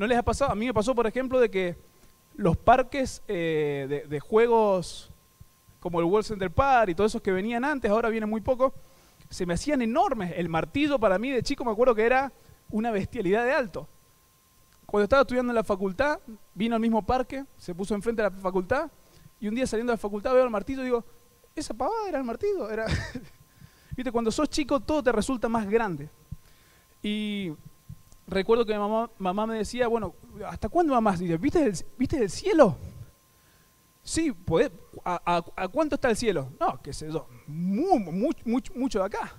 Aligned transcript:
¿No 0.00 0.06
les 0.06 0.16
ha 0.16 0.22
pasado? 0.22 0.50
A 0.50 0.54
mí 0.54 0.64
me 0.64 0.72
pasó, 0.72 0.94
por 0.94 1.06
ejemplo, 1.06 1.38
de 1.38 1.50
que 1.50 1.76
los 2.34 2.56
parques 2.56 3.22
eh, 3.28 4.06
de, 4.08 4.18
juegos 4.18 5.10
como 5.78 6.00
el 6.00 6.06
World 6.06 6.26
Center 6.26 6.50
Park 6.50 6.88
y 6.88 6.94
todos 6.94 7.10
esos 7.10 7.20
que 7.20 7.30
venían 7.30 7.66
antes, 7.66 7.90
ahora 7.90 8.08
vienen 8.08 8.30
muy 8.30 8.40
poco, 8.40 8.72
se 9.28 9.44
me 9.44 9.52
hacían 9.52 9.82
enormes. 9.82 10.32
El 10.34 10.48
martillo 10.48 10.98
para 10.98 11.18
mí 11.18 11.30
de 11.30 11.42
chico 11.42 11.66
me 11.66 11.72
acuerdo 11.72 11.94
que 11.94 12.06
era 12.06 12.32
una 12.70 12.90
bestialidad 12.90 13.44
de 13.44 13.52
alto. 13.52 13.86
Cuando 14.86 15.04
estaba 15.04 15.20
estudiando 15.20 15.50
en 15.50 15.56
la 15.56 15.64
facultad, 15.64 16.18
vino 16.54 16.76
al 16.76 16.80
mismo 16.80 17.04
parque, 17.04 17.44
se 17.58 17.74
puso 17.74 17.94
enfrente 17.94 18.22
de 18.22 18.30
la 18.30 18.34
facultad 18.34 18.90
y 19.38 19.48
un 19.48 19.54
día 19.54 19.66
saliendo 19.66 19.90
de 19.90 19.98
la 19.98 20.00
facultad 20.00 20.32
veo 20.32 20.44
el 20.44 20.50
martillo 20.50 20.80
y 20.80 20.84
digo, 20.84 21.04
esa 21.54 21.74
pavada 21.74 22.08
era 22.08 22.16
el 22.16 22.24
martillo. 22.24 22.70
Era 22.70 22.86
Viste, 23.94 24.10
cuando 24.10 24.32
sos 24.32 24.48
chico 24.48 24.80
todo 24.80 25.02
te 25.02 25.12
resulta 25.12 25.46
más 25.50 25.68
grande. 25.68 26.08
Y 27.02 27.52
recuerdo 28.30 28.64
que 28.64 28.78
mamá, 28.78 29.46
me 29.46 29.58
decía, 29.58 29.88
bueno, 29.88 30.14
¿hasta 30.46 30.68
cuándo 30.68 30.94
mamá? 30.94 31.16
Dice, 31.16 31.36
¿viste 31.36 31.62
el, 31.64 31.74
¿viste 31.98 32.16
el 32.18 32.30
cielo? 32.30 32.76
Sí, 34.02 34.34
a, 35.04 35.42
cuánto 35.70 35.96
está 35.96 36.08
el 36.10 36.16
cielo? 36.16 36.50
No, 36.58 36.80
qué 36.80 36.92
sé 36.92 37.10
yo, 37.12 37.26
mucho, 37.46 38.40
mucho, 38.44 38.72
mucho 38.74 38.98
de 39.00 39.04
acá. 39.04 39.34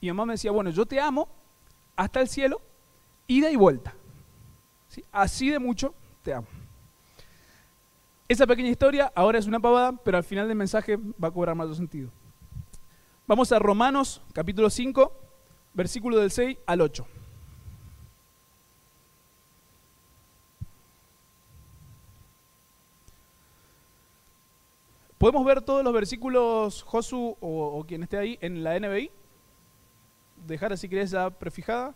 Y 0.00 0.08
mamá 0.08 0.26
me 0.26 0.34
decía, 0.34 0.50
bueno, 0.50 0.70
yo 0.70 0.86
te 0.86 1.00
amo 1.00 1.28
hasta 1.96 2.20
el 2.20 2.28
cielo, 2.28 2.60
ida 3.26 3.50
y 3.50 3.56
vuelta. 3.56 3.94
¿Sí? 4.88 5.04
Así 5.10 5.50
de 5.50 5.58
mucho 5.58 5.94
te 6.22 6.32
amo. 6.34 6.46
Esa 8.28 8.46
pequeña 8.46 8.68
historia 8.68 9.12
ahora 9.14 9.38
es 9.38 9.46
una 9.46 9.60
pavada, 9.60 9.92
pero 9.92 10.16
al 10.16 10.24
final 10.24 10.48
del 10.48 10.56
mensaje 10.56 10.96
va 10.96 11.28
a 11.28 11.30
cobrar 11.30 11.54
más 11.54 11.76
sentido. 11.76 12.10
Vamos 13.26 13.50
a 13.52 13.58
Romanos 13.58 14.22
capítulo 14.32 14.68
5, 14.68 15.12
versículo 15.74 16.18
del 16.18 16.30
6 16.30 16.58
al 16.66 16.80
8. 16.80 17.06
¿Podemos 25.18 25.46
ver 25.46 25.62
todos 25.62 25.82
los 25.82 25.94
versículos, 25.94 26.82
Josu 26.82 27.36
o, 27.40 27.84
quien 27.88 28.02
esté 28.02 28.18
ahí, 28.18 28.38
en 28.42 28.62
la 28.62 28.78
NBI? 28.78 29.10
Dejar 30.46 30.74
así 30.74 30.88
que 30.88 31.06
ya 31.06 31.30
prefijada. 31.30 31.94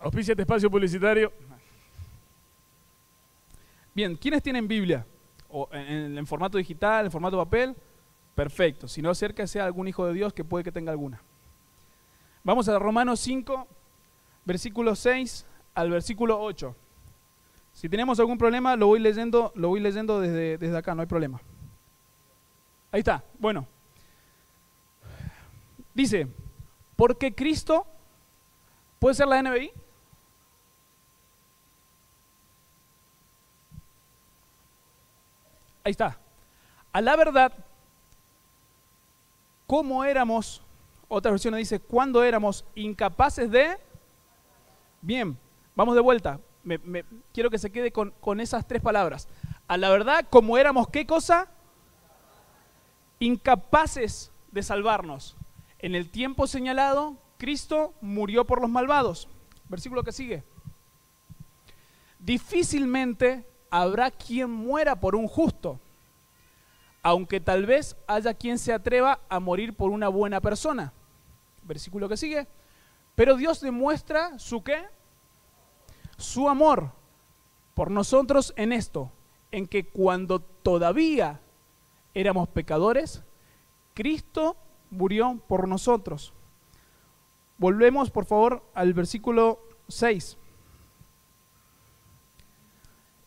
Auspicia 0.00 0.32
este 0.32 0.42
espacio 0.42 0.68
publicitario. 0.68 1.32
Bien, 3.94 4.16
¿quiénes 4.16 4.42
tienen 4.42 4.66
Biblia? 4.66 5.06
O 5.48 5.68
en, 5.72 6.18
en, 6.18 6.26
formato 6.26 6.58
digital, 6.58 7.04
en 7.04 7.12
formato 7.12 7.36
papel? 7.36 7.76
Perfecto. 8.34 8.88
Si 8.88 9.00
no, 9.00 9.14
cerca 9.14 9.46
sea 9.46 9.66
algún 9.66 9.86
hijo 9.86 10.06
de 10.06 10.14
Dios 10.14 10.32
que 10.32 10.42
puede 10.42 10.64
que 10.64 10.72
tenga 10.72 10.90
alguna. 10.90 11.22
Vamos 12.42 12.68
a 12.68 12.78
Romanos 12.78 13.20
5, 13.20 13.68
versículo 14.50 14.96
6 14.96 15.46
al 15.74 15.90
versículo 15.90 16.40
8. 16.40 16.74
Si 17.72 17.88
tenemos 17.88 18.18
algún 18.18 18.36
problema, 18.36 18.74
lo 18.74 18.88
voy 18.88 18.98
leyendo, 18.98 19.52
lo 19.54 19.68
voy 19.68 19.78
leyendo 19.78 20.20
desde, 20.20 20.58
desde 20.58 20.76
acá, 20.76 20.92
no 20.92 21.02
hay 21.02 21.06
problema. 21.06 21.40
Ahí 22.90 22.98
está, 22.98 23.22
bueno. 23.38 23.64
Dice, 25.94 26.26
porque 26.96 27.32
Cristo, 27.32 27.86
¿puede 28.98 29.14
ser 29.14 29.28
la 29.28 29.40
NBI? 29.40 29.70
Ahí 35.84 35.92
está. 35.92 36.18
A 36.92 37.00
la 37.00 37.14
verdad, 37.14 37.52
¿cómo 39.68 40.02
éramos? 40.04 40.60
Otra 41.06 41.30
versión 41.30 41.54
dice, 41.54 41.78
cuando 41.78 42.24
éramos 42.24 42.64
incapaces 42.74 43.48
de 43.48 43.78
Bien, 45.02 45.38
vamos 45.74 45.94
de 45.94 46.00
vuelta. 46.00 46.40
quiero 47.32 47.50
que 47.50 47.58
se 47.58 47.70
quede 47.70 47.90
con, 47.90 48.12
con 48.20 48.40
esas 48.40 48.66
tres 48.66 48.82
palabras. 48.82 49.28
A 49.66 49.76
la 49.76 49.88
verdad, 49.88 50.26
como 50.28 50.58
éramos, 50.58 50.88
¿qué 50.88 51.06
cosa? 51.06 51.48
Incapaces 53.18 54.30
de 54.50 54.62
salvarnos. 54.62 55.36
En 55.78 55.94
el 55.94 56.10
tiempo 56.10 56.46
señalado, 56.46 57.16
Cristo 57.38 57.94
murió 58.00 58.44
por 58.44 58.60
los 58.60 58.70
malvados. 58.70 59.28
Versículo 59.68 60.02
que 60.02 60.12
sigue. 60.12 60.42
Difícilmente 62.18 63.46
habrá 63.70 64.10
quien 64.10 64.50
muera 64.50 64.96
por 64.96 65.14
un 65.14 65.26
justo, 65.26 65.80
aunque 67.02 67.40
tal 67.40 67.64
vez 67.64 67.96
haya 68.06 68.34
quien 68.34 68.58
se 68.58 68.74
atreva 68.74 69.20
a 69.28 69.40
morir 69.40 69.74
por 69.74 69.90
una 69.90 70.08
buena 70.08 70.40
persona. 70.40 70.92
Versículo 71.62 72.08
que 72.08 72.18
sigue. 72.18 72.46
Pero 73.14 73.36
Dios 73.36 73.60
demuestra 73.60 74.38
su 74.38 74.62
qué? 74.62 74.84
Su 76.16 76.48
amor 76.48 76.92
por 77.74 77.90
nosotros 77.90 78.52
en 78.56 78.72
esto, 78.72 79.10
en 79.50 79.66
que 79.66 79.86
cuando 79.86 80.40
todavía 80.40 81.40
éramos 82.14 82.48
pecadores, 82.48 83.22
Cristo 83.94 84.56
murió 84.90 85.40
por 85.48 85.66
nosotros. 85.68 86.32
Volvemos, 87.58 88.10
por 88.10 88.24
favor, 88.24 88.62
al 88.74 88.94
versículo 88.94 89.60
6. 89.88 90.36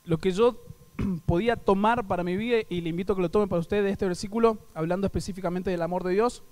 Lo 0.05 0.17
que 0.17 0.31
yo 0.31 0.57
podía 1.25 1.55
tomar 1.55 2.07
para 2.07 2.23
mi 2.23 2.35
vida, 2.35 2.57
y 2.69 2.81
le 2.81 2.89
invito 2.89 3.13
a 3.13 3.15
que 3.15 3.21
lo 3.21 3.31
tome 3.31 3.47
para 3.47 3.59
usted 3.59 3.83
de 3.83 3.91
este 3.91 4.05
versículo, 4.05 4.57
hablando 4.73 5.07
específicamente 5.07 5.71
del 5.71 5.81
amor 5.81 6.03
de 6.03 6.13
Dios, 6.13 6.43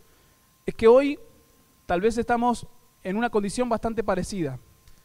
es 0.66 0.76
que 0.76 0.88
hoy 0.88 1.20
tal 1.86 2.02
vez 2.02 2.18
estamos 2.18 2.68
en 3.04 3.18
una 3.18 3.30
condición 3.30 3.70
bastante 3.70 4.04
parecida. 4.04 4.60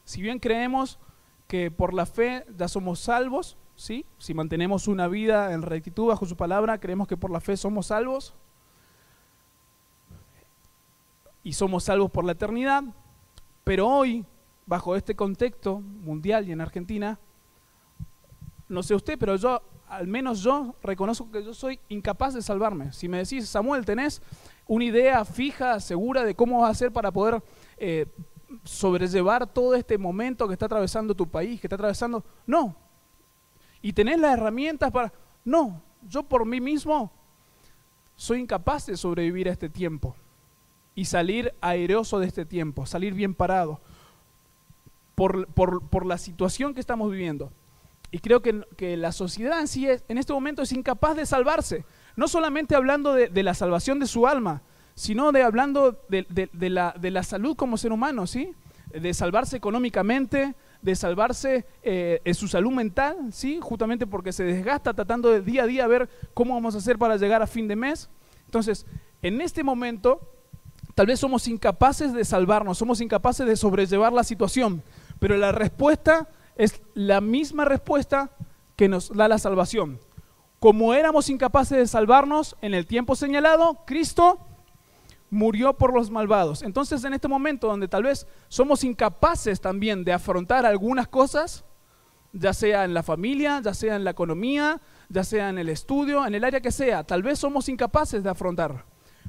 Si 0.04 0.22
bien 0.22 0.38
creemos 0.38 0.98
que 1.46 1.70
por 1.70 1.94
la 1.94 2.06
fe 2.06 2.44
ya 2.56 2.68
somos 2.68 3.00
salvos, 3.00 3.56
¿sí? 3.76 4.04
si 4.18 4.34
mantenemos 4.34 4.88
una 4.88 5.08
vida 5.08 5.52
en 5.52 5.62
rectitud 5.62 6.06
bajo 6.06 6.26
su 6.26 6.36
palabra, 6.36 6.78
creemos 6.78 7.08
que 7.08 7.16
por 7.16 7.30
la 7.30 7.40
fe 7.40 7.56
somos 7.56 7.86
salvos 7.86 8.34
y 11.42 11.52
somos 11.52 11.84
salvos 11.84 12.10
por 12.10 12.24
la 12.24 12.32
eternidad, 12.32 12.82
pero 13.62 13.88
hoy, 13.88 14.24
bajo 14.66 14.96
este 14.96 15.14
contexto 15.14 15.80
mundial 15.80 16.48
y 16.48 16.52
en 16.52 16.60
Argentina, 16.60 17.18
no 18.68 18.82
sé 18.82 18.94
usted, 18.94 19.16
pero 19.18 19.36
yo, 19.36 19.62
al 19.88 20.06
menos 20.06 20.40
yo, 20.40 20.74
reconozco 20.82 21.30
que 21.30 21.44
yo 21.44 21.54
soy 21.54 21.78
incapaz 21.88 22.34
de 22.34 22.42
salvarme. 22.42 22.92
Si 22.92 23.08
me 23.08 23.18
decís, 23.18 23.48
Samuel, 23.48 23.84
¿tenés 23.84 24.22
una 24.66 24.84
idea 24.84 25.24
fija, 25.24 25.80
segura 25.80 26.24
de 26.24 26.34
cómo 26.34 26.60
vas 26.60 26.68
a 26.68 26.72
hacer 26.72 26.92
para 26.92 27.12
poder 27.12 27.42
eh, 27.76 28.06
sobrellevar 28.64 29.46
todo 29.46 29.74
este 29.74 29.98
momento 29.98 30.46
que 30.46 30.54
está 30.54 30.66
atravesando 30.66 31.14
tu 31.14 31.28
país, 31.28 31.60
que 31.60 31.66
está 31.66 31.76
atravesando... 31.76 32.24
No. 32.46 32.76
Y 33.82 33.92
tenés 33.92 34.18
las 34.18 34.36
herramientas 34.36 34.90
para... 34.90 35.12
No, 35.44 35.82
yo 36.08 36.22
por 36.22 36.44
mí 36.44 36.60
mismo 36.60 37.12
soy 38.16 38.40
incapaz 38.40 38.86
de 38.86 38.96
sobrevivir 38.96 39.48
a 39.48 39.52
este 39.52 39.68
tiempo 39.68 40.16
y 40.94 41.04
salir 41.04 41.54
airoso 41.60 42.18
de 42.18 42.26
este 42.26 42.44
tiempo, 42.46 42.86
salir 42.86 43.14
bien 43.14 43.34
parado 43.34 43.80
por, 45.14 45.46
por, 45.48 46.06
la 46.06 46.18
situación 46.18 46.74
que 46.74 46.80
estamos 46.80 47.10
viviendo. 47.10 47.50
Y 48.10 48.18
creo 48.20 48.40
que, 48.40 48.64
que, 48.76 48.96
la 48.96 49.12
sociedad 49.12 49.60
en 49.60 49.68
sí 49.68 49.88
en 50.08 50.18
este 50.18 50.32
momento 50.32 50.62
es 50.62 50.72
incapaz 50.72 51.16
de 51.16 51.26
salvarse, 51.26 51.84
no 52.14 52.28
solamente 52.28 52.74
hablando 52.74 53.12
de, 53.12 53.28
de 53.28 53.42
la 53.42 53.54
salvación 53.54 53.98
de 53.98 54.06
su 54.06 54.26
alma, 54.26 54.62
sino 54.96 55.30
de 55.30 55.42
hablando 55.42 56.02
de, 56.08 56.26
la, 56.70 56.94
de, 56.98 57.10
la, 57.10 57.22
salud 57.22 57.54
como 57.54 57.76
ser 57.76 57.92
humano, 57.92 58.26
¿sí? 58.26 58.54
De 58.90 59.12
salvarse 59.12 59.56
económicamente, 59.56 60.54
de 60.80 60.96
salvarse 60.96 61.66
eh, 61.82 62.22
en 62.24 62.34
su 62.34 62.48
salud 62.48 62.72
mental, 62.72 63.28
¿sí? 63.30 63.58
Justamente 63.60 64.06
porque 64.06 64.32
se 64.32 64.42
desgasta 64.44 64.94
tratando 64.94 65.30
de 65.30 65.42
día 65.42 65.64
a 65.64 65.66
día 65.66 65.86
ver 65.86 66.08
cómo 66.32 66.54
vamos 66.54 66.74
a 66.74 66.78
hacer 66.78 66.98
para 66.98 67.18
llegar 67.18 67.42
a 67.42 67.46
fin 67.46 67.68
de 67.68 67.76
mes. 67.76 68.08
Entonces, 68.46 68.86
en 69.20 69.42
este 69.42 69.62
momento, 69.62 70.32
tal 70.94 71.06
vez 71.06 71.20
somos 71.20 71.46
incapaces 71.46 72.14
de 72.14 72.24
salvarnos, 72.24 72.78
somos 72.78 73.02
incapaces 73.02 73.46
de 73.46 73.56
sobrellevar 73.56 74.14
la 74.14 74.24
situación, 74.24 74.82
pero 75.18 75.36
la 75.36 75.52
respuesta 75.52 76.26
es 76.56 76.82
la 76.94 77.20
misma 77.20 77.64
respuesta 77.64 78.30
que 78.76 78.88
nos 78.88 79.10
da 79.14 79.28
la 79.28 79.38
salvación. 79.38 80.00
Como 80.58 80.94
éramos 80.94 81.28
incapaces 81.28 81.78
de 81.78 81.86
salvarnos 81.86 82.56
en 82.60 82.74
el 82.74 82.86
tiempo 82.86 83.14
señalado, 83.14 83.84
Cristo 83.86 84.40
murió 85.30 85.74
por 85.74 85.92
los 85.92 86.10
malvados. 86.10 86.62
Entonces 86.62 87.04
en 87.04 87.14
este 87.14 87.28
momento 87.28 87.66
donde 87.66 87.88
tal 87.88 88.04
vez 88.04 88.26
somos 88.48 88.84
incapaces 88.84 89.60
también 89.60 90.04
de 90.04 90.12
afrontar 90.12 90.64
algunas 90.64 91.08
cosas, 91.08 91.64
ya 92.32 92.52
sea 92.52 92.84
en 92.84 92.94
la 92.94 93.02
familia, 93.02 93.60
ya 93.62 93.74
sea 93.74 93.96
en 93.96 94.04
la 94.04 94.10
economía, 94.10 94.80
ya 95.08 95.24
sea 95.24 95.48
en 95.48 95.58
el 95.58 95.68
estudio, 95.68 96.26
en 96.26 96.34
el 96.34 96.44
área 96.44 96.60
que 96.60 96.72
sea, 96.72 97.04
tal 97.04 97.22
vez 97.22 97.38
somos 97.38 97.68
incapaces 97.68 98.22
de 98.22 98.30
afrontar. 98.30 98.84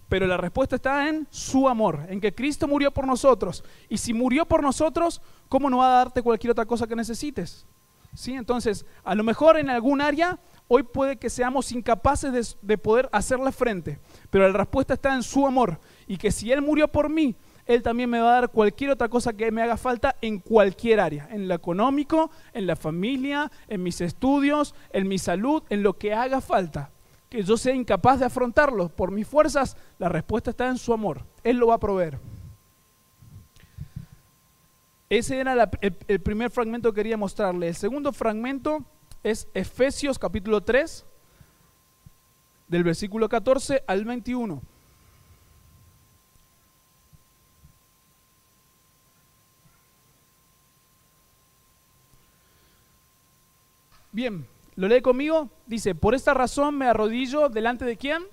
Pero 0.09 0.25
la 0.25 0.38
respuesta 0.38 0.77
está 0.77 1.09
en 1.09 1.27
su 1.30 1.68
amor, 1.68 2.06
en 2.07 2.21
que 2.21 2.33
Cristo 2.33 2.68
murió 2.68 2.91
por 2.91 3.06
nosotros. 3.06 3.63
Y 3.89 3.97
si 3.97 4.13
murió 4.13 4.45
por 4.45 4.63
nosotros, 4.63 5.21
¿cómo 5.47 5.69
no 5.69 5.77
va 5.77 5.88
a 5.88 5.97
darte 5.97 6.21
cualquier 6.21 6.51
otra 6.51 6.65
cosa 6.65 6.88
que 6.88 6.95
necesites? 6.95 7.65
¿Sí? 8.13 8.33
Entonces, 8.33 8.85
a 9.03 9.13
lo 9.15 9.23
mejor 9.23 9.57
en 9.57 9.69
algún 9.69 10.01
área 10.01 10.39
hoy 10.67 10.83
puede 10.83 11.17
que 11.17 11.29
seamos 11.29 11.71
incapaces 11.71 12.33
de, 12.33 12.67
de 12.67 12.77
poder 12.77 13.09
hacerle 13.11 13.51
frente, 13.51 13.99
pero 14.29 14.47
la 14.47 14.57
respuesta 14.57 14.95
está 14.95 15.13
en 15.13 15.23
su 15.23 15.45
amor 15.45 15.79
y 16.07 16.17
que 16.17 16.31
si 16.31 16.51
Él 16.51 16.61
murió 16.61 16.88
por 16.88 17.09
mí, 17.09 17.35
Él 17.65 17.83
también 17.83 18.09
me 18.09 18.19
va 18.19 18.29
a 18.29 18.41
dar 18.41 18.49
cualquier 18.49 18.91
otra 18.91 19.07
cosa 19.07 19.33
que 19.33 19.51
me 19.51 19.61
haga 19.61 19.77
falta 19.77 20.15
en 20.21 20.39
cualquier 20.39 20.99
área, 20.99 21.27
en 21.31 21.47
lo 21.47 21.53
económico, 21.53 22.31
en 22.53 22.67
la 22.67 22.75
familia, 22.75 23.51
en 23.67 23.83
mis 23.83 24.01
estudios, 24.01 24.73
en 24.91 25.07
mi 25.07 25.19
salud, 25.19 25.63
en 25.69 25.83
lo 25.83 25.97
que 25.97 26.13
haga 26.13 26.41
falta. 26.41 26.91
Que 27.29 27.44
yo 27.44 27.57
sea 27.57 27.75
incapaz 27.75 28.19
de 28.19 28.25
afrontarlo 28.25 28.89
por 28.89 29.11
mis 29.11 29.27
fuerzas, 29.27 29.77
la 29.99 30.09
respuesta 30.09 30.49
está 30.49 30.67
en 30.69 30.77
su 30.77 30.94
amor. 30.94 31.25
Él 31.44 31.57
lo 31.57 31.67
va 31.67 31.75
a 31.75 31.79
proveer. 31.79 32.19
Ese 35.09 35.39
era 35.39 35.69
el, 35.81 35.98
el 36.07 36.19
primer 36.19 36.51
fragmento 36.51 36.92
que 36.92 36.98
quería 36.98 37.18
mostrarle. 37.18 37.69
El 37.69 37.75
segundo 37.75 38.12
fragmento 38.12 38.83
es 39.24 39.48
Efesios 39.54 40.19
capítulo 40.19 40.62
3, 40.62 41.06
del 42.68 42.83
versículo 42.83 43.30
14 43.30 43.83
al 43.88 44.04
21. 44.04 44.62
Bien, 54.18 54.48
¿lo 54.75 54.88
lee 54.88 55.01
conmigo? 55.01 55.51
Dice, 55.68 55.94
por 55.94 56.15
esta 56.15 56.33
razón 56.33 56.75
me 56.75 56.88
arrodillo 56.88 57.50
delante 57.50 57.86
de 57.86 57.98
quién? 57.98 58.24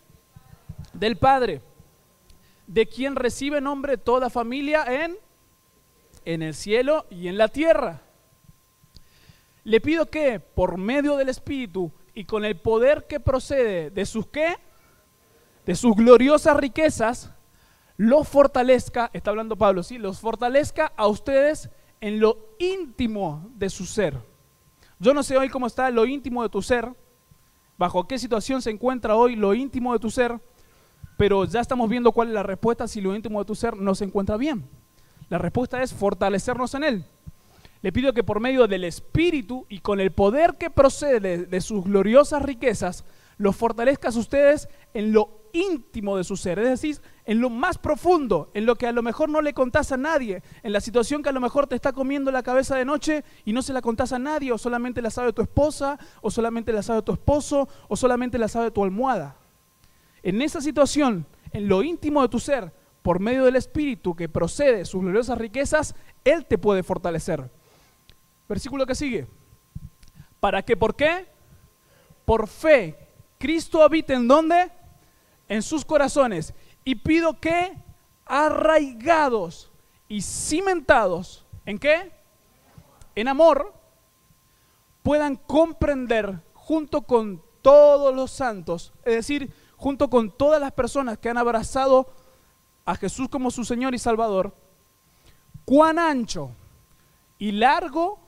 Del 0.94 1.19
Padre, 1.19 1.61
de 2.67 2.87
quien 2.87 3.17
recibe 3.17 3.61
nombre 3.61 3.99
toda 3.99 4.31
familia 4.31 4.85
en, 4.88 5.15
en 6.25 6.43
el 6.43 6.55
cielo 6.55 7.06
y 7.11 7.29
en 7.29 7.38
la 7.38 7.49
tierra. 7.49 8.03
Le 9.65 9.81
pido 9.81 10.06
que, 10.06 10.41
por 10.41 10.76
medio 10.76 11.17
del 11.17 11.29
Espíritu 11.29 11.93
y 12.15 12.25
con 12.25 12.44
el 12.44 12.56
poder 12.56 13.06
que 13.06 13.21
procede 13.21 13.91
de 13.91 14.06
sus 14.06 14.26
qué? 14.26 14.56
De 15.65 15.75
sus 15.75 15.97
gloriosas 15.97 16.56
riquezas, 16.56 17.31
los 17.97 18.29
fortalezca, 18.29 19.11
está 19.12 19.31
hablando 19.31 19.56
Pablo, 19.56 19.82
¿sí? 19.82 19.99
Los 19.99 20.21
fortalezca 20.21 20.93
a 20.97 21.06
ustedes 21.06 21.71
en 22.00 22.21
lo 22.21 22.55
íntimo 22.59 23.50
de 23.55 23.71
su 23.71 23.87
ser 23.87 24.19
yo 24.99 25.12
no 25.12 25.23
sé 25.23 25.37
hoy 25.37 25.49
cómo 25.49 25.67
está 25.67 25.91
lo 25.91 26.06
íntimo 26.06 26.43
de 26.43 26.49
tu 26.49 26.62
ser, 26.62 26.88
bajo 27.76 28.06
qué 28.06 28.19
situación 28.19 28.62
se 28.62 28.71
encuentra 28.71 29.17
hoy 29.17 29.37
lo 29.37 29.55
íntimo 29.55 29.93
de 29.93 29.99
tu 29.99 30.11
ser, 30.11 30.41
pero 31.19 31.44
ya 31.44 31.61
estamos 31.61 31.88
viendo 31.88 32.12
cuál 32.12 32.29
es 32.29 32.35
la 32.35 32.43
respuesta 32.43 32.88
si 32.88 33.00
lo 33.00 33.15
íntimo 33.15 33.38
de 33.41 33.44
tu 33.44 33.55
ser 33.55 33.76
no 33.76 33.94
se 33.94 34.05
encuentra 34.05 34.37
bien. 34.37 34.69
La 35.35 35.39
respuesta 35.39 35.83
es 35.83 35.93
fortalecernos 35.93 36.75
en 36.75 36.85
Él. 36.85 37.05
Le 37.83 37.91
pido 37.91 38.13
que 38.13 38.23
por 38.23 38.39
medio 38.39 38.69
del 38.69 38.85
Espíritu 38.85 39.67
y 39.69 39.81
con 39.81 39.99
el 39.99 40.13
poder 40.13 40.55
que 40.59 40.71
procede 40.71 41.47
de 41.47 41.61
sus 41.61 41.83
gloriosas 41.83 42.41
riquezas, 42.41 43.05
los 43.37 43.57
fortalezcas 43.57 44.15
ustedes 44.15 44.69
en 44.95 45.13
lo 45.13 45.41
íntimo 45.53 46.17
de 46.17 46.23
su 46.23 46.37
ser, 46.37 46.61
es 46.61 46.69
decir, 46.69 47.01
en 47.25 47.41
lo 47.41 47.51
más 47.51 47.79
profundo, 47.79 48.53
en 48.55 48.65
lo 48.65 48.77
que 48.77 48.87
a 48.87 48.93
lo 48.93 49.03
mejor 49.03 49.29
no 49.29 49.43
le 49.43 49.55
contás 49.55 49.91
a 49.91 49.97
nadie, 49.97 50.41
en 50.63 50.73
la 50.73 50.81
situación 50.81 51.21
que 51.21 51.31
a 51.31 51.33
lo 51.33 51.41
mejor 51.41 51.67
te 51.67 51.75
está 51.75 51.93
comiendo 51.93 52.31
la 52.31 52.45
cabeza 52.45 52.77
de 52.77 52.85
noche 52.85 53.25
y 53.45 53.53
no 53.53 53.63
se 53.63 53.73
la 53.73 53.83
contás 53.83 54.13
a 54.13 54.21
nadie, 54.21 54.53
o 54.53 54.59
solamente 54.59 55.03
la 55.03 55.11
sabe 55.11 55.33
tu 55.33 55.43
esposa, 55.43 55.99
o 56.23 56.31
solamente 56.31 56.73
la 56.73 56.85
sabe 56.85 57.03
tu 57.03 57.13
esposo, 57.13 57.69
o 57.89 57.97
solamente 57.97 58.39
la 58.39 58.47
sabe 58.47 58.71
tu 58.71 58.85
almohada. 58.85 59.37
En 60.23 60.41
esa 60.43 60.61
situación, 60.61 61.27
en 61.51 61.67
lo 61.67 61.83
íntimo 61.83 62.23
de 62.23 62.29
tu 62.29 62.39
ser, 62.39 62.84
por 63.05 63.21
medio 63.21 63.45
del 63.45 63.55
Espíritu 63.55 64.17
que 64.17 64.29
procede 64.29 64.79
de 64.79 64.85
sus 64.85 65.01
gloriosas 65.01 65.39
riquezas, 65.39 65.95
Él 66.25 66.45
te 66.45 66.59
puede 66.59 66.83
fortalecer. 66.83 67.49
Versículo 68.49 68.85
que 68.85 68.97
sigue. 68.97 69.29
¿Para 70.41 70.62
qué? 70.62 70.77
¿Por 70.77 70.97
qué? 70.97 71.29
Por 72.25 72.49
fe. 72.49 72.99
Cristo 73.39 73.81
habita 73.81 74.15
en 74.15 74.27
dónde? 74.27 74.73
en 75.49 75.62
sus 75.62 75.85
corazones 75.85 76.55
y 76.85 76.97
pido 76.97 77.41
que 77.41 77.77
arraigados 78.27 79.71
y 80.09 80.23
cimentados, 80.23 81.45
¿en 81.67 81.79
qué? 81.79 82.12
En 83.15 83.29
amor, 83.29 83.73
puedan 85.03 85.37
comprender 85.37 86.41
junto 86.55 87.03
con 87.03 87.43
todos 87.62 88.15
los 88.15 88.31
santos, 88.31 88.93
es 89.05 89.15
decir, 89.15 89.53
junto 89.77 90.09
con 90.11 90.31
todas 90.31 90.61
las 90.61 90.73
personas 90.73 91.19
que 91.19 91.29
han 91.29 91.39
abrazado 91.39 92.11
a 92.85 92.95
Jesús 92.97 93.29
como 93.29 93.51
su 93.51 93.65
Señor 93.65 93.95
y 93.95 93.99
Salvador, 93.99 94.55
cuán 95.65 95.99
ancho 95.99 96.51
y 97.39 97.53
largo, 97.53 98.19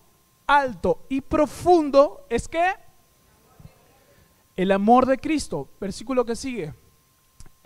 alto 0.47 1.05
y 1.08 1.20
profundo 1.20 2.26
es 2.31 2.49
que 2.49 2.64
el 4.56 4.73
amor 4.73 5.06
de 5.06 5.19
Cristo, 5.19 5.69
versículo 5.81 6.25
que 6.25 6.37
sigue 6.37 6.73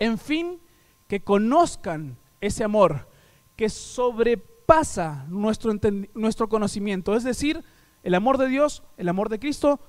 en 0.01 0.17
fin, 0.17 0.59
que 1.07 1.23
conozcan 1.23 2.17
ese 2.41 2.63
amor 2.63 3.07
que 3.55 3.69
sobrepasa 3.69 5.27
nuestro, 5.29 5.71
nuestro 6.15 6.49
conocimiento. 6.49 7.15
Es 7.15 7.23
decir, 7.23 7.63
el 8.01 8.15
amor 8.15 8.39
de 8.39 8.47
Dios, 8.47 8.81
el 8.97 9.09
amor 9.09 9.29
de 9.29 9.37
Cristo, 9.37 9.79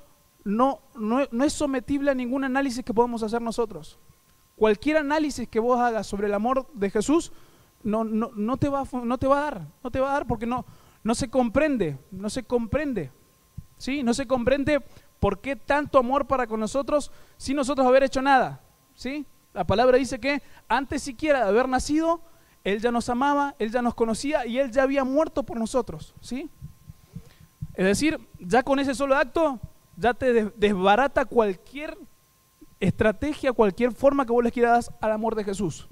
no, 0.45 0.83
no, 0.95 1.23
es 1.23 1.53
sometible 1.55 2.11
a 2.11 2.15
ningún 2.15 2.45
análisis 2.45 2.85
que 2.85 2.93
podamos 2.93 3.23
hacer 3.23 3.41
nosotros. 3.41 3.99
Cualquier 4.57 4.99
análisis 4.99 5.49
que 5.49 5.61
vos 5.61 5.81
hagas 5.81 6.07
sobre 6.07 6.27
el 6.27 6.35
amor 6.35 6.69
de 6.75 6.91
Jesús 6.91 7.33
no, 7.83 8.05
no, 8.05 8.31
no, 8.35 8.57
te, 8.57 8.69
va, 8.69 8.85
no 8.93 9.19
te 9.19 9.27
va 9.27 9.39
a 9.39 9.43
dar, 9.43 9.67
no 9.83 9.91
te 9.91 10.01
va 10.01 10.11
a 10.11 10.13
dar 10.13 10.27
porque 10.27 10.47
no, 10.47 10.65
no 11.03 11.15
se 11.15 11.29
comprende, 11.29 11.99
no 12.11 12.31
se 12.31 12.45
comprende. 12.45 13.11
¿Sí? 13.79 14.03
No 14.05 14.15
se 14.15 14.27
comprende 14.27 14.81
por 15.19 15.41
qué 15.41 15.57
tanto 15.57 15.99
amor 15.99 16.27
para 16.27 16.47
con 16.47 16.61
nosotros 16.61 17.11
sin 17.37 17.57
nosotros 17.57 17.87
haber 17.87 18.05
hecho 18.05 18.23
nada. 18.23 18.61
¿Sí? 18.95 19.27
La 19.53 19.65
palabra 19.65 19.99
dice 19.99 20.21
que 20.21 20.43
antes 20.69 21.03
siquiera 21.03 21.41
de 21.41 21.49
haber 21.49 21.69
nacido, 21.69 22.21
Él 22.63 22.81
ya 22.81 22.93
nos 22.93 23.09
amaba, 23.09 23.55
Él 23.59 23.73
ya 23.73 23.83
nos 23.83 23.95
conocía 23.95 24.47
y 24.47 24.59
Él 24.59 24.71
ya 24.71 24.85
había 24.85 25.05
muerto 25.05 25.43
por 25.43 25.59
nosotros. 25.59 26.15
¿sí? 26.21 26.49
Es 27.75 27.85
decir, 27.85 28.21
ya 28.39 28.63
con 28.63 28.79
ese 28.79 28.95
solo 28.95 29.17
acto, 29.17 29.59
ya 29.97 30.15
te 30.15 30.51
desbarata 30.57 31.25
cualquier 31.25 31.99
estrategia, 32.82 33.52
cualquier 33.52 33.93
forma 33.93 34.26
que 34.26 34.32
vos 34.32 34.43
les 34.43 34.52
quieras 34.52 34.90
al 35.00 35.12
amor 35.12 35.37
de 35.37 35.44
Jesús. 35.44 35.88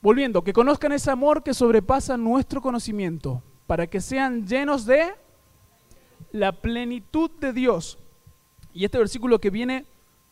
Volviendo, 0.00 0.42
que 0.42 0.52
conozcan 0.52 0.92
ese 0.92 1.10
amor 1.10 1.42
que 1.42 1.52
sobrepasa 1.52 2.16
nuestro 2.16 2.62
conocimiento, 2.62 3.42
para 3.66 3.88
que 3.88 4.00
sean 4.00 4.46
llenos 4.46 4.86
de 4.86 5.12
la 6.30 6.52
plenitud 6.52 7.30
de 7.40 7.52
Dios. 7.52 7.98
Y 8.72 8.84
este 8.84 8.98
versículo 8.98 9.40
que 9.40 9.50
viene 9.50 9.84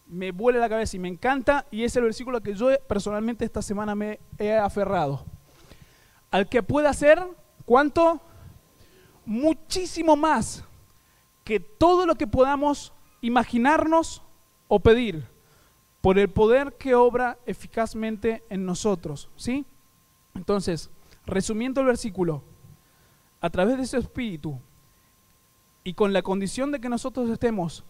me 0.06 0.31
vuela 0.31 0.61
la 0.61 0.69
cabeza 0.69 0.96
y 0.96 1.00
me 1.00 1.08
encanta 1.08 1.67
y 1.70 1.82
es 1.82 1.96
el 1.96 2.05
versículo 2.05 2.41
que 2.41 2.55
yo 2.55 2.69
personalmente 2.87 3.44
esta 3.44 3.62
semana 3.62 3.96
me 3.96 4.20
he 4.38 4.55
aferrado. 4.55 5.25
Al 6.31 6.48
que 6.48 6.63
pueda 6.63 6.91
hacer, 6.91 7.20
¿cuánto? 7.65 8.20
Muchísimo 9.27 10.15
más 10.15 10.63
que 11.43 11.58
todo 11.58 12.06
lo 12.06 12.15
que 12.15 12.27
podamos 12.27 12.93
imaginarnos 13.22 14.24
o 14.75 14.81
pedir 14.81 15.25
por 16.01 16.19
el 16.19 16.29
poder 16.29 16.75
que 16.77 16.97
obra 16.97 17.39
eficazmente 17.47 18.43
en 18.51 18.67
nosotros, 18.67 19.31
¿sí? 19.37 19.65
Entonces, 20.35 20.91
resumiendo 21.27 21.81
el 21.81 21.87
versículo, 21.87 22.43
a 23.41 23.51
través 23.51 23.77
de 23.77 23.85
ese 23.85 23.99
espíritu 23.99 24.59
y 25.85 25.95
con 25.95 26.13
la 26.13 26.23
condición 26.23 26.73
de 26.73 26.81
que 26.81 26.89
nosotros 26.89 27.31
estemos 27.31 27.85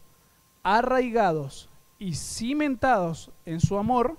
arraigados 0.62 1.71
y 1.99 2.14
cimentados 2.14 3.31
en 3.47 3.61
su 3.61 3.79
amor, 3.79 4.19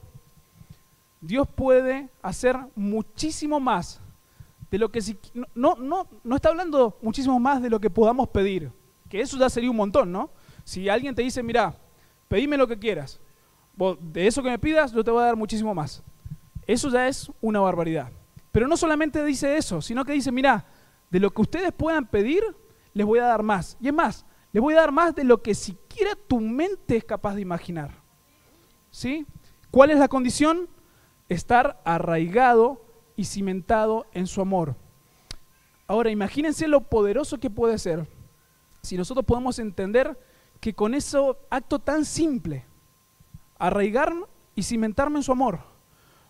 Dios 1.22 1.48
puede 1.48 2.10
hacer 2.24 2.58
muchísimo 2.76 3.60
más 3.60 4.02
de 4.72 4.80
lo 4.80 4.92
que 4.92 5.02
si, 5.02 5.20
no, 5.54 5.76
no, 5.76 6.08
no 6.24 6.36
está 6.36 6.50
hablando 6.50 6.98
muchísimo 7.04 7.40
más 7.40 7.62
de 7.62 7.70
lo 7.70 7.80
que 7.80 7.92
podamos 7.92 8.28
pedir, 8.30 8.72
que 9.08 9.22
eso 9.22 9.38
ya 9.38 9.52
sería 9.52 9.70
un 9.70 9.78
montón, 9.78 10.12
¿no? 10.12 10.32
Si 10.64 10.90
alguien 10.90 11.14
te 11.14 11.22
dice, 11.22 11.44
mira, 11.44 11.78
pedime 12.36 12.58
lo 12.58 12.68
que 12.68 12.78
quieras, 12.78 13.22
de 14.02 14.28
eso 14.28 14.44
que 14.44 14.50
me 14.50 14.60
pidas 14.60 14.92
yo 14.92 15.06
te 15.06 15.10
voy 15.10 15.24
a 15.24 15.28
dar 15.28 15.38
muchísimo 15.38 15.74
más. 15.74 16.04
Eso 16.68 16.90
ya 16.90 17.08
es 17.08 17.32
una 17.40 17.62
barbaridad. 17.62 18.12
Pero 18.52 18.68
no 18.68 18.76
solamente 18.76 19.24
dice 19.24 19.56
eso, 19.56 19.82
sino 19.82 20.04
que 20.04 20.12
dice, 20.12 20.34
mira, 20.34 20.66
de 21.10 21.22
lo 21.22 21.32
que 21.32 21.42
ustedes 21.42 21.72
puedan 21.72 22.06
pedir, 22.06 22.44
les 22.94 23.06
voy 23.06 23.20
a 23.20 23.24
dar 23.28 23.42
más. 23.42 23.78
Y 23.80 23.88
es 23.88 23.94
más, 23.94 24.26
les 24.52 24.62
voy 24.62 24.74
a 24.74 24.82
dar 24.82 24.92
más 24.92 25.16
de 25.16 25.24
lo 25.24 25.42
que 25.42 25.56
siquiera 25.56 26.12
tu 26.28 26.42
mente 26.42 26.98
es 26.98 27.06
capaz 27.06 27.36
de 27.36 27.42
imaginar. 27.42 27.92
¿Sí? 28.92 29.26
¿Cuál 29.72 29.92
es 29.92 30.00
la 30.00 30.10
condición? 30.10 30.68
Estar 31.30 31.82
arraigado 31.86 32.86
y 33.16 33.24
cimentado 33.24 34.08
en 34.12 34.28
su 34.28 34.42
amor. 34.42 34.76
Ahora, 35.88 36.10
imagínense 36.10 36.68
lo 36.68 36.82
poderoso 36.82 37.40
que 37.40 37.50
puede 37.50 37.78
ser 37.78 38.10
si 38.82 38.98
nosotros 38.98 39.26
podemos 39.26 39.58
entender 39.58 40.20
que 40.66 40.74
con 40.74 40.96
ese 40.96 41.20
acto 41.52 41.78
tan 41.78 42.06
simple, 42.06 42.66
arraigarme 43.60 44.26
y 44.56 44.64
cimentarme 44.64 45.18
en 45.18 45.24
su 45.24 45.32
amor, 45.32 45.60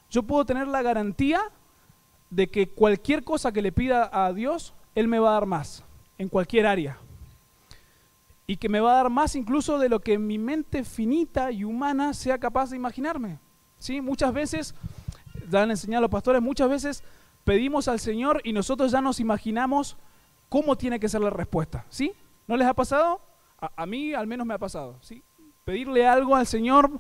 yo 0.10 0.24
puedo 0.24 0.44
tener 0.44 0.68
la 0.68 0.82
garantía 0.82 1.42
de 2.30 2.50
que 2.50 2.68
cualquier 2.68 3.24
cosa 3.24 3.54
que 3.54 3.62
le 3.62 3.72
pida 3.72 4.10
a 4.12 4.34
Dios, 4.34 4.74
Él 4.94 5.08
me 5.08 5.20
va 5.20 5.30
a 5.30 5.34
dar 5.36 5.46
más, 5.46 5.86
en 6.18 6.28
cualquier 6.28 6.68
área. 6.68 6.98
y 8.46 8.58
que 8.58 8.68
me 8.68 8.82
va 8.82 8.92
a 8.92 9.04
dar 9.04 9.10
más 9.10 9.38
incluso 9.38 9.80
de 9.80 9.88
lo 9.88 10.02
que 10.02 10.18
mi 10.18 10.38
mente 10.38 10.84
finita 10.84 11.50
y 11.54 11.64
humana 11.64 12.14
sea 12.14 12.38
capaz 12.38 12.72
de 12.72 12.76
imaginarme. 12.76 13.40
¿Sí? 13.80 14.02
Muchas 14.02 14.34
veces, 14.34 14.76
ya 15.50 15.64
han 15.64 15.72
enseñado 15.72 16.02
los 16.02 16.12
pastores, 16.12 16.42
muchas 16.42 16.68
veces 16.68 17.06
pedimos 17.46 17.88
al 17.88 18.02
Señor 18.02 18.42
y 18.44 18.52
nosotros 18.52 18.92
ya 18.92 19.00
nos 19.00 19.22
imaginamos 19.22 19.96
cómo 20.50 20.76
tiene 20.76 21.00
que 21.00 21.08
ser 21.08 21.22
la 21.22 21.30
respuesta. 21.30 21.86
¿Sí? 21.88 22.12
¿No 22.48 22.58
les 22.58 22.68
ha 22.68 22.74
pasado? 22.74 23.22
A, 23.76 23.86
mí 23.86 24.14
al 24.14 24.28
menos 24.28 24.46
me 24.46 24.54
ha 24.54 24.58
pasado. 24.58 24.98
¿sí? 25.02 25.24
Pedirle 25.64 26.06
algo 26.08 26.36
al 26.36 26.48
Señor, 26.48 27.00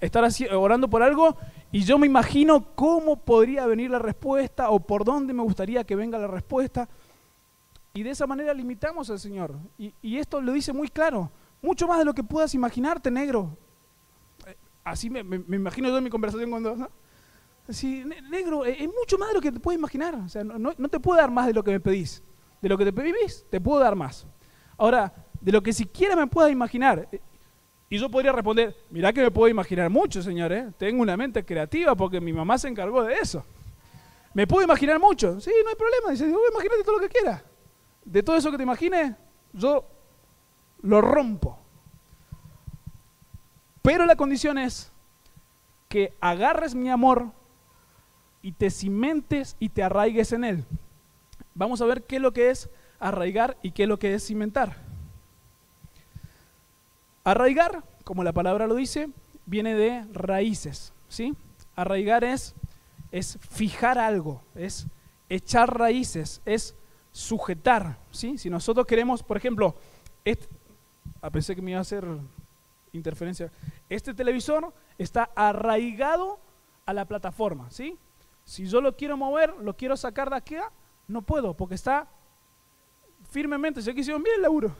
estar 0.00 0.24
así, 0.24 0.46
orando 0.46 0.88
por 0.88 1.02
algo 1.02 1.36
y 1.70 1.84
yo 1.84 1.98
me 1.98 2.06
imagino 2.06 2.74
cómo 2.74 3.16
podría 3.16 3.66
venir 3.66 3.90
la 3.90 3.98
respuesta 3.98 4.70
o 4.70 4.80
por 4.80 5.04
dónde 5.04 5.34
me 5.34 5.42
gustaría 5.42 5.84
que 5.84 5.96
venga 5.96 6.18
la 6.18 6.26
respuesta. 6.26 6.88
Y 7.92 8.02
de 8.02 8.10
esa 8.10 8.26
manera 8.26 8.54
limitamos 8.54 9.10
al 9.10 9.18
Señor. 9.18 9.56
Y, 9.76 10.16
esto 10.16 10.40
lo 10.40 10.52
dice 10.52 10.72
muy 10.72 10.88
claro. 10.88 11.30
Mucho 11.60 11.86
más 11.86 11.98
de 11.98 12.04
lo 12.04 12.14
que 12.14 12.22
puedas 12.22 12.54
imaginarte, 12.54 13.10
negro. 13.10 13.56
Eh, 14.46 14.56
así 14.84 15.10
me, 15.10 15.20
imagino 15.20 15.88
yo 15.88 15.98
en 15.98 16.04
mi 16.04 16.10
conversación 16.10 16.50
con 16.50 16.62
dos. 16.62 16.78
¿no? 16.78 16.88
Así, 17.68 18.04
negro, 18.30 18.64
eh, 18.64 18.76
es 18.80 18.88
mucho 18.88 19.18
más 19.18 19.28
de 19.28 19.34
lo 19.34 19.40
que 19.40 19.52
te 19.52 19.60
puedes 19.60 19.78
imaginar. 19.78 20.14
O 20.14 20.28
sea, 20.28 20.44
no, 20.44 20.58
no, 20.58 20.88
te 20.88 21.00
puedo 21.00 21.20
dar 21.20 21.30
más 21.30 21.46
de 21.46 21.52
lo 21.52 21.62
que 21.62 21.72
me 21.72 21.80
pedís. 21.80 22.22
De 22.62 22.68
lo 22.68 22.78
que 22.78 22.84
te 22.84 22.92
pedís, 22.92 23.44
te 23.50 23.60
puedo 23.60 23.80
dar 23.80 23.94
más. 23.94 24.26
Ahora, 24.78 25.12
de 25.40 25.52
lo 25.52 25.62
que 25.62 25.72
siquiera 25.72 26.16
me 26.16 26.26
puedas 26.26 26.50
imaginar. 26.50 27.08
Eh, 27.12 27.20
y 27.90 27.98
yo 27.98 28.10
podría 28.10 28.32
responder, 28.32 28.76
mirá 28.90 29.12
que 29.12 29.22
me 29.22 29.30
puedo 29.30 29.48
imaginar 29.48 29.88
mucho, 29.88 30.22
señor. 30.22 30.52
Tengo 30.76 31.02
una 31.02 31.16
mente 31.16 31.44
creativa 31.44 31.94
porque 31.94 32.20
mi 32.20 32.32
mamá 32.32 32.58
se 32.58 32.68
encargó 32.68 33.02
de 33.02 33.14
eso. 33.14 33.44
Me 34.34 34.46
puedo 34.46 34.64
imaginar 34.64 34.98
mucho. 34.98 35.40
Sí, 35.40 35.50
no 35.64 35.70
hay 35.70 35.76
problema. 35.76 36.10
Dice, 36.10 36.26
imagínate 36.26 36.84
todo 36.84 36.96
lo 36.96 37.02
que 37.02 37.08
quieras 37.08 37.42
de 38.08 38.22
todo 38.22 38.36
eso 38.36 38.50
que 38.50 38.56
te 38.56 38.62
imagines, 38.62 39.14
yo 39.52 39.84
lo 40.80 41.00
rompo. 41.00 41.58
Pero 43.82 44.06
la 44.06 44.16
condición 44.16 44.56
es 44.56 44.90
que 45.88 46.16
agarres 46.20 46.74
mi 46.74 46.88
amor 46.88 47.32
y 48.40 48.52
te 48.52 48.70
cimentes 48.70 49.56
y 49.58 49.68
te 49.68 49.82
arraigues 49.82 50.32
en 50.32 50.44
él. 50.44 50.64
Vamos 51.54 51.82
a 51.82 51.86
ver 51.86 52.04
qué 52.04 52.16
es 52.16 52.22
lo 52.22 52.32
que 52.32 52.50
es 52.50 52.70
arraigar 52.98 53.58
y 53.62 53.72
qué 53.72 53.82
es 53.82 53.88
lo 53.88 53.98
que 53.98 54.14
es 54.14 54.26
cimentar. 54.26 54.87
Arraigar, 57.30 57.84
como 58.04 58.24
la 58.24 58.32
palabra 58.32 58.66
lo 58.66 58.74
dice, 58.74 59.10
viene 59.44 59.74
de 59.74 60.02
raíces, 60.14 60.94
¿sí? 61.10 61.34
Arraigar 61.76 62.24
es, 62.24 62.54
es 63.12 63.38
fijar 63.50 63.98
algo, 63.98 64.42
es 64.54 64.86
echar 65.28 65.78
raíces, 65.78 66.40
es 66.46 66.74
sujetar, 67.12 67.98
¿sí? 68.12 68.38
Si 68.38 68.48
nosotros 68.48 68.86
queremos, 68.86 69.22
por 69.22 69.36
ejemplo, 69.36 69.76
este, 70.24 70.48
ah, 71.20 71.28
pensé 71.28 71.54
que 71.54 71.60
me 71.60 71.72
iba 71.72 71.78
a 71.78 71.82
hacer 71.82 72.06
interferencia, 72.94 73.52
este 73.90 74.14
televisor 74.14 74.72
está 74.96 75.30
arraigado 75.36 76.40
a 76.86 76.94
la 76.94 77.04
plataforma, 77.04 77.70
¿sí? 77.70 77.98
Si 78.46 78.64
yo 78.64 78.80
lo 78.80 78.96
quiero 78.96 79.18
mover, 79.18 79.54
lo 79.60 79.76
quiero 79.76 79.98
sacar 79.98 80.30
de 80.30 80.36
aquí, 80.36 80.56
no 81.06 81.20
puedo, 81.20 81.52
porque 81.52 81.74
está 81.74 82.08
firmemente, 83.30 83.82
si 83.82 83.90
aquí 83.90 84.00
bien 84.00 84.22
el 84.36 84.40
laburo, 84.40 84.74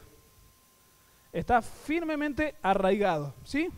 está 1.32 1.62
firmemente 1.62 2.56
arraigado, 2.62 3.35
¿sí? 3.44 3.68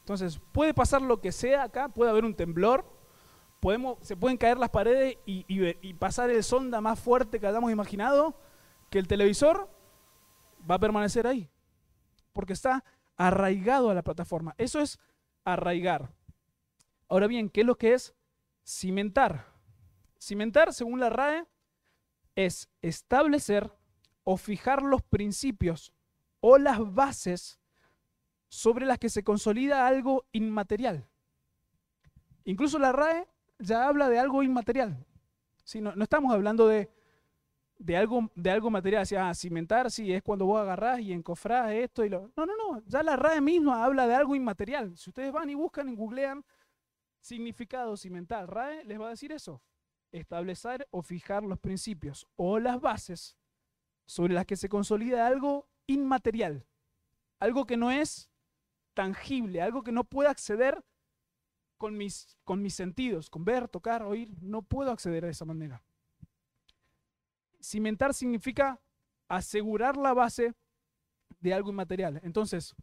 Entonces, 0.00 0.40
puede 0.52 0.74
pasar 0.74 1.02
lo 1.02 1.20
que 1.20 1.32
sea 1.32 1.64
acá, 1.64 1.88
puede 1.88 2.10
haber 2.10 2.24
un 2.24 2.34
temblor, 2.34 2.84
se 4.02 4.16
pueden 4.16 4.36
caer 4.36 4.58
las 4.58 4.70
paredes 4.70 5.18
y, 5.26 5.94
pasar 5.94 6.30
el 6.30 6.44
sonda 6.44 6.80
más 6.80 7.00
fuerte 7.00 7.40
que 7.40 7.46
hayamos 7.46 7.72
imaginado, 7.72 8.38
que 8.90 8.98
el 8.98 9.08
televisor 9.08 9.68
va 10.68 10.76
a 10.76 10.78
permanecer 10.78 11.26
ahí, 11.26 11.50
porque 12.32 12.52
está 12.52 12.84
arraigado 13.16 13.90
a 13.90 13.94
la 13.94 14.02
plataforma. 14.02 14.54
Eso 14.58 14.80
es 14.80 15.00
arraigar. 15.44 16.12
Ahora 17.08 17.26
bien, 17.26 17.50
¿qué 17.50 17.62
es 17.62 17.66
lo 17.66 17.76
que 17.76 17.94
es 17.94 18.14
cimentar? 18.64 19.46
Cimentar, 20.20 20.72
según 20.72 21.00
la 21.00 21.10
RAE, 21.10 21.44
es 22.36 22.68
establecer 22.82 23.72
o 24.22 24.36
fijar 24.36 24.82
los 24.82 25.02
principios 25.02 25.92
o 26.48 26.58
las 26.58 26.78
bases 26.94 27.58
sobre 28.48 28.86
las 28.86 29.00
que 29.00 29.08
se 29.08 29.24
consolida 29.24 29.84
algo 29.84 30.26
inmaterial. 30.30 31.04
Incluso 32.44 32.78
la 32.78 32.92
RAE 32.92 33.26
ya 33.58 33.88
habla 33.88 34.08
de 34.08 34.20
algo 34.20 34.44
inmaterial. 34.44 35.04
no, 35.80 35.96
no, 35.96 36.04
estamos 36.04 36.32
hablando 36.32 36.68
de, 36.68 36.88
algo, 37.96 38.30
de 38.36 38.50
algo 38.52 38.70
material, 38.70 39.02
o 39.02 39.34
cimentar, 39.34 39.90
sí, 39.90 40.12
es 40.12 40.22
cuando 40.22 40.46
vos 40.46 40.60
agarrás 40.60 41.00
y 41.00 41.12
encofrás 41.12 41.72
esto 41.72 42.04
y 42.04 42.10
lo... 42.10 42.30
No, 42.36 42.46
no, 42.46 42.52
no, 42.56 42.82
ya 42.86 43.02
la 43.02 43.16
RAE 43.16 43.40
misma 43.40 43.84
habla 43.84 44.06
de 44.06 44.14
algo 44.14 44.36
inmaterial. 44.36 44.96
Si 44.96 45.10
ustedes 45.10 45.32
van 45.32 45.50
y 45.50 45.56
buscan 45.56 45.88
y 45.88 45.96
googlean 45.96 46.44
significado 47.20 47.96
cimentar, 47.96 48.48
RAE 48.48 48.84
les 48.84 49.00
va 49.00 49.08
a 49.08 49.10
decir 49.10 49.32
eso. 49.32 49.60
Establecer 50.12 50.86
o 50.92 51.02
fijar 51.02 51.42
los 51.42 51.58
principios 51.58 52.24
o 52.36 52.60
las 52.60 52.80
bases 52.80 53.36
sobre 54.04 54.32
las 54.32 54.46
que 54.46 54.54
se 54.54 54.68
consolida 54.68 55.26
algo 55.26 55.66
inmaterial, 55.86 56.66
algo 57.38 57.66
que 57.66 57.76
no 57.76 57.90
es 57.90 58.30
tangible, 58.94 59.60
algo 59.60 59.82
que 59.82 59.92
no 59.92 60.04
puede 60.04 60.28
acceder 60.28 60.84
con 61.76 61.96
mis, 61.96 62.36
con 62.44 62.62
mis 62.62 62.74
sentidos, 62.74 63.28
con 63.28 63.44
ver, 63.44 63.68
tocar, 63.68 64.02
oír, 64.02 64.30
no 64.40 64.62
puedo 64.62 64.90
acceder 64.90 65.24
de 65.24 65.30
esa 65.30 65.44
manera. 65.44 65.82
Cimentar 67.60 68.14
significa 68.14 68.80
asegurar 69.28 69.96
la 69.96 70.14
base 70.14 70.54
de 71.40 71.52
algo 71.52 71.70
inmaterial. 71.70 72.20
Entonces, 72.22 72.74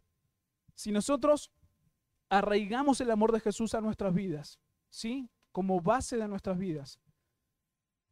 si 0.74 0.92
nosotros 0.92 1.50
arraigamos 2.28 3.00
el 3.00 3.10
amor 3.10 3.32
de 3.32 3.40
Jesús 3.40 3.74
a 3.74 3.80
nuestras 3.80 4.14
vidas, 4.14 4.60
¿sí? 4.90 5.28
Como 5.52 5.80
base 5.80 6.16
de 6.16 6.28
nuestras 6.28 6.58
vidas. 6.58 7.00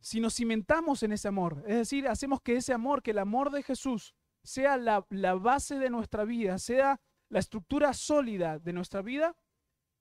Si 0.01 0.21
nos 0.21 0.35
cimentamos 0.35 1.03
en 1.03 1.13
ese 1.13 1.29
amor, 1.29 1.63
es 1.67 1.77
decir, 1.77 2.09
hacemos 2.09 2.41
que 2.41 2.57
ese 2.57 2.73
amor, 2.73 3.03
que 3.03 3.13
el 3.13 3.19
amor 3.19 3.51
de 3.51 3.63
Jesús 3.63 4.15
sea 4.43 4.77
la, 4.77 5.07
la 5.11 5.35
base 5.35 5.79
de 5.79 5.91
nuestra 5.91 6.25
vida, 6.25 6.59
sea 6.59 7.01
la 7.29 7.39
estructura 7.39 7.95
sólida 7.95 8.59
de 8.59 8.73
nuestra 8.73 9.03
vida, 9.03 9.37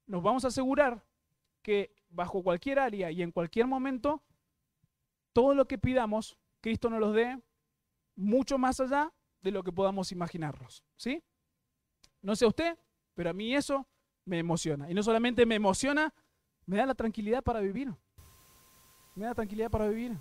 nos 0.06 0.22
vamos 0.22 0.44
a 0.44 0.48
asegurar 0.48 1.04
que 1.62 1.94
bajo 2.10 2.42
cualquier 2.42 2.78
área 2.78 3.10
y 3.10 3.22
en 3.22 3.32
cualquier 3.32 3.66
momento, 3.66 4.22
todo 5.32 5.54
lo 5.54 5.66
que 5.66 5.78
pidamos, 5.78 6.36
Cristo 6.60 6.90
nos 6.90 7.00
lo 7.00 7.12
dé 7.12 7.40
mucho 8.16 8.58
más 8.58 8.80
allá 8.80 9.12
de 9.40 9.50
lo 9.50 9.62
que 9.62 9.72
podamos 9.72 10.12
imaginarnos. 10.12 10.84
¿Sí? 10.96 11.22
No 12.20 12.36
sé 12.36 12.46
usted, 12.46 12.78
pero 13.14 13.30
a 13.30 13.32
mí 13.32 13.54
eso 13.54 13.86
me 14.24 14.38
emociona. 14.38 14.90
Y 14.90 14.94
no 14.94 15.02
solamente 15.02 15.46
me 15.46 15.54
emociona, 15.54 16.12
me 16.66 16.76
da 16.76 16.86
la 16.86 16.94
tranquilidad 16.94 17.42
para 17.42 17.60
vivir. 17.60 17.92
Me 19.14 19.24
da 19.24 19.34
tranquilidad 19.34 19.70
para 19.70 19.88
vivir. 19.88 20.16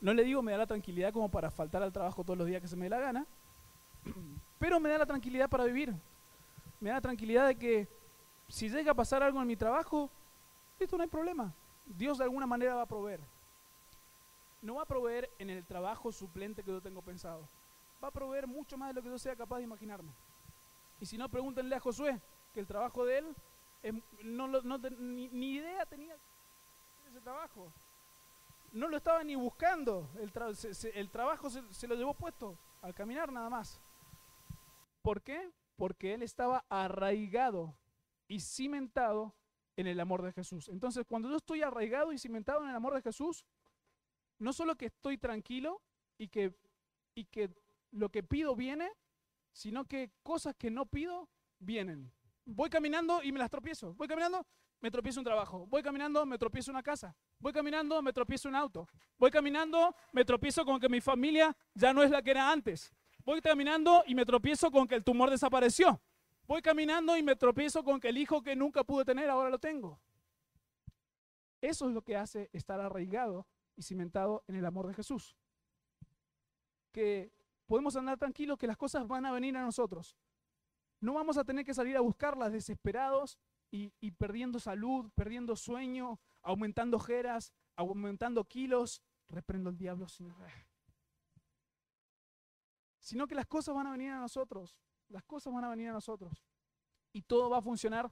No 0.00 0.14
le 0.14 0.24
digo 0.24 0.42
me 0.42 0.52
da 0.52 0.58
la 0.58 0.66
tranquilidad 0.66 1.12
como 1.12 1.28
para 1.28 1.50
faltar 1.50 1.82
al 1.82 1.92
trabajo 1.92 2.22
todos 2.22 2.38
los 2.38 2.46
días 2.46 2.62
que 2.62 2.68
se 2.68 2.76
me 2.76 2.84
dé 2.84 2.90
la 2.90 3.00
gana, 3.00 3.26
pero 4.58 4.78
me 4.80 4.88
da 4.88 4.98
la 4.98 5.06
tranquilidad 5.06 5.48
para 5.48 5.64
vivir. 5.64 5.94
Me 6.80 6.90
da 6.90 6.96
la 6.96 7.00
tranquilidad 7.00 7.48
de 7.48 7.56
que 7.56 7.88
si 8.48 8.68
llega 8.68 8.92
a 8.92 8.94
pasar 8.94 9.22
algo 9.22 9.40
en 9.40 9.48
mi 9.48 9.56
trabajo, 9.56 10.10
esto 10.78 10.96
no 10.96 11.02
hay 11.02 11.08
problema. 11.08 11.52
Dios 11.86 12.18
de 12.18 12.24
alguna 12.24 12.46
manera 12.46 12.74
va 12.74 12.82
a 12.82 12.86
proveer. 12.86 13.20
No 14.62 14.76
va 14.76 14.82
a 14.82 14.86
proveer 14.86 15.30
en 15.38 15.50
el 15.50 15.64
trabajo 15.64 16.12
suplente 16.12 16.62
que 16.62 16.70
yo 16.70 16.80
tengo 16.80 17.02
pensado. 17.02 17.42
Va 18.02 18.08
a 18.08 18.12
proveer 18.12 18.46
mucho 18.46 18.76
más 18.76 18.88
de 18.88 18.94
lo 18.94 19.02
que 19.02 19.08
yo 19.08 19.18
sea 19.18 19.36
capaz 19.36 19.58
de 19.58 19.64
imaginarme. 19.64 20.10
Y 21.00 21.06
si 21.06 21.16
no, 21.16 21.28
pregúntenle 21.28 21.76
a 21.76 21.80
Josué, 21.80 22.20
que 22.52 22.60
el 22.60 22.66
trabajo 22.66 23.04
de 23.04 23.18
él, 23.18 23.36
no, 24.24 24.48
ni, 24.98 25.52
idea 25.52 25.86
tenía 25.86 26.14
de 26.14 27.10
ese 27.10 27.20
trabajo. 27.20 27.72
No 28.78 28.86
lo 28.86 28.96
estaba 28.96 29.24
ni 29.24 29.34
buscando. 29.34 30.08
El, 30.20 30.30
trabajo 31.10 31.50
se, 31.50 31.74
se 31.74 31.88
lo 31.88 31.96
llevó 31.96 32.14
puesto 32.14 32.56
al 32.80 32.94
caminar 32.94 33.32
nada 33.32 33.50
más. 33.50 33.80
¿Por 35.02 35.20
qué? 35.20 35.50
Porque 35.74 36.14
él 36.14 36.22
estaba 36.22 36.64
arraigado 36.68 37.74
y 38.28 38.38
cimentado 38.38 39.34
en 39.76 39.88
el 39.88 39.98
amor 39.98 40.22
de 40.22 40.32
Jesús. 40.32 40.68
Entonces, 40.68 41.04
cuando 41.08 41.28
yo 41.28 41.36
estoy 41.38 41.62
arraigado 41.62 42.12
y 42.12 42.18
cimentado 42.18 42.62
en 42.62 42.70
el 42.70 42.76
amor 42.76 42.94
de 42.94 43.02
Jesús, 43.02 43.44
no 44.38 44.52
solo 44.52 44.76
que 44.76 44.86
estoy 44.86 45.18
tranquilo 45.18 45.82
y 46.16 46.28
que, 46.28 46.54
y 47.16 47.24
que 47.24 47.50
lo 47.90 48.10
que 48.10 48.22
pido 48.22 48.54
viene, 48.54 48.92
sino 49.50 49.86
que 49.86 50.12
cosas 50.22 50.54
que 50.54 50.70
no 50.70 50.86
pido 50.86 51.28
vienen. 51.58 52.12
Voy 52.44 52.70
caminando 52.70 53.24
y 53.24 53.32
me 53.32 53.40
las 53.40 53.50
tropiezo. 53.50 53.92
Voy 53.94 54.06
caminando, 54.06 54.46
me 54.80 54.92
tropiezo 54.92 55.18
un 55.18 55.24
trabajo. 55.24 55.66
Voy 55.66 55.82
caminando, 55.82 56.24
me 56.24 56.38
tropiezo 56.38 56.70
una 56.70 56.84
casa. 56.84 57.16
Voy 57.40 57.52
caminando, 57.52 58.02
me 58.02 58.12
tropiezo 58.12 58.48
un 58.48 58.56
auto. 58.56 58.88
Voy 59.18 59.30
caminando, 59.30 59.94
me 60.12 60.24
tropiezo 60.24 60.64
con 60.64 60.80
que 60.80 60.88
mi 60.88 61.00
familia 61.00 61.56
ya 61.74 61.92
no 61.92 62.02
es 62.02 62.10
la 62.10 62.22
que 62.22 62.32
era 62.32 62.50
antes. 62.50 62.92
Voy 63.24 63.40
caminando 63.40 64.02
y 64.06 64.14
me 64.14 64.24
tropiezo 64.24 64.70
con 64.70 64.88
que 64.88 64.94
el 64.94 65.04
tumor 65.04 65.30
desapareció. 65.30 66.00
Voy 66.46 66.62
caminando 66.62 67.16
y 67.16 67.22
me 67.22 67.36
tropiezo 67.36 67.84
con 67.84 68.00
que 68.00 68.08
el 68.08 68.18
hijo 68.18 68.42
que 68.42 68.56
nunca 68.56 68.82
pude 68.82 69.04
tener 69.04 69.28
ahora 69.28 69.50
lo 69.50 69.58
tengo. 69.58 70.00
Eso 71.60 71.88
es 71.88 71.94
lo 71.94 72.02
que 72.02 72.16
hace 72.16 72.48
estar 72.52 72.80
arraigado 72.80 73.46
y 73.76 73.82
cimentado 73.82 74.44
en 74.48 74.56
el 74.56 74.64
amor 74.64 74.86
de 74.86 74.94
Jesús. 74.94 75.36
Que 76.92 77.32
podemos 77.66 77.94
andar 77.96 78.16
tranquilos 78.18 78.58
que 78.58 78.66
las 78.66 78.76
cosas 78.76 79.06
van 79.06 79.26
a 79.26 79.32
venir 79.32 79.56
a 79.56 79.62
nosotros. 79.62 80.16
No 81.00 81.14
vamos 81.14 81.36
a 81.36 81.44
tener 81.44 81.64
que 81.64 81.74
salir 81.74 81.96
a 81.96 82.00
buscarlas 82.00 82.52
desesperados 82.52 83.38
y, 83.70 83.92
y 84.00 84.10
perdiendo 84.12 84.58
salud, 84.58 85.10
perdiendo 85.14 85.54
sueño, 85.54 86.18
aumentando 86.42 86.96
ojeras, 86.96 87.52
aumentando 87.76 88.44
kilos. 88.44 89.02
Reprendo 89.30 89.68
el 89.68 89.76
diablo, 89.76 90.08
Señor. 90.08 90.36
Sino 92.98 93.26
que 93.26 93.34
las 93.34 93.46
cosas 93.46 93.74
van 93.74 93.86
a 93.86 93.92
venir 93.92 94.10
a 94.10 94.20
nosotros. 94.20 94.78
Las 95.08 95.22
cosas 95.24 95.52
van 95.52 95.64
a 95.64 95.68
venir 95.68 95.88
a 95.88 95.92
nosotros. 95.92 96.42
Y 97.12 97.22
todo 97.22 97.50
va 97.50 97.58
a 97.58 97.62
funcionar 97.62 98.10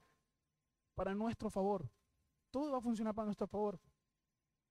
para 0.95 1.15
nuestro 1.15 1.51
favor. 1.51 1.91
Todo 2.51 2.73
va 2.73 2.79
a 2.79 2.81
funcionar 2.83 3.15
para 3.15 3.27
nuestro 3.27 3.47
favor. 3.47 3.81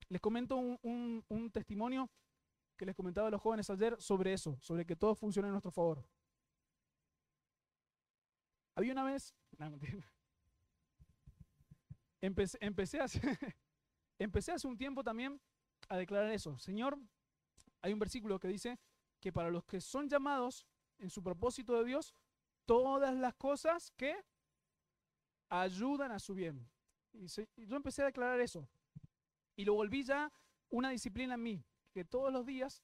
Les 0.10 0.22
comento 0.22 0.58
un, 0.58 1.50
testimonio 1.52 2.10
que 2.78 2.86
les 2.86 2.96
comentaba 2.96 3.28
a 3.28 3.32
los 3.32 3.42
jóvenes 3.42 3.70
ayer 3.70 4.00
sobre 4.02 4.34
eso, 4.34 4.58
sobre 4.62 4.86
que 4.86 4.96
todo 4.96 5.16
funciona 5.16 5.48
a 5.48 5.52
nuestro 5.52 5.72
favor. 5.72 6.06
Había 8.76 8.92
una 8.92 9.04
vez, 9.04 9.34
empecé, 12.26 12.58
empecé, 12.62 13.00
hace, 13.00 13.20
empecé 14.20 14.52
hace 14.52 14.68
un 14.68 14.78
tiempo 14.78 15.04
también 15.04 15.40
a 15.90 15.98
declarar 15.98 16.32
eso. 16.32 16.58
Señor, 16.58 16.98
hay 17.82 17.94
un 17.94 18.00
versículo 18.00 18.40
que 18.40 18.48
dice 18.48 18.80
que 19.20 19.32
para 19.32 19.50
los 19.50 19.64
que 19.66 19.82
son 19.82 20.10
llamados 20.10 20.66
en 21.00 21.10
su 21.10 21.22
propósito 21.22 21.78
de 21.78 21.86
Dios, 21.86 22.14
todas 22.66 23.14
las 23.16 23.36
cosas 23.36 23.92
que 23.92 24.16
ayudan 25.50 26.12
a 26.12 26.20
su 26.20 26.34
bien. 26.34 26.68
Y 27.14 27.66
yo 27.66 27.76
empecé 27.76 28.02
a 28.02 28.06
declarar 28.06 28.40
eso. 28.42 28.68
Y 29.56 29.66
lo 29.66 29.74
volví 29.74 30.04
ya 30.04 30.32
una 30.70 30.90
disciplina 30.90 31.36
en 31.36 31.44
mí, 31.44 31.64
que 31.92 32.04
todos 32.04 32.34
los 32.34 32.46
días, 32.46 32.84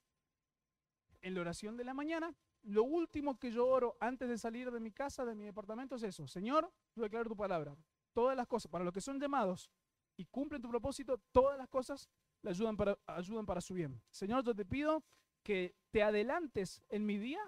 en 1.22 1.34
la 1.34 1.42
oración 1.42 1.76
de 1.76 1.84
la 1.84 1.94
mañana, 1.94 2.34
lo 2.64 2.84
último 2.84 3.40
que 3.40 3.52
yo 3.52 3.68
oro 3.68 3.98
antes 4.00 4.30
de 4.30 4.38
salir 4.38 4.72
de 4.72 4.80
mi 4.80 4.92
casa, 4.92 5.26
de 5.26 5.36
mi 5.36 5.44
departamento, 5.44 5.96
es 5.96 6.04
eso. 6.04 6.28
Señor, 6.28 6.72
yo 6.96 7.04
declaro 7.04 7.30
tu 7.30 7.36
palabra. 7.36 7.76
Todas 8.14 8.36
las 8.36 8.48
cosas, 8.48 8.70
para 8.70 8.84
los 8.84 8.94
que 8.94 9.02
son 9.02 9.20
llamados 9.20 9.72
y 10.18 10.26
cumplen 10.26 10.62
tu 10.62 10.70
propósito, 10.70 11.18
todas 11.32 11.58
las 11.58 11.68
cosas 11.68 12.10
le 12.42 12.50
ayudan 12.50 12.76
para, 12.76 12.98
ayudan 13.08 13.46
para 13.46 13.62
su 13.62 13.74
bien. 13.74 14.02
Señor, 14.10 14.44
yo 14.44 14.54
te 14.54 14.66
pido 14.66 15.04
que 15.44 15.76
te 15.92 16.04
adelantes 16.04 16.84
en 16.90 17.06
mi 17.06 17.18
día 17.18 17.42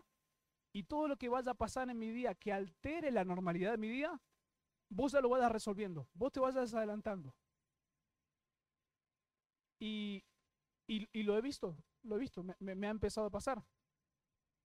y 0.73 0.83
todo 0.83 1.07
lo 1.07 1.17
que 1.17 1.29
vaya 1.29 1.51
a 1.51 1.55
pasar 1.55 1.89
en 1.89 1.99
mi 1.99 2.11
día 2.11 2.33
que 2.33 2.51
altere 2.51 3.11
la 3.11 3.23
normalidad 3.23 3.71
de 3.71 3.77
mi 3.77 3.89
día, 3.89 4.19
vos 4.89 5.11
ya 5.11 5.21
lo 5.21 5.29
vayas 5.29 5.51
resolviendo, 5.51 6.07
vos 6.13 6.31
te 6.31 6.39
vayas 6.39 6.73
adelantando. 6.73 7.35
Y, 9.79 10.23
y, 10.87 11.23
lo 11.23 11.37
he 11.37 11.41
visto, 11.41 11.77
lo 12.03 12.15
he 12.15 12.19
visto, 12.19 12.43
me, 12.59 12.87
ha 12.87 12.89
empezado 12.89 13.27
a 13.27 13.31
pasar. 13.31 13.63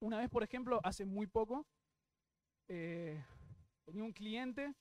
Una 0.01 0.19
vez, 0.19 0.31
por 0.31 0.45
ejemplo, 0.45 0.81
hace 0.85 1.05
muy 1.05 1.27
poco, 1.27 1.67
eh, 2.69 3.25
tenía 3.85 4.05
un 4.05 4.13
cliente 4.13 4.75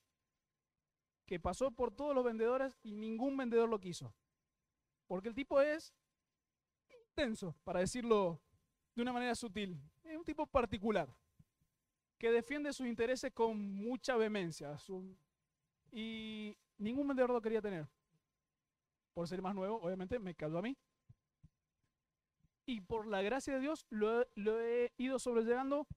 que 1.28 1.40
pasó 1.40 1.70
por 1.70 1.92
todos 1.92 2.16
los 2.16 2.24
vendedores 2.24 2.80
y 2.82 2.96
ningún 2.96 3.38
vendedor 3.38 3.70
lo 3.70 3.80
quiso. 3.80 4.14
Porque 5.08 5.28
el 5.28 5.36
tipo 5.36 5.62
es 5.62 5.94
intenso, 7.02 7.56
para 7.64 7.82
decirlo 7.82 8.42
de 8.96 9.02
una 9.02 9.14
manera 9.14 9.36
sutil. 9.36 9.80
Es 10.04 10.18
un 10.18 10.24
tipo 10.24 10.48
particular, 10.48 11.14
que 12.18 12.32
defiende 12.32 12.74
sus 12.74 12.88
intereses 12.88 13.32
con 13.34 13.60
mucha 13.60 14.16
vehemencia. 14.16 14.78
y 15.92 16.58
ningún 16.78 17.08
vendedor 17.08 17.32
lo 17.32 17.42
quería 17.42 17.62
tener. 17.62 17.88
Por 19.14 19.28
ser 19.28 19.42
más 19.42 19.54
nuevo, 19.54 19.82
obviamente, 19.82 20.20
me 20.20 20.34
cayó 20.34 20.60
a 20.60 20.62
mí. 20.62 20.78
Y 22.66 22.82
por 22.82 23.06
la 23.06 23.22
gracia 23.22 23.56
de 23.56 23.60
Dios 23.60 23.86
lo, 23.90 24.22
he 24.62 24.94
ido 24.98 25.20
sobrellevando 25.20 25.88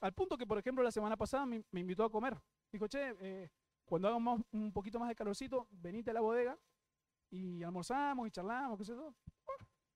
al 0.00 0.12
punto 0.12 0.36
que, 0.36 0.46
por 0.46 0.58
ejemplo, 0.58 0.84
la 0.84 0.92
semana 0.92 1.16
pasada 1.16 1.44
me, 1.44 1.64
invitó 1.72 2.04
a 2.04 2.10
comer. 2.10 2.36
Dijo, 2.70 2.86
che, 2.86 3.16
eh, 3.20 3.50
cuando 3.86 4.08
hagamos 4.08 4.42
un 4.52 4.72
poquito 4.72 4.98
más 4.98 5.08
de 5.08 5.14
calorcito, 5.14 5.68
venite 5.70 6.10
a 6.10 6.14
la 6.14 6.20
bodega 6.20 6.58
y 7.30 7.62
almorzamos 7.62 8.26
y 8.26 8.30
charlamos, 8.30 8.78
qué 8.78 8.84
sé 8.84 8.92
yo. 8.92 9.14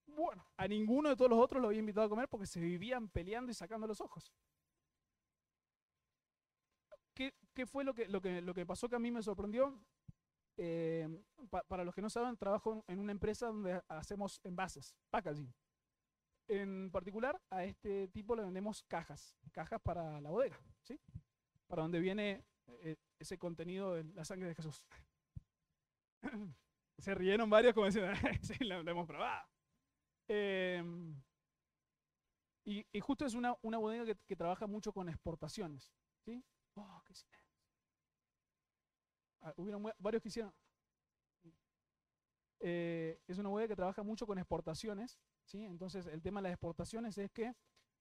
Bueno, 0.06 0.44
a 0.56 0.66
ninguno 0.66 1.08
de 1.08 1.16
todos 1.16 1.30
los 1.30 1.38
otros 1.38 1.60
lo 1.60 1.68
había 1.68 1.80
invitado 1.80 2.06
a 2.06 2.08
comer 2.08 2.28
porque 2.28 2.46
se 2.46 2.60
vivían 2.60 3.08
peleando 3.08 3.50
y 3.50 3.54
sacando 3.54 3.86
los 3.86 4.00
ojos. 4.00 4.32
¿Qué, 7.14 7.34
qué 7.52 7.66
fue 7.66 7.84
lo 7.84 7.94
que, 7.94 8.08
lo, 8.08 8.20
que, 8.20 8.40
lo 8.40 8.54
que 8.54 8.64
pasó 8.64 8.88
que 8.88 8.96
a 8.96 9.00
mí 9.00 9.10
me 9.10 9.22
sorprendió? 9.22 9.78
Eh, 10.56 11.08
para 11.68 11.84
los 11.84 11.94
que 11.94 12.02
no 12.02 12.10
saben, 12.10 12.36
trabajo 12.36 12.84
en 12.86 12.98
una 12.98 13.12
empresa 13.12 13.46
donde 13.46 13.82
hacemos 13.88 14.40
envases, 14.44 14.94
packaging. 15.10 15.52
En 16.48 16.90
particular, 16.90 17.40
a 17.50 17.64
este 17.64 18.08
tipo 18.08 18.34
le 18.34 18.42
vendemos 18.42 18.82
cajas, 18.82 19.36
cajas 19.52 19.80
para 19.80 20.20
la 20.20 20.30
bodega, 20.30 20.60
¿sí? 20.82 21.00
Para 21.66 21.82
donde 21.82 22.00
viene 22.00 22.44
ese 23.18 23.38
contenido 23.38 23.94
de 23.94 24.04
la 24.14 24.24
sangre 24.24 24.48
de 24.48 24.54
Jesús. 24.54 24.84
Se 26.98 27.14
rieron 27.14 27.48
varios 27.48 27.74
como 27.74 27.86
diciendo, 27.86 28.12
sí, 28.42 28.64
lo, 28.64 28.80
hemos 28.80 29.06
probado. 29.06 29.48
Em, 30.28 31.20
y, 32.64 32.84
justo 33.00 33.24
es 33.24 33.34
una, 33.34 33.56
una 33.62 33.78
bodega 33.78 34.14
que, 34.26 34.36
trabaja 34.36 34.66
mucho 34.66 34.92
con 34.92 35.08
exportaciones. 35.08 35.92
¿sí? 36.24 36.44
Oh, 36.74 37.02
qué 37.06 37.14
ah, 39.40 39.54
hubieron 39.56 39.82
varios 39.98 40.22
que 40.22 40.28
hicieron. 40.28 40.54
Eh, 42.60 43.18
es 43.26 43.38
una 43.38 43.48
bodega 43.48 43.68
que 43.68 43.76
trabaja 43.76 44.02
mucho 44.02 44.26
con 44.26 44.38
exportaciones. 44.38 45.18
¿sí? 45.46 45.64
Entonces, 45.64 46.06
el 46.06 46.22
tema 46.22 46.40
de 46.40 46.44
las 46.44 46.52
exportaciones 46.52 47.16
es 47.18 47.30
que 47.30 47.54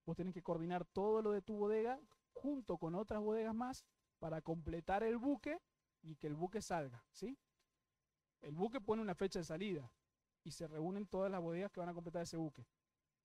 vos 0.05 0.15
tenés 0.15 0.33
que 0.33 0.43
coordinar 0.43 0.85
todo 0.85 1.21
lo 1.21 1.31
de 1.31 1.41
tu 1.41 1.55
bodega 1.55 1.99
junto 2.33 2.77
con 2.77 2.95
otras 2.95 3.21
bodegas 3.21 3.55
más 3.55 3.85
para 4.19 4.41
completar 4.41 5.03
el 5.03 5.17
buque 5.17 5.59
y 6.01 6.15
que 6.15 6.27
el 6.27 6.35
buque 6.35 6.61
salga. 6.61 7.03
¿sí? 7.11 7.37
El 8.41 8.55
buque 8.55 8.79
pone 8.79 9.01
una 9.01 9.15
fecha 9.15 9.39
de 9.39 9.45
salida 9.45 9.91
y 10.43 10.51
se 10.51 10.67
reúnen 10.67 11.07
todas 11.07 11.31
las 11.31 11.41
bodegas 11.41 11.71
que 11.71 11.79
van 11.79 11.89
a 11.89 11.93
completar 11.93 12.23
ese 12.23 12.37
buque. 12.37 12.65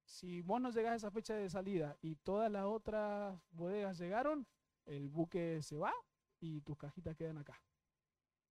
Si 0.04 0.42
vos 0.42 0.61
no 0.61 0.70
llegás 0.70 0.92
a 0.92 0.96
esa 0.96 1.11
fecha 1.11 1.35
de 1.35 1.48
salida 1.48 1.96
y 2.02 2.16
todas 2.16 2.50
las 2.50 2.64
otras 2.64 3.40
bodegas 3.50 3.98
llegaron, 3.98 4.46
el 4.85 5.09
buque 5.09 5.62
se 5.62 5.76
va 5.76 5.92
y 6.40 6.61
tus 6.61 6.76
cajitas 6.76 7.16
quedan 7.16 7.38
acá. 7.38 7.61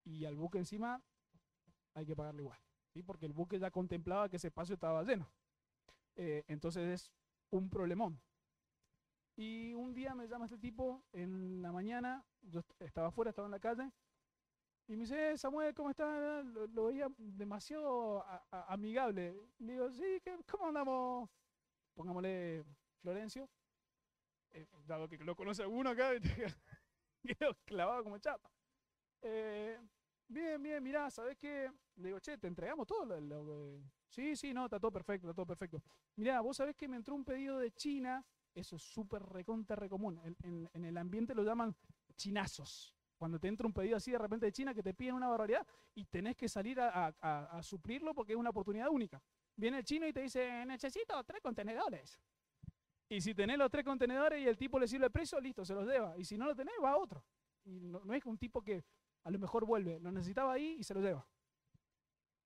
Y 0.04 0.26
al 0.26 0.36
buque 0.36 0.58
encima 0.58 1.02
hay 1.94 2.06
que 2.06 2.16
pagarle 2.16 2.42
igual, 2.42 2.60
¿sí? 2.90 3.04
porque 3.04 3.26
el 3.26 3.34
buque 3.34 3.60
ya 3.60 3.70
contemplaba 3.70 4.30
que 4.30 4.38
ese 4.38 4.48
espacio 4.48 4.74
estaba 4.74 5.04
lleno. 5.04 5.32
Eh, 6.16 6.44
entonces 6.48 7.02
es 7.02 7.12
un 7.52 7.70
problemón. 7.70 8.20
Y 9.36 9.74
un 9.74 9.94
día 9.94 10.14
me 10.14 10.28
llama 10.28 10.46
este 10.46 10.58
tipo 10.58 11.04
en 11.12 11.62
la 11.62 11.72
mañana, 11.72 12.24
yo 12.42 12.62
estaba 12.80 13.08
afuera, 13.08 13.30
estaba 13.30 13.48
en 13.48 13.52
la 13.52 13.60
calle, 13.60 13.92
y 14.88 14.96
me 14.96 15.04
dice, 15.04 15.32
eh, 15.32 15.38
Samuel, 15.38 15.74
¿cómo 15.74 15.90
estás? 15.90 16.46
Lo, 16.46 16.86
veía 16.86 17.08
demasiado 17.18 18.24
amigable. 18.52 19.34
Le 19.60 19.74
digo, 19.74 19.90
sí, 19.92 20.22
¿cómo 20.50 20.68
andamos? 20.68 21.30
Pongámosle 21.94 22.66
Florencio. 23.02 23.50
Eh, 24.52 24.68
dado 24.86 25.08
que 25.08 25.18
lo 25.18 25.36
conoce 25.36 25.64
alguno 25.64 25.90
acá, 25.90 26.12
quedó 27.24 27.56
clavado 27.66 28.04
como 28.04 28.18
chapa. 28.20 28.52
Eh, 29.22 29.80
bien, 30.28 30.62
bien, 30.62 30.84
mirá, 30.84 31.10
¿sabes 31.10 31.38
qué? 31.38 31.72
Le 31.96 32.10
digo, 32.10 32.20
che, 32.20 32.38
te 32.38 32.48
entregamos 32.48 32.86
todo. 32.86 33.20
Lo, 33.20 33.82
sí, 34.10 34.36
sí, 34.36 34.54
no, 34.54 34.66
está 34.66 34.80
todo 34.80 34.92
perfecto, 34.92 35.28
está 35.28 35.34
todo 35.34 35.48
perfecto. 35.48 35.82
Mirá, 36.18 36.42
vos 36.42 36.58
sabés 36.58 36.76
que 36.76 36.90
me 36.90 36.98
entró 36.98 37.16
un 37.16 37.24
pedido 37.24 37.58
de 37.58 37.72
China, 37.72 38.24
eso 38.56 38.76
es 38.76 38.84
súper 38.84 39.24
recontra 39.24 39.76
recomún. 39.76 40.20
en 40.40 40.86
el 40.86 40.98
ambiente 40.98 41.34
lo 41.34 41.44
llaman 41.44 41.76
chinazos 42.16 42.96
cuando 43.24 43.40
te 43.40 43.48
entra 43.48 43.66
un 43.66 43.72
pedido 43.72 43.96
así 43.96 44.12
de 44.12 44.18
repente 44.18 44.48
de 44.48 44.52
China 44.52 44.74
que 44.74 44.84
te 44.84 44.94
piden 44.94 45.16
una 45.16 45.30
barbaridad 45.30 45.66
y 45.96 46.04
tenés 46.04 46.36
que 46.36 46.50
salir 46.50 46.78
a, 46.82 47.60
suplirlo 47.64 48.14
porque 48.14 48.34
es 48.34 48.38
una 48.38 48.50
oportunidad 48.50 48.90
única. 48.90 49.24
Viene 49.56 49.78
el 49.78 49.86
chino 49.86 50.06
y 50.06 50.12
te 50.12 50.20
dice, 50.20 50.66
necesito 50.66 51.24
tres 51.24 51.42
contenedores. 51.42 52.20
Y 53.08 53.22
si 53.22 53.34
tenés 53.34 53.58
los 53.58 53.72
tres 53.72 53.86
contenedores 53.86 54.42
y 54.42 54.46
el 54.46 54.58
tipo 54.58 54.78
le 54.78 54.90
sirve 54.90 55.06
el 55.06 55.12
precio, 55.14 55.40
listo, 55.40 55.64
se 55.64 55.74
los 55.74 55.88
deba. 55.88 56.18
Y 56.18 56.26
si 56.26 56.38
no 56.38 56.48
lo 56.48 56.54
tenés, 56.54 56.74
va 56.84 56.92
a 56.92 56.98
otro. 56.98 57.24
Y 57.64 57.80
no, 57.80 58.14
es 58.14 58.26
un 58.26 58.38
tipo 58.38 58.62
que 58.62 58.84
a 59.24 59.32
lo 59.32 59.40
mejor 59.40 59.66
vuelve, 59.66 60.02
lo 60.02 60.12
necesitaba 60.12 60.52
ahí 60.52 60.76
y 60.78 60.84
se 60.84 60.94
lo 60.94 61.00
lleva. 61.00 61.26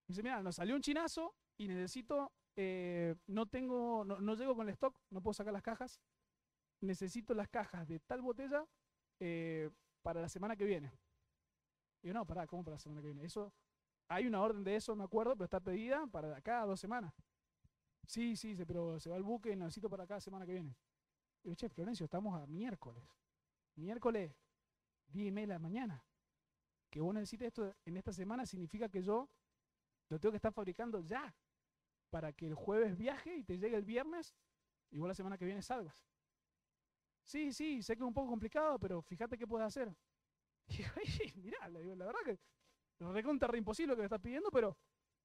dice, 0.08 0.22
mira, 0.22 0.44
nos 0.44 0.58
salió 0.58 0.76
un 0.76 0.82
chinazo 0.84 1.34
y 1.58 1.68
necesito, 1.68 2.32
eh, 2.60 3.16
no 3.28 3.46
tengo, 3.46 4.04
no, 4.04 4.36
llego 4.36 4.56
con 4.56 4.68
el 4.68 4.74
stock, 4.74 5.00
no 5.12 5.22
puedo 5.22 5.36
sacar 5.36 5.54
las 5.54 5.62
cajas. 5.62 6.02
Necesito 6.82 7.36
las 7.36 7.48
cajas 7.48 7.88
de 7.88 8.00
tal 8.00 8.22
botella 8.22 8.68
eh, 9.20 9.70
para 10.02 10.22
la 10.22 10.28
semana 10.28 10.56
que 10.56 10.66
viene. 10.66 10.92
Yo, 12.02 12.14
no, 12.14 12.26
pará, 12.26 12.48
¿cómo 12.48 12.64
para 12.64 12.76
la 12.76 12.80
semana 12.80 13.02
que 13.02 13.08
viene? 13.08 13.26
Eso, 13.26 13.54
hay 14.08 14.26
una 14.26 14.42
orden 14.42 14.64
de 14.64 14.76
eso, 14.76 14.96
me 14.96 15.04
acuerdo, 15.04 15.36
pero 15.36 15.46
está 15.46 15.60
pedida 15.60 16.08
para 16.08 16.36
acá 16.36 16.66
dos 16.66 16.80
semanas. 16.80 17.14
Sí, 18.08 18.36
sí, 18.36 18.56
pero 18.66 19.00
se 19.00 19.10
va 19.10 19.18
el 19.18 19.24
buque 19.24 19.56
necesito 19.56 19.90
para 19.90 20.06
acá 20.06 20.20
semana 20.20 20.46
que 20.46 20.54
viene. 20.54 20.76
Yo, 21.44 21.54
che, 21.54 21.70
Florencio, 21.70 22.06
estamos 22.06 22.42
a 22.42 22.48
miércoles. 22.48 23.04
Miércoles, 23.76 24.34
10 25.10 25.28
y 25.28 25.32
media 25.32 25.48
de 25.48 25.54
la 25.54 25.60
mañana. 25.60 26.04
Que 26.90 27.02
vos 27.02 27.14
necesites 27.14 27.50
esto 27.50 27.76
en 27.86 27.98
esta 27.98 28.14
semana 28.14 28.48
significa 28.48 28.90
que 28.90 29.04
yo 29.04 29.30
lo 30.10 30.20
tengo 30.20 30.32
que 30.32 30.38
estar 30.38 30.54
fabricando 30.54 31.02
ya. 31.02 31.36
Para 32.10 32.32
que 32.34 32.48
el 32.48 32.56
jueves 32.56 32.98
viaje 32.98 33.36
y 33.36 33.44
te 33.44 33.58
llegue 33.58 33.76
el 33.76 33.86
viernes 33.86 34.36
y 34.92 35.00
la 35.00 35.14
semana 35.14 35.38
que 35.38 35.46
viene 35.46 35.62
salgas. 35.62 36.06
sí, 37.24 37.52
sí, 37.52 37.82
sé 37.82 37.96
que 37.96 38.04
es 38.04 38.08
un 38.08 38.14
poco 38.14 38.30
complicado, 38.30 38.80
pero 38.80 39.02
fíjate 39.02 39.38
qué 39.38 39.48
puedes 39.48 39.68
hacer. 39.68 39.96
Y 40.70 40.78
digo, 40.78 40.92
mirá, 41.36 41.70
la 41.70 42.06
verdad 42.06 42.20
que 42.26 42.40
lo 43.00 43.14
recontra 43.14 43.48
re 43.48 43.58
imposible 43.58 43.92
lo 43.92 43.96
que 43.96 44.02
me 44.02 44.06
estás 44.06 44.22
pidiendo, 44.22 44.50
pero 44.52 44.78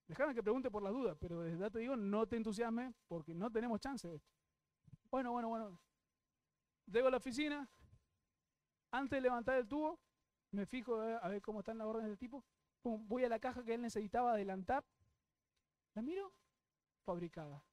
déjame 0.07 0.33
que 0.33 0.43
pregunte 0.43 0.69
por 0.69 0.83
las 0.83 0.93
dudas, 0.93 1.17
pero 1.19 1.41
desde 1.41 1.57
ya 1.57 1.69
te 1.69 1.79
digo, 1.79 1.95
no 1.95 2.27
te 2.27 2.37
entusiasmes 2.37 2.93
porque 3.07 3.33
no 3.33 3.51
tenemos 3.51 3.79
chance 3.79 4.07
de 4.07 4.15
esto. 4.15 4.31
Bueno, 5.09 5.31
bueno, 5.31 5.49
bueno. 5.49 5.79
Llego 6.85 7.07
a 7.07 7.11
la 7.11 7.17
oficina, 7.17 7.69
antes 8.91 9.17
de 9.17 9.21
levantar 9.21 9.57
el 9.57 9.67
tubo, 9.67 9.99
me 10.51 10.65
fijo 10.65 11.01
a 11.01 11.27
ver 11.29 11.41
cómo 11.41 11.59
están 11.59 11.77
las 11.77 11.87
órdenes 11.87 12.09
del 12.09 12.17
tipo, 12.17 12.43
voy 12.83 13.23
a 13.23 13.29
la 13.29 13.39
caja 13.39 13.63
que 13.63 13.73
él 13.73 13.81
necesitaba 13.81 14.33
adelantar, 14.33 14.85
la 15.95 16.01
miro, 16.01 16.33
fabricada. 17.03 17.63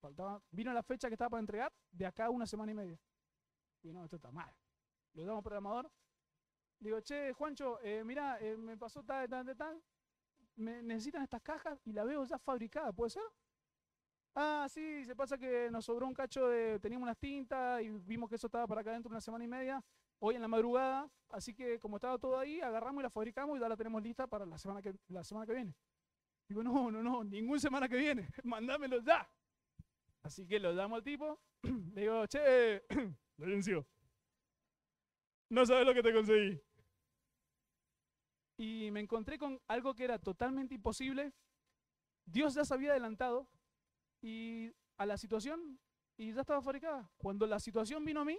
Faltaba, 0.00 0.42
vino 0.50 0.72
la 0.72 0.82
fecha 0.82 1.08
que 1.08 1.14
estaba 1.14 1.30
para 1.30 1.40
entregar, 1.40 1.72
de 1.92 2.06
acá 2.06 2.28
una 2.28 2.46
semana 2.46 2.72
y 2.72 2.74
media. 2.74 3.00
Y 3.82 3.92
no, 3.92 4.04
esto 4.04 4.16
está 4.16 4.30
mal. 4.30 4.52
Lo 5.14 5.24
damos 5.24 5.42
programador. 5.42 5.90
Digo, 6.80 7.00
che, 7.00 7.32
Juancho, 7.32 7.78
eh, 7.82 8.02
mira, 8.04 8.38
eh, 8.40 8.56
me 8.56 8.76
pasó 8.76 9.04
tal, 9.04 9.28
tal, 9.28 9.56
tal, 9.56 9.80
Me 10.56 10.82
necesitan 10.82 11.22
estas 11.22 11.40
cajas 11.42 11.78
y 11.84 11.92
la 11.92 12.04
veo 12.04 12.24
ya 12.24 12.38
fabricada, 12.38 12.92
¿puede 12.92 13.10
ser? 13.10 13.22
Ah, 14.34 14.66
sí, 14.68 15.04
se 15.04 15.14
pasa 15.14 15.36
que 15.36 15.70
nos 15.70 15.84
sobró 15.84 16.06
un 16.06 16.14
cacho 16.14 16.48
de. 16.48 16.80
Teníamos 16.80 17.04
unas 17.04 17.18
tintas 17.18 17.82
y 17.82 17.90
vimos 17.90 18.28
que 18.28 18.36
eso 18.36 18.46
estaba 18.46 18.66
para 18.66 18.80
acá 18.80 18.92
dentro 18.92 19.10
de 19.10 19.14
una 19.14 19.20
semana 19.20 19.44
y 19.44 19.48
media, 19.48 19.84
hoy 20.18 20.34
en 20.34 20.42
la 20.42 20.48
madrugada. 20.48 21.08
Así 21.28 21.54
que, 21.54 21.78
como 21.78 21.96
estaba 21.96 22.18
todo 22.18 22.38
ahí, 22.38 22.60
agarramos 22.60 23.00
y 23.00 23.04
la 23.04 23.10
fabricamos 23.10 23.56
y 23.56 23.60
ya 23.60 23.68
la 23.68 23.76
tenemos 23.76 24.02
lista 24.02 24.26
para 24.26 24.46
la 24.46 24.58
semana 24.58 24.82
que, 24.82 24.94
la 25.08 25.22
semana 25.22 25.46
que 25.46 25.52
viene. 25.52 25.76
Digo, 26.48 26.62
no, 26.62 26.90
no, 26.90 27.02
no, 27.02 27.24
ninguna 27.24 27.60
semana 27.60 27.88
que 27.88 27.96
viene, 27.96 28.28
mándamelo 28.44 29.00
ya. 29.00 29.28
Así 30.22 30.46
que 30.46 30.60
lo 30.60 30.72
llamo 30.72 30.96
al 30.96 31.02
tipo, 31.02 31.40
le 31.62 32.00
digo, 32.00 32.26
che, 32.26 32.84
Lorenzo, 33.38 33.86
no 35.50 35.66
sabes 35.66 35.86
lo 35.86 35.94
que 35.94 36.02
te 36.02 36.12
conseguí. 36.12 36.60
Y 38.56 38.90
me 38.90 39.00
encontré 39.00 39.38
con 39.38 39.60
algo 39.66 39.94
que 39.94 40.04
era 40.04 40.18
totalmente 40.18 40.74
imposible. 40.74 41.32
Dios 42.24 42.54
ya 42.54 42.64
se 42.64 42.72
había 42.74 42.92
adelantado 42.92 43.48
y 44.20 44.72
a 44.96 45.06
la 45.06 45.18
situación 45.18 45.80
y 46.16 46.32
ya 46.32 46.42
estaba 46.42 46.62
fabricada. 46.62 47.10
Cuando 47.16 47.46
la 47.46 47.58
situación 47.58 48.04
vino 48.04 48.20
a 48.20 48.24
mí, 48.24 48.38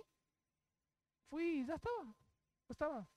fui 1.30 1.62
y 1.62 1.66
ya 1.66 1.76
estaba. 1.76 2.06
Ya 2.06 2.72
estaba. 2.72 3.10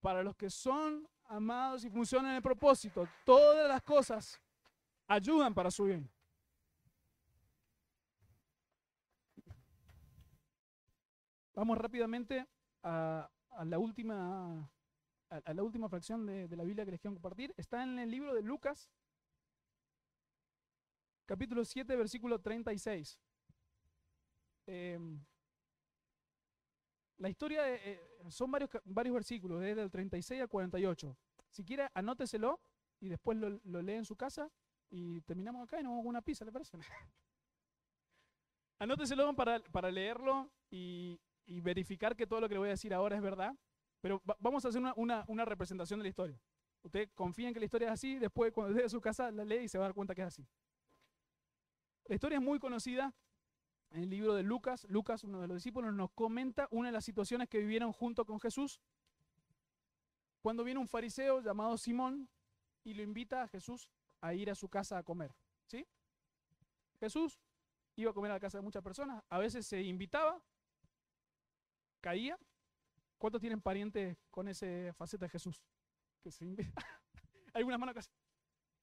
Para 0.00 0.22
los 0.22 0.36
que 0.36 0.48
son 0.50 1.08
amados 1.28 1.84
y 1.84 1.90
funcionan 1.90 2.30
en 2.30 2.36
el 2.36 2.42
propósito, 2.42 3.06
todas 3.24 3.68
las 3.68 3.82
cosas 3.82 4.40
ayudan 5.06 5.54
para 5.54 5.70
su 5.70 5.84
bien. 5.84 6.10
Vamos 11.54 11.76
rápidamente 11.76 12.46
a, 12.84 13.28
la 13.64 13.78
última 13.78 14.70
a, 15.28 15.52
la 15.52 15.62
última 15.62 15.88
fracción 15.88 16.24
de, 16.24 16.56
la 16.56 16.62
Biblia 16.62 16.84
que 16.84 16.92
les 16.92 17.00
quiero 17.00 17.14
compartir. 17.14 17.52
Está 17.56 17.82
en 17.82 17.98
el 17.98 18.10
libro 18.10 18.32
de 18.32 18.42
Lucas, 18.42 18.88
capítulo 21.26 21.64
7, 21.64 21.96
versículo 21.96 22.40
36. 22.40 23.18
Em, 24.66 25.20
la 27.18 27.28
historia 27.28 27.62
eh, 27.74 28.00
son 28.28 28.50
varios, 28.50 28.70
versículos, 29.12 29.60
desde 29.60 29.82
el 29.82 29.90
36 29.90 30.40
al 30.42 30.48
48. 30.48 31.16
Si 31.50 31.64
quiere, 31.64 31.88
anóteselo 31.94 32.60
y 33.00 33.08
después 33.08 33.36
lo, 33.38 33.82
lee 33.82 33.94
en 33.94 34.04
su 34.04 34.16
casa 34.16 34.50
y 34.88 35.20
terminamos 35.22 35.64
acá 35.64 35.80
y 35.80 35.82
nos 35.82 35.90
vamos 35.90 36.04
con 36.04 36.10
una 36.10 36.22
pizza, 36.22 36.44
¿le 36.44 36.52
parece? 36.52 36.78
anóteselo 38.78 39.34
para, 39.34 39.60
para 39.60 39.90
leerlo 39.90 40.50
y, 40.70 41.20
y, 41.46 41.60
verificar 41.60 42.14
que 42.14 42.26
todo 42.26 42.40
lo 42.40 42.48
que 42.48 42.54
le 42.54 42.60
voy 42.60 42.68
a 42.68 42.72
decir 42.72 42.94
ahora 42.94 43.16
es 43.16 43.22
verdad. 43.22 43.56
Pero 44.00 44.22
vamos 44.38 44.64
a 44.64 44.68
hacer 44.68 44.80
una, 44.80 44.94
una, 44.96 45.24
una 45.26 45.44
representación 45.44 45.98
de 45.98 46.04
la 46.04 46.08
historia. 46.10 46.40
Usted 46.82 47.10
confía 47.14 47.48
en 47.48 47.54
que 47.54 47.60
la 47.60 47.66
historia 47.66 47.88
es 47.88 47.94
así, 47.94 48.18
después 48.20 48.52
cuando 48.52 48.72
llegue 48.72 48.86
a 48.86 48.88
su 48.88 49.00
casa 49.00 49.32
la 49.32 49.44
lee 49.44 49.64
y 49.64 49.68
se 49.68 49.76
va 49.76 49.86
a 49.86 49.88
dar 49.88 49.94
cuenta 49.94 50.14
que 50.14 50.22
es 50.22 50.28
así. 50.28 50.46
La 52.04 52.14
historia 52.14 52.38
es 52.38 52.44
muy 52.44 52.60
conocida 52.60 53.12
en 53.90 54.02
el 54.02 54.10
libro 54.10 54.34
de 54.34 54.42
Lucas. 54.42 54.86
Lucas, 54.88 55.24
uno 55.24 55.40
de 55.40 55.48
los 55.48 55.56
discípulos, 55.56 55.92
nos 55.94 56.10
comenta 56.10 56.68
una 56.70 56.88
de 56.88 56.92
las 56.92 57.04
situaciones 57.04 57.48
que 57.48 57.58
vivieron 57.58 57.92
junto 57.92 58.24
con 58.24 58.40
Jesús. 58.40 58.80
Cuando 60.40 60.64
viene 60.64 60.80
un 60.80 60.88
fariseo 60.88 61.40
llamado 61.40 61.76
Simón 61.76 62.28
y 62.84 62.94
lo 62.94 63.02
invita 63.02 63.42
a 63.42 63.48
Jesús 63.48 63.90
a 64.20 64.34
ir 64.34 64.50
a 64.50 64.54
su 64.54 64.68
casa 64.68 64.98
a 64.98 65.02
comer. 65.02 65.34
¿sí? 65.66 65.86
Jesús 67.00 67.40
iba 67.96 68.10
a 68.10 68.14
comer 68.14 68.30
a 68.30 68.34
la 68.34 68.40
casa 68.40 68.58
de 68.58 68.62
muchas 68.62 68.82
personas. 68.82 69.22
A 69.28 69.38
veces 69.38 69.66
se 69.66 69.82
invitaba, 69.82 70.40
caía. 72.00 72.38
¿Cuántos 73.18 73.40
tienen 73.40 73.60
parientes 73.60 74.16
con 74.30 74.46
ese 74.46 74.92
faceta 74.92 75.26
de 75.26 75.30
Jesús? 75.30 75.64
Que 76.22 76.30
se 76.30 76.44
Algunas 77.54 77.80
manos 77.80 77.94
casi. 77.94 78.10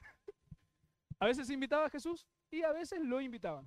a 1.19 1.25
veces 1.25 1.47
se 1.47 1.53
invitaba 1.53 1.85
a 1.85 1.89
Jesús 1.89 2.27
y 2.51 2.63
a 2.63 2.73
veces 2.73 2.99
lo 3.01 3.21
invitaban. 3.21 3.65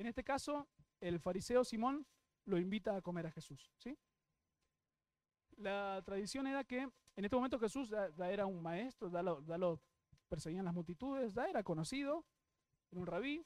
En 0.00 0.06
este 0.06 0.24
caso, 0.24 0.66
el 0.98 1.20
fariseo 1.20 1.62
Simón 1.62 2.06
lo 2.46 2.56
invita 2.56 2.96
a 2.96 3.02
comer 3.02 3.26
a 3.26 3.30
Jesús. 3.30 3.70
¿sí? 3.76 3.98
La 5.58 6.00
tradición 6.06 6.46
era 6.46 6.64
que 6.64 6.88
en 7.16 7.24
este 7.24 7.36
momento 7.36 7.58
Jesús 7.58 7.90
ya, 7.90 8.30
era 8.30 8.46
un 8.46 8.62
maestro, 8.62 9.10
ya 9.10 9.58
lo, 9.58 9.78
perseguían 10.30 10.64
las 10.64 10.72
multitudes, 10.72 11.34
ya 11.34 11.44
era 11.44 11.62
conocido, 11.62 12.24
era 12.90 12.98
un 12.98 13.06
rabí, 13.06 13.44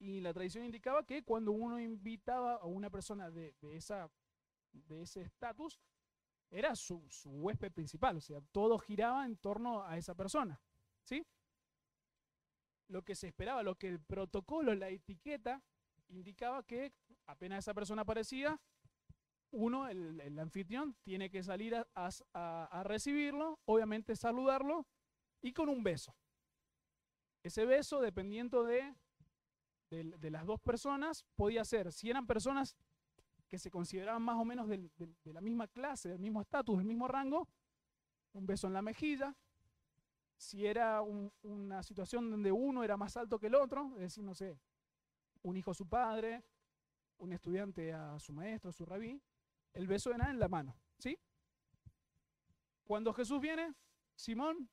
y 0.00 0.20
la 0.22 0.34
tradición 0.34 0.64
indicaba 0.64 1.06
que 1.06 1.22
cuando 1.22 1.52
uno 1.52 1.78
invitaba 1.78 2.56
a 2.56 2.66
una 2.66 2.90
persona 2.90 3.30
de, 3.30 3.54
esa, 3.70 4.10
de 4.72 5.02
ese 5.02 5.22
estatus, 5.22 5.78
era 6.50 6.74
su, 6.74 7.08
su, 7.10 7.30
huésped 7.30 7.70
principal, 7.70 8.16
o 8.16 8.20
sea, 8.20 8.40
todo 8.50 8.76
giraba 8.76 9.24
en 9.24 9.36
torno 9.36 9.84
a 9.84 9.96
esa 9.98 10.16
persona. 10.16 10.60
¿sí? 11.04 11.24
Lo 12.88 13.02
que 13.02 13.14
se 13.14 13.28
esperaba, 13.28 13.62
lo 13.62 13.76
que 13.76 13.88
el 13.88 14.00
protocolo, 14.00 14.74
la 14.74 14.88
etiqueta, 14.88 15.62
indicaba 16.08 16.62
que 16.62 16.92
apenas 17.26 17.60
esa 17.60 17.74
persona 17.74 18.02
aparecía, 18.02 18.60
uno, 19.50 19.88
el, 19.88 20.38
anfitrión, 20.38 20.96
tiene 21.02 21.30
que 21.30 21.42
salir 21.42 21.74
a, 21.94 22.82
recibirlo, 22.84 23.60
obviamente 23.66 24.16
saludarlo 24.16 24.86
y 25.40 25.52
con 25.52 25.68
un 25.68 25.82
beso. 25.82 26.14
Ese 27.42 27.64
beso, 27.64 28.00
dependiendo 28.00 28.64
de, 28.64 28.94
de, 29.90 30.30
las 30.30 30.44
dos 30.44 30.60
personas, 30.60 31.24
podía 31.36 31.64
ser, 31.64 31.92
si 31.92 32.10
eran 32.10 32.26
personas 32.26 32.76
que 33.48 33.58
se 33.58 33.70
consideraban 33.70 34.22
más 34.22 34.36
o 34.36 34.44
menos 34.44 34.68
de 34.68 35.32
la 35.32 35.40
misma 35.40 35.68
clase, 35.68 36.08
del 36.08 36.18
mismo 36.18 36.40
estatus, 36.40 36.78
del 36.78 36.86
mismo 36.86 37.06
rango, 37.06 37.48
un 38.32 38.46
beso 38.46 38.66
en 38.66 38.72
la 38.72 38.82
mejilla, 38.82 39.36
si 40.44 40.66
era 40.66 41.00
una 41.42 41.82
situación 41.82 42.30
donde 42.30 42.52
uno 42.52 42.84
era 42.84 42.96
más 42.96 43.16
alto 43.16 43.38
que 43.38 43.46
el 43.46 43.54
otro, 43.54 43.92
es 43.94 44.00
decir, 44.02 44.22
no 44.22 44.34
sé, 44.34 44.60
un 45.42 45.56
hijo 45.56 45.70
a 45.70 45.74
su 45.74 45.88
padre, 45.88 46.44
un 47.18 47.32
estudiante 47.32 47.92
a 47.92 48.18
su 48.18 48.32
maestro, 48.32 48.70
a 48.70 48.72
su 48.72 48.84
rabí, 48.84 49.20
el 49.72 49.86
beso 49.86 50.12
era 50.12 50.30
en 50.30 50.38
la 50.38 50.48
mano, 50.48 50.76
¿sí? 50.98 51.18
Cuando 52.84 53.14
Jesús 53.14 53.40
viene, 53.40 53.74
Simón 54.14 54.68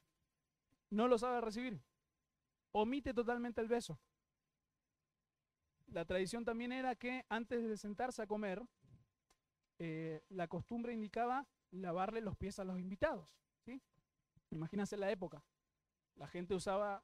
no 0.89 1.07
lo 1.07 1.17
sabe 1.17 1.39
recibir, 1.39 1.81
omite 2.73 3.13
totalmente 3.13 3.61
el 3.61 3.69
beso. 3.69 3.97
La 5.87 6.05
tradición 6.05 6.43
también 6.43 6.73
era 6.73 6.95
que 6.95 7.25
antes 7.29 7.63
de 7.63 7.77
sentarse 7.77 8.21
a 8.21 8.27
comer, 8.27 8.61
eh, 9.79 10.21
la 10.29 10.47
costumbre 10.47 10.93
indicaba 10.93 11.47
lavarle 11.71 12.19
los 12.19 12.35
pies 12.35 12.59
a 12.59 12.65
los 12.65 12.77
invitados, 12.77 13.29
¿sí? 13.63 13.81
Imagínense 14.49 14.97
la 14.97 15.09
época. 15.09 15.41
La 16.21 16.27
gente 16.27 16.53
usaba, 16.53 17.03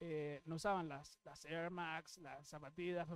eh, 0.00 0.40
no 0.46 0.54
usaban 0.54 0.88
las, 0.88 1.18
las 1.22 1.44
Air 1.44 1.70
Max, 1.70 2.16
las 2.16 2.48
zapatillas, 2.48 3.06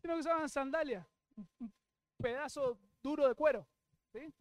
sino 0.00 0.14
que 0.14 0.20
usaban 0.20 0.48
sandalias, 0.48 1.06
un 1.60 1.70
pedazo 2.16 2.80
duro 3.02 3.28
de 3.28 3.34
cuero, 3.34 3.68
¿sí? 4.10 4.32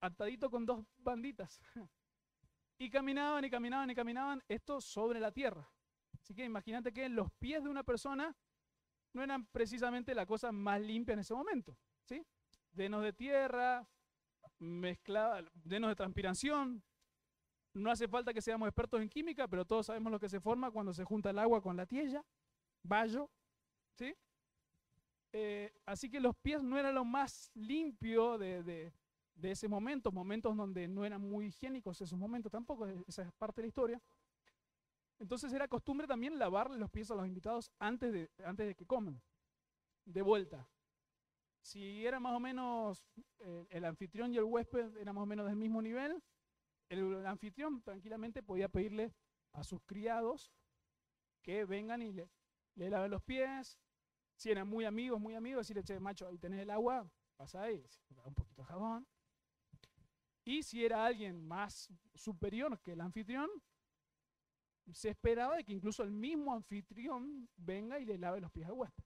atadito 0.00 0.50
con 0.50 0.66
dos 0.66 0.84
banditas. 0.98 1.60
Y 2.82 2.88
caminaban 2.88 3.44
y 3.44 3.50
caminaban 3.50 3.90
y 3.90 3.94
caminaban, 3.94 4.42
esto 4.48 4.80
sobre 4.80 5.20
la 5.20 5.30
tierra. 5.30 5.70
Así 6.18 6.34
que 6.34 6.46
imagínate 6.46 6.94
que 6.94 7.10
los 7.10 7.30
pies 7.32 7.62
de 7.62 7.68
una 7.68 7.84
persona 7.84 8.34
no 9.12 9.22
eran 9.22 9.44
precisamente 9.48 10.14
la 10.14 10.24
cosa 10.24 10.50
más 10.50 10.80
limpia 10.80 11.12
en 11.12 11.18
ese 11.18 11.34
momento, 11.34 11.76
¿sí? 12.06 12.26
Llenos 12.72 13.02
de 13.02 13.12
tierra, 13.12 13.86
mezclada, 14.58 15.44
llenos 15.62 15.90
de 15.90 15.94
transpiración, 15.94 16.82
no 17.74 17.90
hace 17.90 18.08
falta 18.08 18.34
que 18.34 18.42
seamos 18.42 18.68
expertos 18.68 19.00
en 19.00 19.08
química, 19.08 19.46
pero 19.48 19.64
todos 19.64 19.86
sabemos 19.86 20.10
lo 20.10 20.18
que 20.18 20.28
se 20.28 20.40
forma 20.40 20.70
cuando 20.70 20.92
se 20.92 21.04
junta 21.04 21.30
el 21.30 21.38
agua 21.38 21.60
con 21.60 21.76
la 21.76 21.86
tierra, 21.86 22.24
vallo, 22.82 23.30
¿sí? 23.94 24.14
Eh, 25.32 25.72
así 25.86 26.10
que 26.10 26.20
los 26.20 26.34
pies 26.36 26.62
no 26.62 26.76
eran 26.76 26.94
lo 26.94 27.04
más 27.04 27.50
limpio 27.54 28.36
de, 28.36 28.92
ese 29.42 29.68
momento, 29.68 30.10
momentos 30.10 30.56
donde 30.56 30.88
no 30.88 31.04
eran 31.04 31.20
muy 31.20 31.46
higiénicos 31.46 32.00
esos 32.00 32.18
momentos 32.18 32.50
tampoco, 32.50 32.86
esa 33.06 33.22
es 33.22 33.32
parte 33.32 33.60
de 33.60 33.66
la 33.66 33.68
historia. 33.68 34.02
Entonces 35.18 35.52
era 35.52 35.68
costumbre 35.68 36.06
también 36.06 36.38
lavarle 36.38 36.78
los 36.78 36.90
pies 36.90 37.10
a 37.10 37.14
los 37.14 37.26
invitados 37.26 37.70
antes 37.78 38.12
de, 38.12 38.30
antes 38.44 38.66
de 38.66 38.74
que 38.74 38.86
coman. 38.86 39.20
de 40.04 40.22
vuelta. 40.22 40.66
Si 41.62 42.06
era 42.06 42.18
más 42.18 42.34
o 42.34 42.40
menos 42.40 43.04
eh, 43.40 43.66
el 43.68 43.84
anfitrión 43.84 44.32
y 44.32 44.38
el 44.38 44.44
huésped 44.44 44.96
eran 44.96 45.14
más 45.14 45.22
o 45.22 45.26
menos 45.26 45.46
del 45.46 45.56
mismo 45.56 45.82
nivel, 45.82 46.22
el 46.90 47.26
anfitrión 47.26 47.82
tranquilamente 47.82 48.42
podía 48.42 48.68
pedirle 48.68 49.14
a 49.52 49.64
sus 49.64 49.80
criados 49.82 50.52
que 51.42 51.64
vengan 51.64 52.02
y 52.02 52.12
le, 52.12 52.28
le 52.74 52.90
laven 52.90 53.10
los 53.10 53.22
pies. 53.22 53.78
Si 54.36 54.50
eran 54.50 54.68
muy 54.68 54.84
amigos, 54.84 55.20
muy 55.20 55.34
amigos, 55.34 55.66
decirle, 55.66 55.84
che, 55.84 56.00
macho, 56.00 56.26
ahí 56.26 56.38
tenés 56.38 56.60
el 56.60 56.70
agua, 56.70 57.08
pasa 57.36 57.62
ahí, 57.62 57.84
un 58.24 58.34
poquito 58.34 58.62
de 58.62 58.68
jabón. 58.68 59.06
Y 60.44 60.62
si 60.62 60.84
era 60.84 61.04
alguien 61.04 61.46
más 61.46 61.90
superior 62.14 62.80
que 62.80 62.92
el 62.92 63.00
anfitrión, 63.00 63.48
se 64.92 65.10
esperaba 65.10 65.56
de 65.56 65.64
que 65.64 65.72
incluso 65.72 66.02
el 66.02 66.10
mismo 66.10 66.54
anfitrión 66.54 67.48
venga 67.56 67.98
y 68.00 68.04
le 68.04 68.18
lave 68.18 68.40
los 68.40 68.50
pies 68.50 68.66
al 68.66 68.72
huésped. 68.72 69.04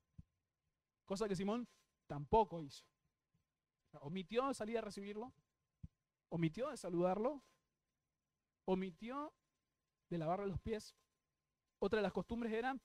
Cosa 1.05 1.29
que 1.29 1.37
Simón 1.37 1.69
tampoco 2.07 2.63
hizo. 2.63 2.87
omitió 4.01 4.55
salir 4.55 4.79
a 4.79 4.81
recibirlo, 4.81 5.33
omitió 6.31 6.71
de 6.71 6.77
saludarlo, 6.77 7.43
omitió 8.65 9.33
de 10.09 10.19
lavarle 10.19 10.47
los 10.47 10.61
pies. 10.61 10.95
Otra 11.79 11.99
de 11.99 12.03
las 12.03 12.13
costumbres 12.13 12.53
era, 12.53 12.77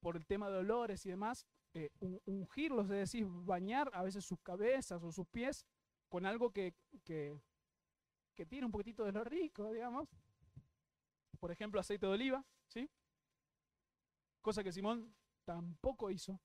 por 0.00 0.16
el 0.16 0.26
tema 0.26 0.50
de 0.50 0.58
olores 0.58 1.04
y 1.06 1.10
demás, 1.10 1.46
eh, 1.74 1.90
ungirlos, 2.24 2.84
es 2.84 2.90
decir, 2.90 3.26
bañar 3.26 3.90
a 3.92 4.02
veces 4.02 4.24
sus 4.24 4.40
cabezas 4.40 5.02
o 5.02 5.12
sus 5.12 5.26
pies 5.28 5.66
con 6.08 6.24
algo 6.24 6.50
que, 6.50 6.74
que, 7.04 7.38
que 8.34 8.64
un 8.64 8.70
poquitito 8.70 9.04
de 9.04 9.12
lo 9.12 9.24
rico, 9.24 9.72
digamos. 9.72 10.08
Por 11.38 11.50
ejemplo, 11.50 11.80
aceite 11.80 12.06
de 12.06 12.12
oliva, 12.12 12.44
¿sí? 12.68 12.88
Cosa 14.40 14.62
que 14.62 14.72
Simón 14.72 15.14
tampoco 15.44 16.10
hizo. 16.10 16.40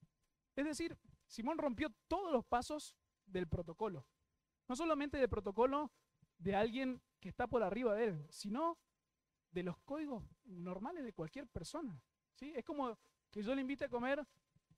Es 0.56 0.66
decir, 0.66 0.98
Simón 1.28 1.58
rompió 1.58 1.90
todos 2.08 2.32
los 2.32 2.46
pasos 2.46 2.98
del 3.26 3.48
protocolo. 3.48 4.06
No 4.68 4.76
solamente 4.76 5.18
del 5.18 5.30
protocolo 5.30 5.92
de 6.38 6.56
alguien 6.56 7.02
que 7.22 7.30
está 7.30 7.48
por 7.48 7.64
arriba 7.64 7.94
de 7.96 8.06
él, 8.06 8.28
sino 8.30 8.78
de 9.52 9.64
los 9.64 9.78
códigos 9.80 10.24
normales 10.44 11.06
de 11.06 11.14
cualquier 11.14 11.48
persona. 11.48 12.02
¿sí? 12.34 12.52
Es 12.56 12.66
como 12.66 12.98
que 13.30 13.44
yo 13.44 13.54
le 13.54 13.62
invite 13.62 13.86
a 13.86 13.90
comer 13.90 14.26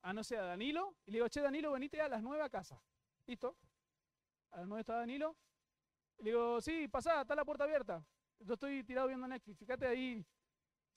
a, 0.02 0.14
no 0.14 0.24
sé, 0.24 0.38
a 0.38 0.44
Danilo, 0.44 0.98
y 1.06 1.12
le 1.12 1.18
digo, 1.18 1.30
che, 1.30 1.42
Danilo, 1.42 1.72
venite 1.72 2.02
a 2.02 2.10
las 2.10 2.22
nueve 2.22 2.44
a 2.44 2.50
casa. 2.50 2.84
¿Listo? 3.26 3.56
A 4.52 4.66
las 4.66 4.80
está 4.80 4.98
Danilo. 4.98 5.38
le 6.18 6.32
digo, 6.32 6.60
sí, 6.60 6.88
pasá, 6.90 7.22
está 7.22 7.34
la 7.34 7.46
puerta 7.46 7.64
abierta. 7.64 8.06
Yo 8.40 8.56
estoy 8.56 8.84
tirado 8.84 9.08
viendo 9.08 9.26
Netflix, 9.26 9.58
fíjate 9.58 9.88
ahí, 9.88 10.26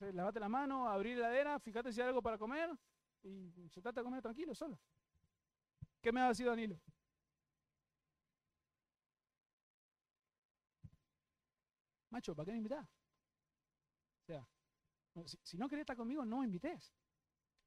lavate 0.00 0.40
la 0.40 0.48
mano, 0.48 0.88
abrir 0.88 1.16
la 1.16 1.28
heladera, 1.28 1.61
fíjate 1.61 1.92
si 1.92 2.00
hay 2.00 2.09
algo 2.09 2.20
para 2.20 2.37
comer, 2.37 2.76
y 3.22 3.68
se 3.70 3.80
trata 3.80 4.00
de 4.00 4.04
comer 4.04 4.20
tranquilo, 4.20 4.52
solo. 4.52 4.80
¿Qué 6.00 6.11
me 6.11 6.20
ha 6.20 6.35
sido 6.35 6.50
Danilo? 6.50 6.80
Macho, 12.16 12.35
¿para 12.35 12.46
qué 12.46 12.52
me 12.52 12.57
invitás? 12.57 12.88
O 14.22 14.24
sea, 14.24 14.48
si, 15.42 15.59
no 15.59 15.68
querés 15.68 15.83
estar 15.83 15.98
conmigo, 15.98 16.24
no 16.24 16.38
me 16.38 16.46
invites. 16.46 16.94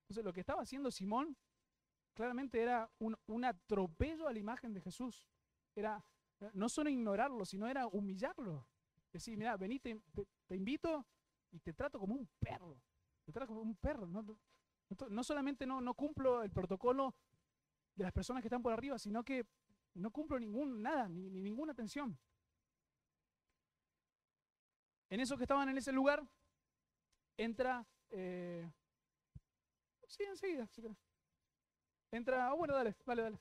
Entonces, 0.01 0.25
lo 0.25 0.33
que 0.33 0.39
estaba 0.39 0.63
haciendo 0.63 0.89
Simón 0.89 1.37
claramente 2.15 2.59
era 2.59 2.89
un, 2.97 3.45
atropello 3.45 4.27
a 4.27 4.33
la 4.33 4.39
imagen 4.39 4.73
de 4.73 4.81
Jesús. 4.81 5.23
Era 5.75 6.03
no 6.53 6.67
solo 6.67 6.89
ignorarlo, 6.89 7.45
sino 7.45 7.67
era 7.67 7.85
humillarlo. 7.85 8.67
Decir, 9.13 9.37
mira, 9.37 9.55
vení, 9.55 9.79
te, 9.79 10.01
invito 10.49 11.05
y 11.51 11.59
te 11.59 11.71
trato 11.73 11.99
como 11.99 12.15
un 12.15 12.27
perro. 12.39 12.81
Te 13.23 13.31
trato 13.31 13.49
como 13.49 13.61
un 13.61 13.75
perro. 13.75 14.07
No, 14.07 15.23
solamente 15.23 15.67
no, 15.67 15.79
no 15.79 15.93
cumplo 15.93 16.41
el 16.41 16.49
protocolo 16.49 17.13
de 17.93 18.03
las 18.03 18.13
personas 18.13 18.41
que 18.41 18.47
están 18.47 18.63
por 18.63 18.73
arriba, 18.73 18.97
sino 18.97 19.23
que 19.23 19.45
no 19.93 20.09
cumplo 20.09 20.39
ningún, 20.39 20.81
nada, 20.81 21.07
ni, 21.07 21.29
ninguna 21.29 21.73
atención. 21.73 22.17
En 25.09 25.19
esos 25.19 25.37
que 25.37 25.43
estaban 25.43 25.69
en 25.69 25.77
ese 25.77 25.91
lugar, 25.91 26.23
entra. 27.37 27.85
Eh, 28.11 28.69
sí, 30.07 30.23
enseguida, 30.23 30.67
si 30.67 30.83
Entra. 32.11 32.53
Oh, 32.53 32.57
bueno, 32.57 32.75
dale, 32.75 32.95
dale, 33.05 33.23
dale. 33.23 33.39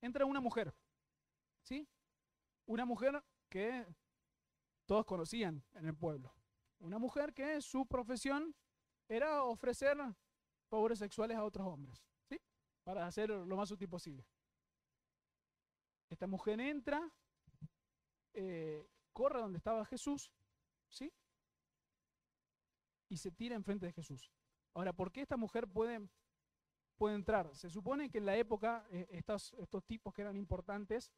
Entra 0.00 0.24
una 0.24 0.40
mujer. 0.40 0.74
¿Sí? 1.62 1.88
Una 2.66 2.84
mujer 2.84 3.22
que 3.48 3.86
todos 4.86 5.04
conocían 5.04 5.64
en 5.74 5.86
el 5.86 5.96
pueblo. 5.96 6.34
Una 6.80 6.98
mujer 6.98 7.34
que 7.34 7.60
su 7.60 7.86
profesión 7.86 8.54
era 9.08 9.42
ofrecer 9.42 9.96
favores 10.68 10.98
sexuales 10.98 11.36
a 11.36 11.44
otros 11.44 11.66
hombres, 11.66 12.04
¿sí? 12.28 12.40
Para 12.84 13.06
hacer 13.06 13.30
lo 13.30 13.56
más 13.56 13.70
útil 13.70 13.88
posible. 13.88 14.24
Esta 16.10 16.26
mujer 16.26 16.60
entra, 16.60 17.10
eh, 18.34 18.86
corre 19.12 19.40
donde 19.40 19.58
estaba 19.58 19.84
Jesús, 19.84 20.30
¿sí? 20.88 21.12
Y 23.08 23.16
se 23.16 23.30
tira 23.30 23.56
enfrente 23.56 23.86
de 23.86 23.92
Jesús. 23.92 24.30
Ahora, 24.74 24.92
¿por 24.92 25.10
qué 25.10 25.22
esta 25.22 25.36
mujer 25.36 25.66
puede, 25.66 26.08
puede 26.96 27.14
entrar? 27.14 27.54
Se 27.56 27.70
supone 27.70 28.10
que 28.10 28.18
en 28.18 28.26
la 28.26 28.36
época 28.36 28.86
eh, 28.90 29.06
estos, 29.10 29.54
estos 29.54 29.84
tipos 29.84 30.12
que 30.12 30.22
eran 30.22 30.36
importantes 30.36 31.10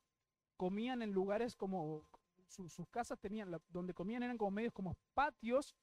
comían 0.57 1.03
en 1.03 1.13
lugares 1.13 1.57
como 1.57 2.07
sus 2.47 2.89
casas 2.91 3.19
tenían, 3.19 3.51
donde 3.69 3.95
comían 3.95 4.23
eran 4.23 4.37
como 4.37 4.51
medios 4.51 4.73
como 4.73 4.97
patios 5.15 5.77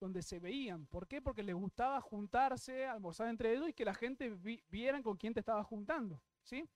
donde 0.00 0.20
se 0.20 0.40
veían. 0.40 0.86
¿Por 0.86 1.06
qué? 1.06 1.22
Porque 1.22 1.44
les 1.44 1.54
gustaba 1.54 2.00
juntarse, 2.00 2.86
almorzar 2.86 3.28
entre 3.28 3.52
ellos 3.52 3.68
y 3.68 3.72
que 3.72 3.84
la 3.84 3.94
gente 3.94 4.30
viera 4.68 5.00
con 5.00 5.16
quién 5.16 5.32
te 5.32 5.40
estaba 5.40 5.62
juntando. 5.62 6.20
¿sí? 6.42 6.68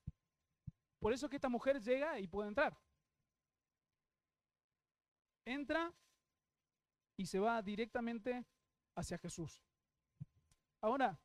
Por 1.00 1.12
eso 1.12 1.26
es 1.26 1.30
que 1.30 1.37
esta 1.37 1.48
mujer 1.48 1.80
llega 1.80 2.20
y 2.20 2.28
puede 2.28 2.48
entrar. 2.48 2.78
Entra 5.44 5.92
y 7.16 7.26
se 7.26 7.38
va 7.38 7.62
directamente 7.62 8.44
hacia 8.94 9.18
Jesús. 9.18 9.62
Ahora, 10.81 11.18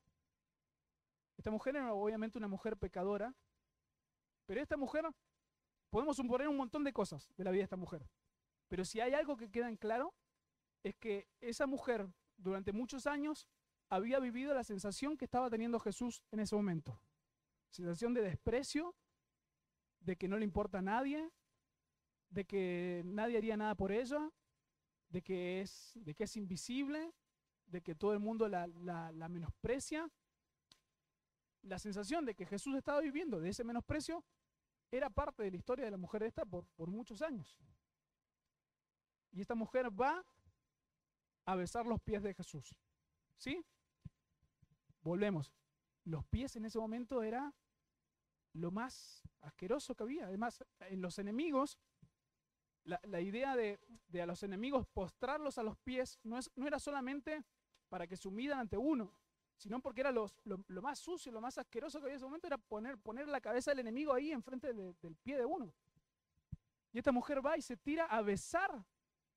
esta 1.37 1.51
mujer 1.51 1.75
era 1.75 1.93
obviamente 1.93 2.37
una 2.37 2.47
mujer 2.47 2.77
pecadora, 2.77 3.33
pero 4.45 4.61
esta 4.61 4.77
mujer, 4.77 5.05
podemos 5.89 6.15
suponer 6.15 6.47
un 6.47 6.57
montón 6.57 6.83
de 6.83 6.93
cosas 6.93 7.29
de 7.35 7.43
la 7.43 7.51
vida 7.51 7.61
de 7.61 7.65
esta 7.65 7.77
mujer. 7.77 8.07
Pero 8.67 8.85
si 8.85 8.99
hay 8.99 9.13
algo 9.13 9.37
que 9.37 9.51
queda 9.51 9.67
en 9.67 9.75
claro, 9.75 10.13
es 10.83 10.95
que 10.95 11.27
esa 11.41 11.67
mujer 11.67 12.07
durante 12.37 12.71
muchos 12.71 13.05
años 13.07 13.47
había 13.89 14.19
vivido 14.19 14.53
la 14.53 14.63
sensación 14.63 15.17
que 15.17 15.25
estaba 15.25 15.49
teniendo 15.49 15.79
Jesús 15.79 16.23
en 16.31 16.39
ese 16.39 16.55
momento. 16.55 17.01
Sensación 17.69 18.13
de 18.13 18.21
desprecio, 18.21 18.95
de 19.99 20.15
que 20.15 20.27
no 20.27 20.37
le 20.37 20.45
importa 20.45 20.79
a 20.79 20.81
nadie, 20.81 21.29
de 22.29 22.45
que 22.45 23.03
nadie 23.05 23.37
haría 23.37 23.57
nada 23.57 23.75
por 23.75 23.91
ella, 23.91 24.31
de 25.11 25.21
que 25.21 25.61
es, 25.61 25.91
de 25.95 26.15
que 26.15 26.23
es 26.23 26.35
invisible, 26.37 27.13
de 27.67 27.81
que 27.81 27.95
todo 27.95 28.13
el 28.13 28.19
mundo 28.19 28.47
la, 28.47 28.67
la 28.67 29.29
menosprecia. 29.29 30.09
La 31.63 31.77
sensación 31.77 32.25
de 32.25 32.33
que 32.33 32.45
Jesús 32.45 32.75
estaba 32.75 33.01
viviendo 33.01 33.39
de 33.39 33.49
ese 33.49 33.63
menosprecio 33.63 34.23
era 34.89 35.09
parte 35.09 35.43
de 35.43 35.51
la 35.51 35.57
historia 35.57 35.85
de 35.85 35.91
la 35.91 35.97
mujer 35.97 36.23
esta 36.23 36.45
por, 36.45 36.65
por 36.75 36.89
muchos 36.89 37.21
años. 37.21 37.57
Y 39.31 39.41
esta 39.41 39.55
mujer 39.55 39.89
va 39.89 40.25
a 41.45 41.55
besar 41.55 41.85
los 41.85 42.01
pies 42.01 42.23
de 42.23 42.33
Jesús. 42.33 42.75
¿Sí? 43.37 43.63
Volvemos. 45.01 45.51
Los 46.03 46.25
pies 46.25 46.55
en 46.55 46.65
ese 46.65 46.79
momento 46.79 47.23
era 47.23 47.53
lo 48.53 48.71
más 48.71 49.23
asqueroso 49.41 49.95
que 49.95 50.03
había. 50.03 50.25
Además, 50.25 50.63
en 50.79 51.01
los 51.01 51.17
enemigos, 51.19 51.77
la, 52.83 53.21
idea 53.21 53.55
de, 53.55 53.79
a 54.21 54.25
los 54.25 54.43
enemigos 54.43 54.87
postrarlos 54.87 55.57
a 55.57 55.63
los 55.63 55.77
pies 55.77 56.19
no, 56.23 56.37
es, 56.37 56.51
no 56.55 56.67
era 56.67 56.79
solamente 56.79 57.43
para 57.89 58.07
que 58.07 58.17
se 58.17 58.27
humidan 58.27 58.59
ante 58.59 58.77
uno, 58.77 59.13
sino 59.57 59.79
porque 59.81 60.01
era 60.01 60.11
lo, 60.11 60.29
más 60.81 60.99
sucio, 60.99 61.31
lo 61.31 61.41
más 61.41 61.57
asqueroso 61.57 61.99
que 61.99 62.05
había 62.05 62.13
en 62.13 62.17
ese 62.17 62.25
momento, 62.25 62.47
era 62.47 62.57
poner, 62.57 62.97
poner 62.97 63.27
la 63.27 63.41
cabeza 63.41 63.71
del 63.71 63.79
enemigo 63.79 64.13
ahí 64.13 64.31
enfrente 64.31 64.73
del 64.73 65.15
pie 65.23 65.37
de 65.37 65.45
uno. 65.45 65.73
Y 66.91 66.97
esta 66.97 67.11
mujer 67.11 67.45
va 67.45 67.57
y 67.57 67.61
se 67.61 67.77
tira 67.77 68.05
a 68.05 68.21
besar 68.21 68.85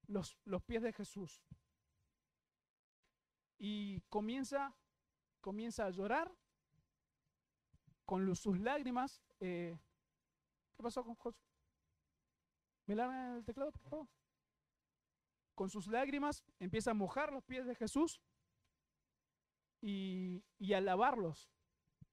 los, 0.07 0.37
los 0.45 0.63
pies 0.63 0.83
de 0.83 0.93
Jesús 0.93 1.45
y 3.59 4.01
comienza, 4.11 4.75
comienza 5.41 5.87
a 5.87 5.91
llorar 5.91 6.31
con 8.05 8.37
sus 8.37 8.59
lágrimas. 8.61 9.23
Eh, 9.41 9.79
¿Qué 10.77 10.83
pasó 10.83 11.03
con? 11.03 11.35
¿Me 12.87 12.95
lavan 12.95 13.37
el 13.37 13.45
teclado, 13.45 13.73
por 13.73 13.83
favor? 13.83 14.09
Con 15.55 15.71
sus 15.71 15.87
lágrimas 15.87 16.45
empieza 16.59 16.91
a 16.91 16.95
mojar 16.95 17.33
los 17.33 17.45
pies 17.45 17.67
de 17.67 17.75
Jesús 17.75 18.21
y, 19.81 20.43
a 20.75 20.81
lavarlos 20.81 21.51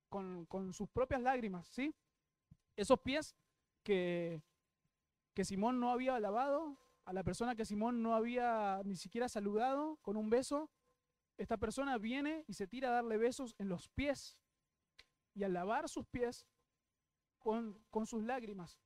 con, 0.10 0.46
con, 0.46 0.74
sus 0.74 0.90
propias 0.90 1.22
lágrimas, 1.22 1.68
¿sí? 1.70 1.96
Esos 2.76 3.00
pies 3.00 3.36
que, 3.84 4.42
que 5.34 5.46
Simón 5.46 5.80
no 5.80 5.92
había 5.92 6.20
lavado, 6.20 6.78
a 7.06 7.14
la 7.14 7.24
persona 7.24 7.56
que 7.56 7.66
Simón 7.66 8.04
no 8.04 8.16
había 8.16 8.82
ni 8.86 8.96
siquiera 8.96 9.28
saludado 9.28 9.98
con 10.02 10.18
un 10.18 10.30
beso, 10.30 10.70
esta 11.38 11.58
persona 11.58 11.98
viene 11.98 12.46
y 12.48 12.54
se 12.54 12.68
tira 12.68 12.90
a 12.90 12.94
darle 12.94 13.18
besos 13.18 13.56
en 13.58 13.70
los 13.70 13.90
pies 13.90 14.38
y 15.34 15.44
al 15.44 15.54
lavar 15.54 15.90
sus 15.90 16.06
pies 16.06 16.46
con, 17.40 17.84
con 17.90 18.06
sus 18.06 18.24
lágrimas, 18.24 18.80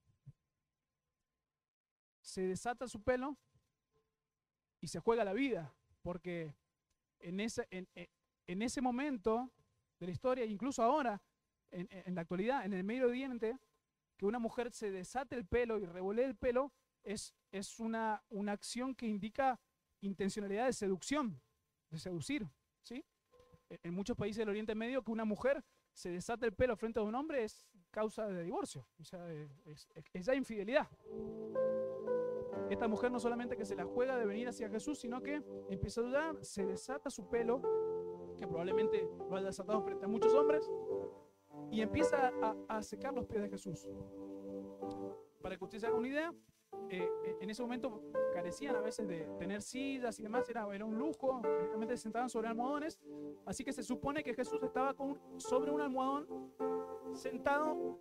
se 2.36 2.42
desata 2.42 2.86
su 2.90 3.02
pelo 3.02 3.38
y 4.82 4.90
se 4.90 5.00
juega 5.00 5.24
la 5.24 5.32
vida, 5.32 5.74
porque 6.02 6.54
en 7.20 7.40
ese, 7.40 7.66
en, 7.72 7.88
en 8.46 8.62
ese 8.62 8.82
momento 8.82 9.54
de 10.00 10.08
la 10.08 10.12
historia, 10.12 10.44
incluso 10.44 10.84
ahora, 10.84 11.22
en, 11.72 11.88
en, 11.90 12.14
la 12.14 12.22
actualidad, 12.22 12.66
en 12.66 12.74
el 12.74 12.84
Medio 12.84 13.08
Oriente, 13.08 13.58
que 14.18 14.26
una 14.26 14.38
mujer 14.38 14.74
se 14.74 14.92
desate 14.92 15.38
el 15.38 15.46
pelo 15.46 15.80
y 15.80 15.86
revolee 15.86 16.26
el 16.26 16.36
pelo 16.36 16.74
es, 17.04 17.34
es 17.54 17.80
una, 17.80 18.22
una 18.30 18.52
acción 18.52 18.94
que 18.96 19.08
indica 19.08 19.58
intencionalidad 20.02 20.66
de 20.66 20.74
seducción, 20.74 21.42
de 21.90 22.00
seducir, 22.00 22.46
¿sí? 22.84 23.06
En 23.82 23.94
muchos 23.94 24.18
países 24.18 24.40
del 24.40 24.50
Oriente 24.50 24.76
Medio 24.76 25.04
que 25.04 25.12
una 25.12 25.24
mujer 25.24 25.64
se 25.94 26.10
desate 26.10 26.46
el 26.46 26.54
pelo 26.54 26.76
frente 26.76 27.00
a 27.00 27.04
un 27.04 27.16
hombre 27.16 27.46
es 27.46 27.66
causa 27.92 28.28
de 28.28 28.44
divorcio, 28.44 28.86
o 29.00 29.04
es, 29.72 29.88
es 30.14 30.26
ya 30.26 30.36
infidelidad. 30.36 30.90
Esta 32.70 32.88
mujer 32.88 33.12
no 33.12 33.20
solamente 33.20 33.56
que 33.56 33.66
se 33.66 33.76
la 33.76 33.86
juega 33.86 34.18
de 34.18 34.26
venir 34.26 34.48
hacia 34.48 34.70
Jesús, 34.70 35.00
sino 35.00 35.22
que 35.22 35.44
empieza 35.70 36.02
a 36.02 36.04
dudar, 36.04 36.44
se 36.44 36.66
desata 36.66 37.10
su 37.10 37.30
pelo, 37.30 37.62
que 38.38 38.48
probablemente 38.48 39.08
lo 39.30 39.36
haya 39.36 39.48
desatado 39.48 39.82
frente 39.82 40.06
a 40.06 40.08
muchos 40.08 40.34
hombres, 40.34 40.70
y 41.72 41.82
empieza 41.82 42.32
a, 42.68 42.82
secar 42.82 43.14
los 43.14 43.26
pies 43.26 43.44
de 43.44 43.50
Jesús. 43.50 43.88
Para 45.42 45.58
que 45.58 45.64
usted 45.64 45.80
se 45.80 45.88
haga 45.88 45.96
una 45.96 46.08
idea, 46.08 46.34
eh, 46.90 47.10
en 47.40 47.50
ese 47.50 47.62
momento 47.62 48.02
carecían 48.34 48.76
a 48.76 48.82
veces 48.82 49.08
de 49.08 49.28
tener 49.38 49.62
sillas 49.62 50.20
y 50.20 50.24
demás, 50.24 50.50
era, 50.50 50.68
era 50.74 50.86
un 50.86 50.98
lujo, 50.98 51.42
realmente 51.44 51.96
se 51.98 52.04
sentaban 52.04 52.30
sobre 52.30 52.48
almohadones, 52.48 53.00
así 53.46 53.64
que 53.64 53.74
se 53.74 53.84
supone 53.84 54.24
que 54.24 54.34
Jesús 54.34 54.62
estaba 54.64 54.94
con, 54.94 55.20
sobre 55.38 55.72
un 55.72 55.82
almohadón 55.82 56.54
sentado 57.14 58.00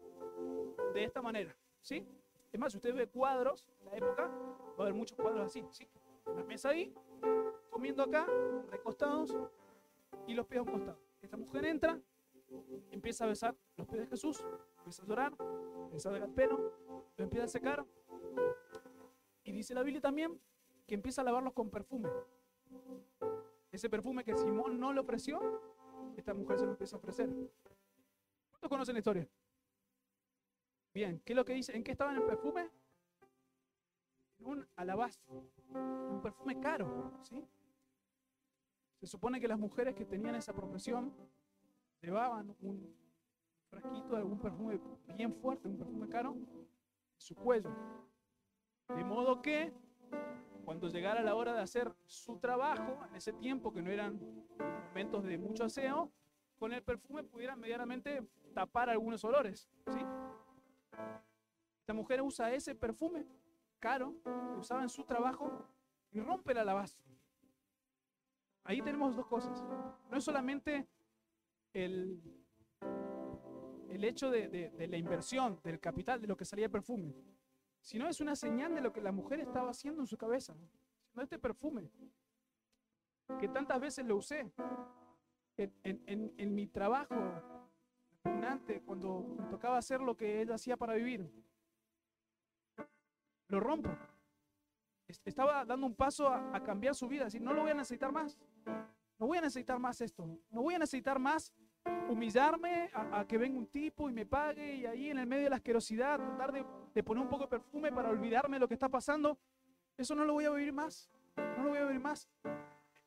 de 0.93 1.05
esta 1.05 1.23
manera, 1.23 1.57
¿sí? 1.81 2.07
Es 2.55 2.61
más, 2.61 2.71
si 2.71 2.79
usted 2.79 2.95
ve 2.95 3.09
cuadros 3.09 3.69
en 3.81 3.87
la 3.87 3.97
época, 3.97 4.29
va 4.29 4.77
a 4.79 4.83
haber 4.83 4.95
muchos 4.95 5.19
cuadros 5.19 5.45
así, 5.45 5.67
¿sí? 5.73 5.89
La 6.37 6.45
mesa 6.45 6.69
ahí, 6.69 6.95
comiendo 7.69 8.01
acá, 8.05 8.29
recostados 8.71 9.37
y 10.29 10.35
los 10.35 10.47
pies 10.47 10.61
a 10.61 10.63
un 10.63 10.71
costado. 10.71 11.01
Esta 11.21 11.37
mujer 11.37 11.65
entra, 11.65 12.01
empieza 12.93 13.25
a 13.25 13.27
besar 13.27 13.57
los 13.77 13.89
pies 13.89 14.03
de 14.03 14.07
Jesús, 14.07 14.47
empieza 14.79 15.03
a 15.03 15.07
llorar, 15.07 15.37
empieza 15.83 16.11
a 16.11 16.13
ver 16.13 16.23
el 16.23 16.31
pelo, 16.31 16.73
lo 17.17 17.25
empieza 17.25 17.47
a 17.47 17.49
secar. 17.49 17.85
Y 19.43 19.51
dice 19.51 19.75
la 19.75 19.83
Biblia 19.83 20.01
también 20.01 20.41
que 20.87 20.95
empieza 20.95 21.23
a 21.23 21.25
lavarlos 21.25 21.55
con 21.55 21.71
perfume. 21.71 22.09
Ese 23.73 23.91
perfume 23.91 24.23
que 24.23 24.37
Simón 24.37 24.79
no 24.79 24.93
le 24.93 25.01
ofreció, 25.01 25.41
esta 26.17 26.33
mujer 26.33 26.61
se 26.61 26.67
lo 26.67 26.71
empieza 26.71 26.95
a 26.95 26.99
ofrecer. 27.01 27.29
¿Cuántos 28.53 28.71
conocen 28.71 28.93
la 28.93 29.01
historia? 29.01 29.29
Bien, 30.95 31.21
¿qué 31.25 31.33
es 31.33 31.37
lo 31.37 31.45
que 31.45 31.55
dice? 31.55 31.77
¿En 31.77 31.83
qué 31.83 31.91
estaba 31.91 32.13
en 32.13 32.19
el 32.19 32.23
perfume? 32.23 32.71
En 34.39 34.47
un 34.47 34.69
alabastro, 34.77 35.51
un 35.73 36.21
perfume 36.23 36.61
caro, 36.61 37.19
¿sí? 37.23 37.45
Se 39.01 39.09
supone 39.09 39.41
que 39.41 39.49
las 39.49 39.59
mujeres 39.59 39.97
que 39.97 40.05
tenían 40.05 40.37
esa 40.37 40.53
profesión 40.53 41.13
llevaban 42.01 42.55
un 42.61 42.95
frasquito 43.69 44.11
de 44.11 44.19
algún 44.19 44.39
perfume 44.39 44.81
bien 45.17 45.35
fuerte, 45.35 45.67
un 45.67 45.79
perfume 45.79 46.09
caro, 46.09 46.31
en 46.33 46.69
su 47.19 47.35
cuello. 47.35 47.71
De 48.95 49.03
modo 49.03 49.43
que 49.43 49.73
cuando 50.65 50.89
llegara 50.89 51.23
la 51.23 51.35
hora 51.35 51.55
de 51.55 51.61
hacer 51.61 51.93
su 52.07 52.39
trabajo, 52.39 53.05
en 53.09 53.17
ese 53.17 53.33
tiempo 53.33 53.73
que 53.73 53.83
no 53.83 53.91
eran 53.91 54.21
momentos 54.89 55.25
de 55.25 55.39
mucho 55.39 55.65
aseo, 55.65 56.13
con 56.57 56.73
el 56.73 56.85
perfume 56.85 57.25
pudieran 57.25 57.59
medianamente 57.59 58.23
tapar 58.55 58.89
algunos 58.89 59.25
olores, 59.25 59.69
¿sí? 59.89 59.99
Esta 61.81 61.93
mujer 61.93 62.23
usa 62.23 62.53
ese 62.53 62.75
perfume 62.75 63.27
caro 63.79 64.15
que 64.23 64.59
usaba 64.59 64.83
en 64.83 64.89
su 64.89 65.05
trabajo 65.05 65.69
y 66.11 66.21
rompe 66.21 66.53
el 66.53 66.59
alabastro. 66.59 67.05
Ahí 68.65 68.81
tenemos 68.81 69.15
dos 69.15 69.27
cosas. 69.27 69.63
No 70.11 70.17
es 70.17 70.25
solamente 70.25 70.89
el, 71.75 72.23
el 73.91 74.05
hecho 74.05 74.31
de, 74.31 74.49
de, 74.49 74.89
la 74.89 74.97
inversión, 74.97 75.61
del 75.63 75.79
capital, 75.79 76.21
de 76.21 76.27
lo 76.27 76.37
que 76.37 76.47
salía 76.47 76.67
el 76.67 76.71
perfume, 76.71 77.15
sino 77.83 78.09
es 78.09 78.21
una 78.21 78.35
señal 78.35 78.75
de 78.75 78.81
lo 78.81 78.93
que 78.93 79.03
la 79.03 79.13
mujer 79.13 79.41
estaba 79.41 79.71
haciendo 79.71 80.01
en 80.01 80.07
su 80.07 80.17
cabeza. 80.17 80.57
Sino 81.11 81.23
este 81.23 81.39
perfume, 81.39 81.91
que 83.39 83.49
tantas 83.49 83.81
veces 83.81 84.07
lo 84.07 84.17
usé 84.17 84.51
en, 85.59 86.03
en, 86.07 86.35
en 86.39 86.55
mi 86.55 86.67
trabajo 86.67 87.54
repugnante, 88.55 88.83
cuando 88.85 89.37
me 89.39 89.47
tocaba 89.49 89.79
hacer 89.79 90.01
lo 90.01 90.17
que 90.17 90.41
ella 90.41 90.55
hacía 90.55 90.77
para 90.77 90.95
vivir. 90.95 91.31
Lo 93.49 93.61
rompo. 93.61 93.91
Estaba 95.25 95.65
dando 95.65 95.87
un 95.87 95.95
paso 95.95 96.29
a, 96.29 96.57
a 96.57 96.63
cambiar 96.63 96.95
su 96.95 97.07
vida, 97.09 97.25
decir, 97.25 97.43
no 97.43 97.53
lo 97.53 97.63
voy 97.63 97.71
a 97.71 97.75
necesitar 97.75 98.11
más. 98.11 98.39
No 99.19 99.27
voy 99.27 99.39
a 99.39 99.43
necesitar 99.43 99.79
más 99.79 100.01
esto. 100.01 100.27
No 100.51 100.63
voy 100.63 100.75
a 100.75 100.79
necesitar 100.79 101.19
más 101.19 101.53
humillarme 102.09 102.91
a, 102.95 103.21
a, 103.21 103.27
que 103.27 103.39
venga 103.39 103.59
un 103.59 103.67
tipo 103.67 104.09
y 104.09 104.13
me 104.13 104.25
pague 104.25 104.77
y 104.77 104.87
ahí 104.87 105.11
en 105.11 105.19
el 105.19 105.27
medio 105.27 105.45
de 105.45 105.51
la 105.51 105.57
asquerosidad 105.57 106.19
tratar 106.19 106.53
de, 106.53 106.65
de, 106.95 107.03
poner 107.03 107.23
un 107.23 107.29
poco 107.29 107.45
de 107.45 107.51
perfume 107.51 107.93
para 107.93 108.09
olvidarme 108.09 108.57
de 108.57 108.61
lo 108.61 108.69
que 108.69 108.75
está 108.75 108.89
pasando. 108.89 109.39
Eso 109.97 110.15
no 110.15 110.25
lo 110.25 110.33
voy 110.33 110.47
a 110.47 110.51
vivir 110.51 110.73
más. 110.73 111.11
No 111.37 111.65
lo 111.65 111.69
voy 111.71 111.79
a 111.79 111.85
vivir 111.85 112.01
más. 112.01 112.29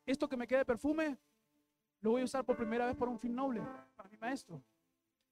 Esto 0.06 0.30
que 0.30 0.38
me 0.38 0.48
queda 0.48 0.60
de 0.60 0.66
perfume 0.66 1.18
lo 2.02 2.12
voy 2.12 2.22
a 2.22 2.26
usar 2.26 2.46
por 2.46 2.56
primera 2.56 2.86
vez 2.86 2.96
para 2.96 3.12
un 3.12 3.20
fin 3.20 3.36
noble, 3.36 3.62
para 3.96 4.08
mi 4.08 4.18
maestro. 4.18 4.62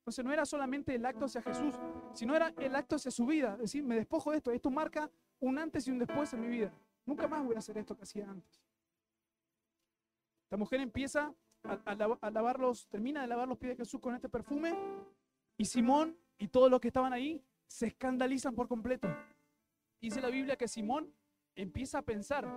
Entonces 0.06 0.24
no 0.24 0.32
era 0.32 0.46
solamente 0.46 0.94
el 0.94 1.04
acto 1.04 1.26
hacia 1.26 1.42
Jesús, 1.42 1.74
sino 2.14 2.36
era 2.36 2.54
el 2.60 2.76
acto 2.76 2.96
hacia 2.96 3.10
su 3.10 3.26
vida. 3.26 3.54
Es 3.54 3.62
decir, 3.62 3.84
me 3.84 3.96
despojo 3.96 4.30
de 4.30 4.38
esto. 4.38 4.52
Esto 4.52 4.70
marca 4.70 5.10
un 5.40 5.58
antes 5.58 5.88
y 5.88 5.92
un 5.92 5.98
después 5.98 6.32
en 6.32 6.42
mi 6.42 6.48
vida. 6.48 6.72
Nunca 7.08 7.28
más 7.28 7.44
voy 7.44 7.56
a 7.56 7.58
hacer 7.58 7.76
esto 7.80 7.98
que 7.98 8.04
hacía 8.04 8.30
antes. 8.30 8.64
Esta 10.44 10.58
mujer 10.58 10.80
empieza 10.82 11.34
a, 11.64 11.80
a, 11.86 12.18
a, 12.22 12.30
lavarlos, 12.30 12.88
termina 12.88 13.24
de 13.24 13.28
lavar 13.28 13.48
los 13.48 13.58
pies 13.58 13.76
de 13.76 13.84
Jesús 13.84 14.00
con 14.00 14.14
este 14.14 14.30
perfume 14.30 14.76
y 15.58 15.66
Simón 15.66 16.16
y 16.38 16.50
todos 16.50 16.70
los 16.70 16.80
que 16.80 16.90
estaban 16.90 17.12
ahí 17.12 17.44
se 17.66 17.88
escandalizan 17.88 18.54
por 18.54 18.68
completo. 18.68 19.08
Dice 20.00 20.22
la 20.22 20.30
Biblia 20.30 20.56
que 20.56 20.68
Simón 20.68 21.12
empieza 21.56 21.98
a 21.98 22.02
pensar, 22.04 22.48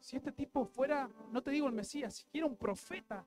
si 0.00 0.16
este 0.16 0.32
tipo 0.32 0.64
fuera, 0.64 1.10
no 1.32 1.42
te 1.42 1.50
digo 1.50 1.66
el 1.66 1.74
Mesías, 1.74 2.14
siquiera 2.14 2.46
un 2.46 2.56
profeta, 2.56 3.26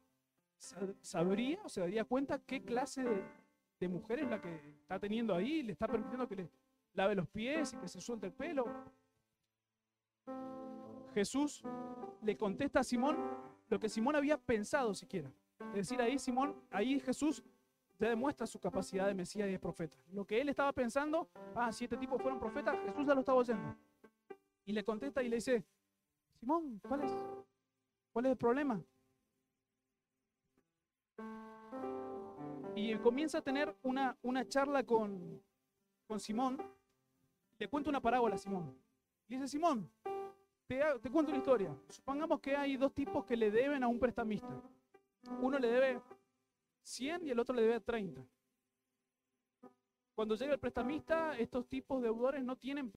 sabría 1.02 1.60
o 1.63 1.69
se 1.69 1.82
daría 1.82 2.06
cuenta 2.06 2.39
qué 2.39 2.63
clase 2.63 3.04
de, 3.04 3.24
de 3.81 3.89
mujer 3.89 4.19
es 4.19 4.29
la 4.29 4.39
que 4.39 4.55
está 4.79 4.99
teniendo 4.99 5.33
ahí, 5.33 5.63
le 5.63 5.73
está 5.73 5.87
permitiendo 5.87 6.27
que 6.27 6.35
le 6.35 6.51
lave 6.93 7.15
los 7.15 7.27
pies 7.27 7.73
y 7.73 7.77
que 7.77 7.87
se 7.87 7.99
suelte 7.99 8.27
el 8.27 8.33
pelo. 8.33 8.65
Jesús 11.15 11.63
le 12.21 12.37
contesta 12.37 12.81
a 12.81 12.83
Simón 12.83 13.17
lo 13.69 13.79
que 13.79 13.89
Simón 13.89 14.15
había 14.15 14.37
pensado 14.37 14.93
siquiera. 14.93 15.31
Es 15.69 15.89
decir, 15.89 15.99
ahí 15.99 16.19
Simón, 16.19 16.55
ahí 16.69 16.99
Jesús 16.99 17.43
ya 17.97 18.09
demuestra 18.09 18.45
su 18.45 18.59
capacidad 18.59 19.07
de 19.07 19.15
Mesías 19.15 19.49
y 19.49 19.51
de 19.51 19.59
profeta. 19.59 19.97
Lo 20.11 20.25
que 20.25 20.39
él 20.39 20.49
estaba 20.49 20.71
pensando, 20.73 21.27
ah, 21.55 21.71
si 21.71 21.85
este 21.85 21.97
tipo 21.97 22.19
fuera 22.19 22.35
un 22.35 22.39
profeta, 22.39 22.77
Jesús 22.85 23.05
ya 23.05 23.15
lo 23.15 23.21
estaba 23.21 23.39
oyendo. 23.39 23.75
Y 24.63 24.73
le 24.73 24.83
contesta 24.83 25.23
y 25.23 25.27
le 25.27 25.37
dice, 25.37 25.65
Simón, 26.39 26.79
¿cuál 26.87 27.01
es? 27.01 27.11
¿Cuál 28.13 28.25
es 28.27 28.31
el 28.31 28.37
problema? 28.37 28.83
Y 32.81 32.97
comienza 32.97 33.37
a 33.37 33.41
tener 33.43 33.75
una, 33.83 34.17
una 34.23 34.47
charla 34.47 34.83
con, 34.83 35.39
con 36.07 36.19
Simón. 36.19 36.57
Le 37.59 37.67
cuenta 37.67 37.91
una 37.91 38.01
parábola 38.01 38.33
a 38.33 38.37
Simón. 38.39 38.75
Y 39.27 39.35
dice, 39.35 39.47
Simón, 39.47 39.87
te, 40.65 40.81
te, 40.99 41.11
cuento 41.11 41.29
una 41.29 41.37
historia. 41.37 41.77
Supongamos 41.89 42.39
que 42.39 42.55
hay 42.55 42.77
dos 42.77 42.91
tipos 42.91 43.23
que 43.23 43.37
le 43.37 43.51
deben 43.51 43.83
a 43.83 43.87
un 43.87 43.99
prestamista. 43.99 44.59
Uno 45.39 45.59
le 45.59 45.67
debe 45.67 46.01
100 46.81 47.27
y 47.27 47.29
el 47.29 47.39
otro 47.39 47.53
le 47.53 47.61
debe 47.61 47.79
30. 47.81 48.19
Cuando 50.15 50.34
llega 50.34 50.53
el 50.53 50.59
prestamista, 50.59 51.38
estos 51.38 51.67
tipos 51.67 52.01
deudores 52.01 52.43
no 52.43 52.55
tienen 52.55 52.91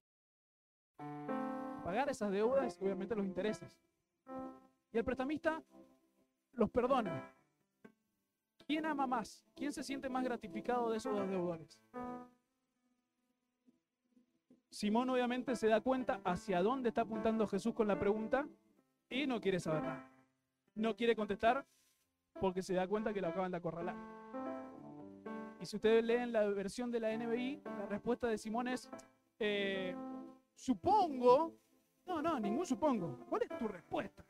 pagar 1.83 2.09
esas 2.09 2.31
deudas 2.31 2.75
y 2.81 2.85
obviamente 2.85 3.15
los 3.15 3.25
intereses. 3.25 3.77
Y 4.91 4.97
el 4.97 5.05
prestamista 5.05 5.61
los 6.53 6.71
perdona. 6.71 7.34
¿Quién 8.65 8.85
ama 8.85 9.05
más? 9.05 9.45
¿Quién 9.55 9.71
se 9.71 9.83
siente 9.83 10.09
más 10.09 10.23
gratificado 10.23 10.89
de 10.89 10.97
esos 10.97 11.15
dos 11.15 11.29
deudores? 11.29 11.79
Simón 14.69 15.09
obviamente 15.09 15.55
se 15.55 15.67
da 15.67 15.79
cuenta 15.81 16.19
hacia 16.23 16.61
dónde 16.61 16.89
está 16.89 17.01
apuntando 17.01 17.47
Jesús 17.47 17.73
con 17.73 17.87
la 17.87 17.97
pregunta 17.97 18.47
y 19.09 19.27
no 19.27 19.39
quiere 19.39 19.59
saber 19.59 19.83
nada. 19.83 20.11
No 20.73 20.95
quiere 20.95 21.15
contestar 21.15 21.65
porque 22.41 22.61
se 22.61 22.73
da 22.73 22.87
cuenta 22.87 23.13
que 23.13 23.21
lo 23.21 23.27
acaban 23.27 23.51
de 23.51 23.57
acorralar. 23.57 23.95
Y 25.61 25.65
si 25.65 25.77
ustedes 25.77 26.03
leen 26.03 26.33
la 26.33 26.45
versión 26.47 26.91
de 26.91 26.99
la 26.99 27.15
NBI, 27.15 27.61
la 27.63 27.85
respuesta 27.85 28.27
de 28.27 28.37
Simón 28.37 28.67
es, 28.67 28.89
eh, 29.39 29.95
supongo, 30.53 31.53
no, 32.05 32.21
no, 32.21 32.39
ningún 32.39 32.65
supongo. 32.65 33.19
¿Cuál 33.29 33.43
es 33.43 33.57
tu 33.57 33.67
respuesta? 33.67 34.25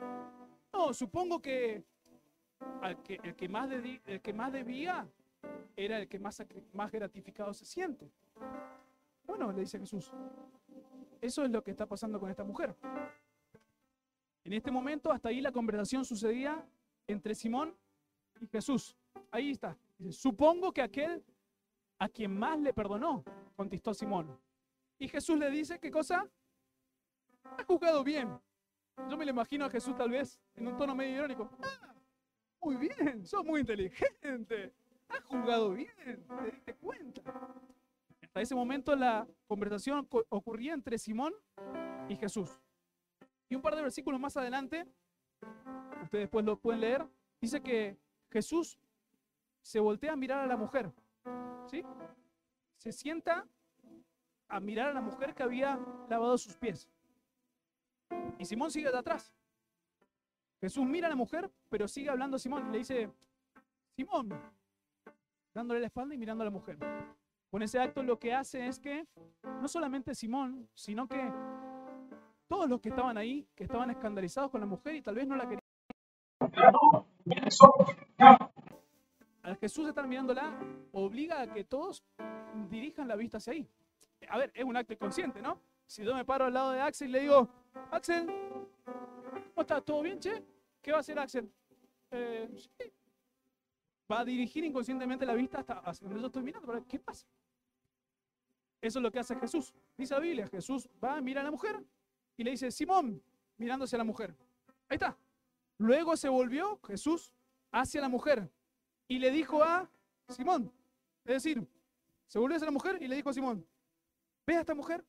No, 0.71 0.93
supongo 0.93 1.41
que, 1.41 1.83
al 2.81 3.01
que 3.03 3.19
el, 3.23 3.35
que 3.35 3.47
más 3.49 3.69
de, 3.69 4.01
el 4.05 4.21
que 4.21 4.33
más 4.33 4.51
debía 4.51 5.07
era 5.75 5.99
el 5.99 6.07
que 6.07 6.19
más, 6.19 6.43
más 6.73 6.91
gratificado 6.91 7.53
se 7.53 7.65
siente. 7.65 8.09
Bueno, 9.25 9.51
le 9.51 9.61
dice 9.61 9.79
Jesús, 9.79 10.11
eso 11.21 11.43
es 11.43 11.51
lo 11.51 11.63
que 11.63 11.71
está 11.71 11.85
pasando 11.85 12.19
con 12.19 12.29
esta 12.29 12.43
mujer. 12.43 12.75
En 14.43 14.53
este 14.53 14.69
momento, 14.69 15.11
hasta 15.11 15.29
ahí 15.29 15.41
la 15.41 15.51
conversación 15.51 16.05
sucedía 16.05 16.63
entre 17.07 17.33
Simón 17.33 17.75
y 18.39 18.47
Jesús. 18.47 18.95
Ahí 19.31 19.51
está. 19.51 19.75
Supongo 20.11 20.71
que 20.71 20.81
aquel 20.81 21.23
a 21.97 22.09
quien 22.09 22.37
más 22.37 22.59
le 22.59 22.73
perdonó, 22.73 23.23
contestó 23.55 23.93
Simón. 23.93 24.37
Y 24.99 25.07
Jesús 25.07 25.37
le 25.37 25.49
dice, 25.49 25.79
¿qué 25.79 25.89
cosa? 25.89 26.27
Ha 27.43 27.63
juzgado 27.63 28.03
bien. 28.03 28.37
Yo 29.09 29.17
me 29.17 29.25
lo 29.25 29.31
imagino 29.31 29.65
a 29.65 29.69
Jesús 29.69 29.95
tal 29.95 30.09
vez 30.09 30.39
en 30.55 30.67
un 30.67 30.77
tono 30.77 30.95
medio 30.95 31.15
irónico. 31.15 31.49
Ah, 31.61 31.94
muy 32.65 32.77
bien, 32.77 33.23
sos 33.27 33.45
muy 33.45 33.59
inteligente. 33.61 34.73
Has 35.07 35.23
jugado 35.25 35.73
bien, 35.73 36.25
te 36.27 36.51
diste 36.51 36.73
cuenta. 36.73 37.21
Hasta 38.23 38.41
ese 38.41 38.55
momento 38.55 38.95
la 38.95 39.27
conversación 39.47 40.07
ocurría 40.29 40.73
entre 40.73 40.97
Simón 40.97 41.31
y 42.09 42.15
Jesús. 42.15 42.59
Y 43.49 43.55
un 43.55 43.61
par 43.61 43.75
de 43.75 43.83
versículos 43.83 44.19
más 44.19 44.35
adelante, 44.35 44.87
ustedes 46.01 46.23
después 46.23 46.43
lo 46.43 46.59
pueden 46.59 46.81
leer, 46.81 47.07
dice 47.39 47.61
que 47.61 47.99
Jesús 48.31 48.79
se 49.61 49.79
voltea 49.79 50.13
a 50.13 50.15
mirar 50.15 50.39
a 50.39 50.47
la 50.47 50.57
mujer. 50.57 50.91
¿Sí? 51.69 51.83
Se 52.77 52.91
sienta 52.91 53.47
a 54.47 54.59
mirar 54.59 54.89
a 54.89 54.93
la 54.93 55.01
mujer 55.01 55.35
que 55.35 55.43
había 55.43 55.79
lavado 56.09 56.35
sus 56.39 56.55
pies. 56.55 56.89
Y 58.39 58.45
Simón 58.45 58.71
sigue 58.71 58.89
de 58.89 58.97
atrás. 58.97 59.34
Jesús 60.65 60.83
mira 60.83 61.05
a 61.05 61.11
la 61.11 61.15
mujer, 61.15 61.47
pero 61.69 61.87
sigue 61.87 62.09
hablando 62.09 62.37
a 62.37 62.39
Simón 62.39 62.71
le 62.71 62.79
dice, 62.79 63.07
Simón, 63.95 64.33
dándole 65.53 65.79
la 65.79 65.85
espalda 65.85 66.15
y 66.15 66.17
mirando 66.17 66.41
a 66.41 66.45
la 66.45 66.49
mujer. 66.49 66.79
Con 67.51 67.61
ese 67.61 67.77
acto 67.79 68.01
lo 68.01 68.17
que 68.17 68.33
hace 68.33 68.65
es 68.65 68.79
que 68.79 69.05
no 69.61 69.67
solamente 69.67 70.15
Simón, 70.15 70.67
sino 70.73 71.07
que 71.07 71.31
todos 72.47 72.67
los 72.67 72.81
que 72.81 72.89
estaban 72.89 73.15
ahí, 73.15 73.47
que 73.53 73.65
estaban 73.65 73.91
escandalizados 73.91 74.49
con 74.49 74.59
la 74.59 74.65
mujer 74.65 74.95
y 74.95 75.03
tal 75.03 75.13
vez 75.13 75.27
no 75.27 75.35
la 75.35 75.43
querían. 75.43 75.61
Al 79.43 79.57
Jesús 79.57 79.87
estar 79.87 80.07
mirándola, 80.07 80.51
obliga 80.93 81.41
a 81.41 81.53
que 81.53 81.63
todos 81.63 82.03
dirijan 82.71 83.07
la 83.07 83.15
vista 83.15 83.37
hacia 83.37 83.53
ahí. 83.53 83.69
A 84.29 84.39
ver, 84.39 84.51
es 84.55 84.63
un 84.63 84.75
acto 84.75 84.97
consciente, 84.97 85.43
¿no? 85.43 85.59
Si 85.85 86.03
yo 86.03 86.15
me 86.15 86.25
paro 86.25 86.45
al 86.45 86.53
lado 86.55 86.71
de 86.71 86.81
Axel 86.81 87.09
y 87.09 87.11
le 87.11 87.19
digo, 87.19 87.47
Axel, 87.91 88.25
¿cómo 89.53 89.61
estás? 89.61 89.85
¿Todo 89.85 90.01
bien, 90.01 90.19
che? 90.19 90.54
¿Qué 90.85 90.91
va 90.91 90.97
a 90.97 91.01
hacer 91.01 91.17
Axel? 91.17 91.51
Eh, 92.11 92.47
Va 94.11 94.19
a 94.19 94.23
dirigir 94.23 94.63
inconscientemente 94.63 95.25
la 95.25 95.33
vista 95.33 95.65
hasta 95.83 96.05
donde 96.05 96.21
yo 96.21 96.27
estoy 96.27 96.43
mirando. 96.43 96.85
¿Qué 96.87 96.99
pasa? 96.99 97.25
Eso 98.79 98.99
es 98.99 99.03
lo 99.03 99.11
que 99.11 99.17
hace 99.17 99.35
Jesús. 99.35 99.73
Dice 99.97 100.13
la 100.13 100.19
Biblia, 100.19 100.47
Jesús 100.47 100.87
va, 101.03 101.19
mira 101.21 101.41
a 101.41 101.43
la 101.43 101.49
mujer 101.49 101.83
y 102.37 102.43
le 102.43 102.51
dice, 102.51 102.69
Simón, 102.69 103.19
mirándose 103.57 103.95
a 103.95 103.97
la 103.97 104.03
mujer. 104.03 104.35
Ahí 104.87 104.97
está. 104.97 105.17
Luego 105.79 106.15
se 106.15 106.29
volvió 106.29 106.79
Jesús 106.83 107.33
hacia 107.71 107.99
la 107.99 108.07
mujer 108.07 108.47
y 109.07 109.17
le 109.17 109.31
dijo 109.31 109.63
a 109.63 109.89
Simón, 110.29 110.71
es 111.23 111.43
decir, 111.43 111.67
se 112.27 112.37
volvió 112.37 112.57
hacia 112.57 112.67
la 112.67 112.71
mujer 112.71 113.01
y 113.01 113.07
le 113.07 113.15
dijo 113.15 113.31
a 113.31 113.33
Simón, 113.33 113.65
ve 114.45 114.55
a 114.55 114.59
esta 114.59 114.75
mujer, 114.75 115.03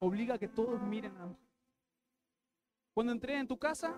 obliga 0.00 0.34
a 0.34 0.38
que 0.38 0.48
todos 0.48 0.82
miren 0.82 1.14
a 1.14 1.18
la 1.20 1.26
mujer. 1.26 1.45
Cuando 2.96 3.12
entré 3.12 3.38
en 3.38 3.46
tu 3.46 3.58
casa, 3.58 3.94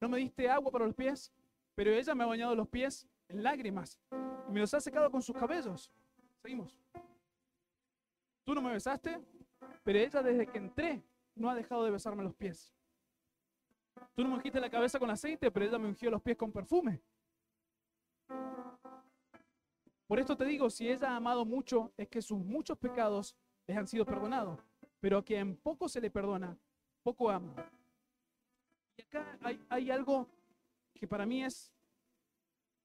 no 0.00 0.08
me 0.08 0.18
diste 0.18 0.50
agua 0.50 0.72
para 0.72 0.84
los 0.84 0.96
pies, 0.96 1.32
pero 1.76 1.92
ella 1.92 2.12
me 2.12 2.24
ha 2.24 2.26
bañado 2.26 2.56
los 2.56 2.66
pies 2.66 3.08
en 3.28 3.40
lágrimas 3.40 4.00
y 4.48 4.52
me 4.52 4.58
los 4.58 4.74
ha 4.74 4.80
secado 4.80 5.08
con 5.12 5.22
sus 5.22 5.36
cabellos. 5.36 5.92
Seguimos. 6.42 6.76
Tú 8.42 8.52
no 8.52 8.62
me 8.62 8.72
besaste, 8.72 9.20
pero 9.84 10.00
ella 10.00 10.24
desde 10.24 10.48
que 10.48 10.58
entré 10.58 11.04
no 11.36 11.48
ha 11.48 11.54
dejado 11.54 11.84
de 11.84 11.92
besarme 11.92 12.24
los 12.24 12.34
pies. 12.34 12.74
Tú 14.16 14.24
no 14.24 14.30
me 14.30 14.34
ungiste 14.34 14.58
la 14.58 14.70
cabeza 14.70 14.98
con 14.98 15.08
aceite, 15.08 15.48
pero 15.52 15.66
ella 15.66 15.78
me 15.78 15.86
ungió 15.86 16.10
los 16.10 16.20
pies 16.20 16.36
con 16.36 16.50
perfume. 16.50 17.00
Por 20.08 20.18
esto 20.18 20.36
te 20.36 20.46
digo, 20.46 20.68
si 20.68 20.90
ella 20.90 21.12
ha 21.12 21.16
amado 21.16 21.44
mucho, 21.44 21.92
es 21.96 22.08
que 22.08 22.20
sus 22.22 22.40
muchos 22.40 22.76
pecados 22.76 23.36
les 23.68 23.76
han 23.76 23.86
sido 23.86 24.04
perdonados. 24.04 24.58
Pero 24.98 25.18
a 25.18 25.24
quien 25.24 25.54
poco 25.54 25.88
se 25.88 26.00
le 26.00 26.10
perdona, 26.10 26.58
poco 27.04 27.30
ama. 27.30 27.54
Y 28.96 29.02
acá 29.02 29.38
hay, 29.68 29.90
algo 29.90 30.28
que 30.94 31.06
para 31.06 31.26
mí 31.26 31.44
es, 31.44 31.72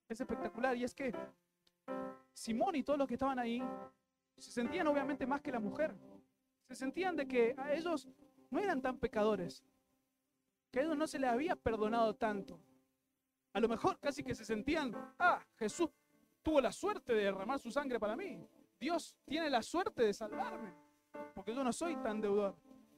es 0.07 0.21
espectacular 0.21 0.77
y 0.77 0.83
es 0.83 0.93
que 0.93 1.13
Simón 2.33 2.75
y 2.75 2.83
todos 2.83 2.99
los 2.99 3.07
que 3.07 3.15
estaban 3.15 3.39
ahí 3.39 3.61
se 4.37 4.51
sentían 4.51 4.87
obviamente 4.87 5.25
más 5.25 5.41
que 5.41 5.51
la 5.51 5.59
mujer. 5.59 5.95
Se 6.67 6.75
sentían 6.75 7.15
de 7.15 7.27
que 7.27 7.55
a 7.57 7.73
ellos 7.73 8.07
no 8.49 8.59
eran 8.59 8.81
tan 8.81 8.97
pecadores, 8.97 9.63
que 10.71 10.79
a 10.79 10.83
ellos 10.83 10.97
no 10.97 11.07
se 11.07 11.19
les 11.19 11.29
había 11.29 11.55
perdonado 11.55 12.15
tanto. 12.15 12.59
A 13.53 13.59
lo 13.59 13.69
mejor 13.69 13.99
casi 13.99 14.23
que 14.23 14.35
se 14.35 14.43
sentían, 14.43 14.93
ah, 15.19 15.41
Jesús 15.57 15.89
tuvo 16.41 16.59
la 16.59 16.71
suerte 16.71 17.13
de 17.13 17.23
derramar 17.23 17.59
su 17.59 17.71
sangre 17.71 17.99
para 17.99 18.15
mí. 18.15 18.45
Dios 18.79 19.15
tiene 19.25 19.49
la 19.49 19.61
suerte 19.61 20.03
de 20.03 20.13
salvarme, 20.13 20.73
porque 21.33 21.55
yo 21.55 21.63
no 21.63 21.71
soy 21.71 21.95
tan 21.97 22.19
deudor. 22.19 22.55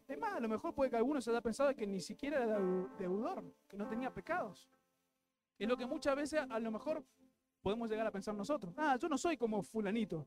Es 0.07 0.17
más, 0.17 0.35
a 0.35 0.39
lo 0.39 0.47
mejor 0.47 0.73
puede 0.73 0.89
que 0.89 0.95
alguno 0.95 1.19
se 1.19 1.29
haya 1.29 1.41
pensado 1.41 1.75
que 1.75 1.85
ni 1.85 1.99
siquiera 1.99 2.43
era 2.43 2.59
deudor, 2.97 3.43
que 3.67 3.75
no 3.75 3.87
tenía 3.87 4.13
pecados. 4.13 4.69
Es 5.59 5.67
lo 5.67 5.75
que 5.75 5.85
muchas 5.85 6.15
veces 6.15 6.45
a 6.49 6.59
lo 6.59 6.71
mejor 6.71 7.03
podemos 7.61 7.89
llegar 7.89 8.07
a 8.07 8.11
pensar 8.11 8.33
nosotros. 8.33 8.73
Ah, 8.77 8.95
yo 8.97 9.09
no 9.09 9.17
soy 9.17 9.35
como 9.35 9.61
fulanito. 9.61 10.25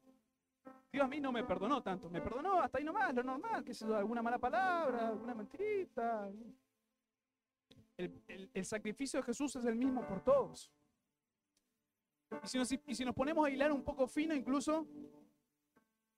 Dios 0.92 1.04
a 1.04 1.08
mí 1.08 1.20
no 1.20 1.32
me 1.32 1.44
perdonó 1.44 1.82
tanto. 1.82 2.10
Me 2.10 2.20
perdonó 2.20 2.60
hasta 2.60 2.78
ahí 2.78 2.84
nomás, 2.84 3.14
lo 3.14 3.22
normal, 3.22 3.64
que 3.64 3.72
sea 3.72 3.98
alguna 3.98 4.22
mala 4.22 4.38
palabra, 4.38 5.08
alguna 5.08 5.34
mentirita. 5.34 6.30
El, 7.96 8.64
sacrificio 8.64 9.20
de 9.20 9.26
Jesús 9.26 9.56
es 9.56 9.64
el 9.64 9.76
mismo 9.76 10.06
por 10.06 10.22
todos. 10.22 10.70
Y 12.44 12.48
si, 12.48 12.58
nos, 12.58 12.72
y 12.72 12.94
si 12.94 13.04
nos 13.04 13.14
ponemos 13.14 13.46
a 13.46 13.50
hilar 13.50 13.72
un 13.72 13.82
poco 13.82 14.06
fino, 14.06 14.34
incluso, 14.34 14.86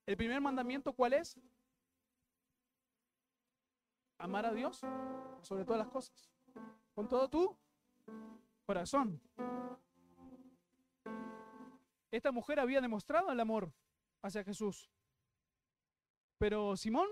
el 0.07 0.17
primer 0.17 0.41
mandamiento, 0.41 0.93
¿cuál 0.93 1.15
es? 1.15 1.39
Amar 4.23 4.47
a 4.47 4.53
Dios 4.53 4.81
sobre 5.41 5.65
todas 5.65 5.81
las 5.81 5.89
cosas. 5.89 6.31
Con 6.95 7.09
todo 7.09 7.29
tú 7.29 7.59
corazón. 8.65 9.21
Esta 12.09 12.31
mujer 12.31 12.61
había 12.61 12.81
demostrado 12.81 13.33
el 13.33 13.41
amor 13.41 13.73
hacia 14.23 14.45
Jesús. 14.45 14.89
Pero 16.39 16.77
Simón 16.77 17.09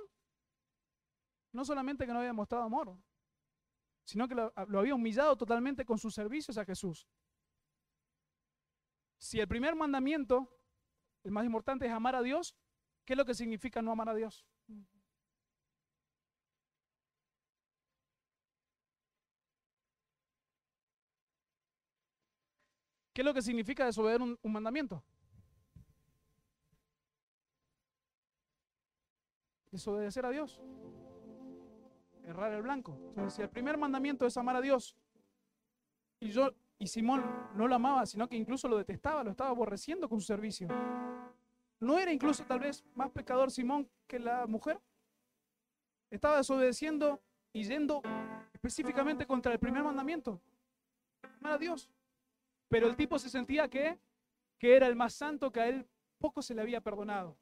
no 1.50 1.64
solamente 1.64 2.06
que 2.06 2.12
no 2.12 2.20
había 2.20 2.28
demostrado 2.28 2.62
amor, 2.62 2.96
sino 4.04 4.28
que 4.28 4.36
lo, 4.36 4.52
había 4.54 4.94
humillado 4.94 5.36
totalmente 5.36 5.84
con 5.84 5.98
sus 5.98 6.14
servicios 6.14 6.58
a 6.58 6.64
Jesús. 6.64 7.08
Si 9.18 9.40
el 9.40 9.48
primer 9.48 9.74
mandamiento, 9.74 10.48
el 11.24 11.32
más 11.32 11.44
importante, 11.44 11.86
es 11.86 11.92
amar 11.92 12.14
a 12.14 12.22
Dios, 12.22 12.54
¿qué 13.04 13.14
es 13.14 13.16
lo 13.16 13.24
que 13.24 13.34
significa 13.34 13.82
no 13.82 13.90
amar 13.90 14.10
a 14.10 14.14
Dios? 14.14 14.46
¿Qué 23.20 23.22
es 23.22 23.26
lo 23.26 23.34
que 23.34 23.42
significa 23.42 23.84
desobedecer 23.84 24.22
un, 24.22 24.38
un 24.40 24.50
mandamiento? 24.50 25.04
Desobedecer 29.70 30.24
a 30.24 30.30
Dios. 30.30 30.58
Errar 32.24 32.50
el 32.54 32.62
blanco. 32.62 32.96
Entonces, 33.10 33.34
si 33.34 33.42
el 33.42 33.50
primer 33.50 33.76
mandamiento 33.76 34.24
es 34.24 34.38
amar 34.38 34.56
a 34.56 34.62
Dios, 34.62 34.96
y 36.18 36.30
yo 36.30 36.54
y 36.78 36.86
Simón 36.86 37.22
no 37.56 37.68
lo 37.68 37.74
amaba, 37.74 38.06
sino 38.06 38.26
que 38.26 38.36
incluso 38.36 38.68
lo 38.68 38.78
detestaba, 38.78 39.22
lo 39.22 39.32
estaba 39.32 39.50
aborreciendo 39.50 40.08
con 40.08 40.18
su 40.18 40.26
servicio. 40.26 40.68
¿No 41.78 41.98
era 41.98 42.14
incluso 42.14 42.46
tal 42.46 42.60
vez 42.60 42.86
más 42.94 43.10
pecador 43.10 43.50
Simón 43.50 43.86
que 44.06 44.18
la 44.18 44.46
mujer? 44.46 44.80
Estaba 46.08 46.38
desobedeciendo 46.38 47.20
y 47.52 47.64
yendo 47.64 48.00
específicamente 48.54 49.26
contra 49.26 49.52
el 49.52 49.58
primer 49.58 49.82
mandamiento. 49.82 50.40
Amar 51.38 51.52
a 51.52 51.58
Dios. 51.58 51.90
Pero 52.70 52.86
el 52.86 52.94
tipo 52.94 53.18
se 53.18 53.28
sentía 53.28 53.68
que, 53.68 53.98
que 54.56 54.76
era 54.76 54.86
el 54.86 54.94
más 54.94 55.12
santo, 55.12 55.50
que 55.50 55.60
a 55.60 55.68
él 55.68 55.86
poco 56.18 56.40
se 56.40 56.54
le 56.54 56.62
había 56.62 56.80
perdonado. 56.80 57.36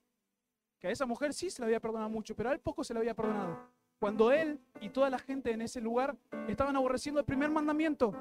Que 0.81 0.89
a 0.89 0.91
esa 0.91 1.05
mujer 1.05 1.35
sí 1.35 1.51
se 1.51 1.61
le 1.61 1.67
había 1.67 1.81
perdonado 1.81 2.09
mucho, 2.09 2.35
pero 2.35 2.49
a 2.49 2.53
él 2.55 2.61
poco 2.61 2.83
se 2.83 2.95
le 2.95 3.01
había 3.01 3.15
perdonado. 3.15 3.69
Cuando 4.01 4.33
él 4.33 4.59
y 4.81 4.89
toda 4.89 5.11
la 5.11 5.19
gente 5.19 5.53
en 5.53 5.61
ese 5.61 5.83
lugar 5.83 6.17
estaban 6.49 6.75
aborreciendo 6.77 7.21
el 7.21 7.27
primer 7.27 7.51
mandamiento, 7.51 8.15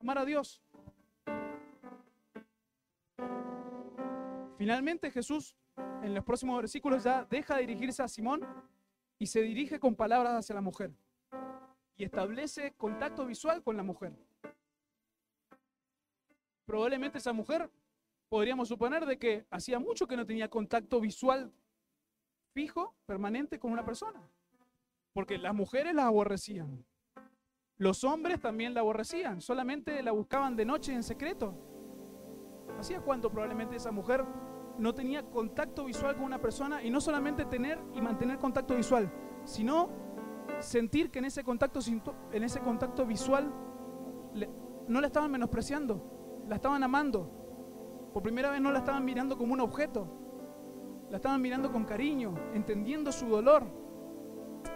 amar 0.00 0.18
a 0.18 0.24
Dios. 0.24 0.60
Finalmente 4.58 5.12
Jesús 5.12 5.54
en 6.02 6.12
los 6.12 6.24
próximos 6.24 6.56
versículos 6.56 7.04
ya 7.04 7.24
deja 7.24 7.54
de 7.54 7.60
dirigirse 7.60 8.02
a 8.02 8.08
Simón 8.08 8.44
y 9.16 9.26
se 9.26 9.42
dirige 9.42 9.78
con 9.78 9.94
palabras 9.94 10.34
hacia 10.34 10.56
la 10.56 10.60
mujer 10.60 10.90
y 11.96 12.02
establece 12.02 12.72
contacto 12.76 13.26
visual 13.26 13.62
con 13.62 13.76
la 13.76 13.84
mujer 13.84 14.12
probablemente 16.70 17.18
esa 17.18 17.32
mujer 17.32 17.68
podríamos 18.28 18.68
suponer 18.68 19.04
de 19.04 19.18
que 19.18 19.44
hacía 19.50 19.80
mucho 19.80 20.06
que 20.06 20.16
no 20.16 20.24
tenía 20.24 20.48
contacto 20.48 21.00
visual 21.00 21.52
fijo, 22.54 22.94
permanente 23.06 23.58
con 23.58 23.72
una 23.72 23.84
persona. 23.84 24.22
Porque 25.12 25.36
las 25.36 25.52
mujeres 25.52 25.96
la 25.96 26.06
aborrecían. 26.06 26.86
Los 27.76 28.04
hombres 28.04 28.38
también 28.38 28.72
la 28.72 28.80
aborrecían, 28.80 29.40
solamente 29.40 30.00
la 30.04 30.12
buscaban 30.12 30.54
de 30.54 30.64
noche 30.64 30.92
en 30.92 31.02
secreto. 31.02 31.56
¿Hacía 32.78 33.00
cuánto 33.00 33.32
probablemente 33.32 33.74
esa 33.74 33.90
mujer 33.90 34.24
no 34.78 34.94
tenía 34.94 35.24
contacto 35.24 35.86
visual 35.86 36.14
con 36.14 36.22
una 36.22 36.40
persona? 36.40 36.84
Y 36.84 36.90
no 36.90 37.00
solamente 37.00 37.46
tener 37.46 37.80
y 37.96 38.00
mantener 38.00 38.38
contacto 38.38 38.76
visual, 38.76 39.12
sino 39.42 39.90
sentir 40.60 41.10
que 41.10 41.18
en 41.18 41.24
ese 41.24 41.42
contacto, 41.42 41.80
en 42.30 42.44
ese 42.44 42.60
contacto 42.60 43.04
visual 43.04 43.52
no 44.86 45.00
la 45.00 45.06
estaban 45.08 45.32
menospreciando, 45.32 46.09
la 46.50 46.56
estaban 46.56 46.82
amando. 46.82 47.30
Por 48.12 48.24
primera 48.24 48.50
vez 48.50 48.60
no 48.60 48.72
la 48.72 48.80
estaban 48.80 49.04
mirando 49.04 49.38
como 49.38 49.54
un 49.54 49.60
objeto, 49.60 50.08
la 51.08 51.16
estaban 51.16 51.40
mirando 51.40 51.70
con 51.70 51.84
cariño, 51.84 52.34
entendiendo 52.52 53.12
su 53.12 53.28
dolor. 53.28 53.62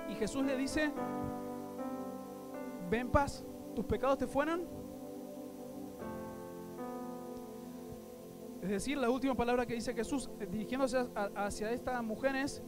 Y 0.08 0.14
Jesús 0.14 0.44
le 0.44 0.56
dice, 0.56 0.92
ven 2.88 3.10
paz, 3.10 3.44
tus 3.74 3.84
pecados 3.86 4.18
te 4.18 4.28
fueron. 4.28 4.68
Es 8.62 8.70
decir, 8.70 8.96
la 8.96 9.10
última 9.10 9.34
palabra 9.34 9.66
que 9.66 9.74
dice 9.74 9.92
Jesús 9.94 10.30
eh, 10.38 10.46
dirigiéndose 10.46 11.08
hacia 11.34 11.72
esta 11.72 12.00
mujer 12.02 12.36
es, 12.36 12.62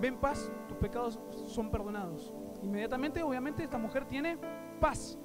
ven 0.00 0.16
paz, 0.16 0.50
tus 0.68 0.78
pecados 0.78 1.20
son 1.48 1.70
perdonados. 1.70 2.32
Inmediatamente, 2.62 3.22
obviamente, 3.22 3.62
esta 3.62 3.76
mujer 3.76 4.06
tiene 4.06 4.38
paz. 4.80 5.18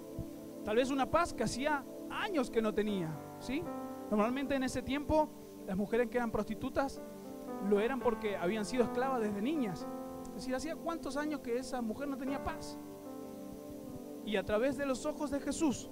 Tal 0.66 0.76
vez 0.76 0.92
una 0.92 1.10
paz 1.10 1.34
que 1.34 1.44
hacía 1.44 1.86
años 2.20 2.52
que 2.52 2.62
no 2.62 2.74
tenía, 2.74 3.16
¿sí? 3.40 3.64
Normalmente 4.10 4.56
en 4.56 4.64
ese 4.64 4.82
tiempo 4.82 5.30
las 5.66 5.78
mujeres 5.78 6.10
que 6.10 6.18
eran 6.18 6.32
prostitutas 6.32 7.02
lo 7.68 7.80
eran 7.80 8.00
porque 8.00 8.38
habían 8.38 8.66
sido 8.66 8.84
esclavas 8.84 9.22
desde 9.22 9.42
niñas. 9.42 9.88
Es 10.28 10.36
decir, 10.36 10.56
hacía 10.56 10.76
cuántos 10.76 11.18
años 11.18 11.42
que 11.42 11.58
esa 11.58 11.82
mujer 11.82 12.08
no 12.08 12.18
tenía 12.18 12.44
paz. 12.44 12.80
Y 14.26 14.36
a 14.36 14.44
través 14.44 14.78
de 14.78 14.86
los 14.86 15.06
ojos 15.06 15.32
de 15.32 15.40
Jesús, 15.40 15.90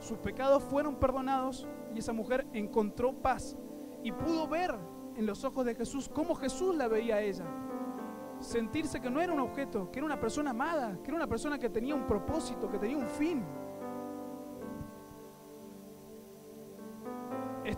sus 0.00 0.18
pecados 0.18 0.62
fueron 0.62 0.96
perdonados 0.96 1.66
y 1.94 1.98
esa 1.98 2.12
mujer 2.12 2.46
encontró 2.52 3.12
paz 3.12 3.56
y 4.02 4.12
pudo 4.12 4.46
ver 4.46 4.74
en 5.16 5.26
los 5.26 5.44
ojos 5.44 5.64
de 5.64 5.74
Jesús 5.74 6.08
cómo 6.08 6.34
Jesús 6.34 6.76
la 6.76 6.88
veía 6.88 7.16
a 7.16 7.20
ella. 7.20 7.44
Sentirse 8.40 9.00
que 9.00 9.10
no 9.10 9.20
era 9.20 9.32
un 9.32 9.40
objeto, 9.40 9.90
que 9.90 9.98
era 9.98 10.06
una 10.06 10.20
persona 10.20 10.50
amada, 10.50 10.98
que 11.02 11.10
era 11.10 11.16
una 11.16 11.26
persona 11.26 11.58
que 11.58 11.68
tenía 11.68 11.94
un 11.94 12.06
propósito, 12.06 12.70
que 12.70 12.78
tenía 12.78 12.96
un 12.96 13.08
fin. 13.08 13.44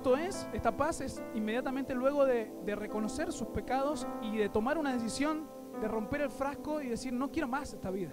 Esto 0.00 0.16
es, 0.16 0.48
esta 0.54 0.74
paz 0.74 1.02
es 1.02 1.22
inmediatamente 1.34 1.94
luego 1.94 2.24
de, 2.24 2.50
reconocer 2.74 3.30
sus 3.32 3.48
pecados 3.48 4.06
y 4.22 4.34
de 4.38 4.48
tomar 4.48 4.78
una 4.78 4.94
decisión 4.94 5.46
de 5.78 5.86
romper 5.88 6.22
el 6.22 6.30
frasco 6.30 6.80
y 6.80 6.88
decir, 6.88 7.12
no 7.12 7.30
quiero 7.30 7.46
más 7.48 7.74
esta 7.74 7.90
vida. 7.90 8.10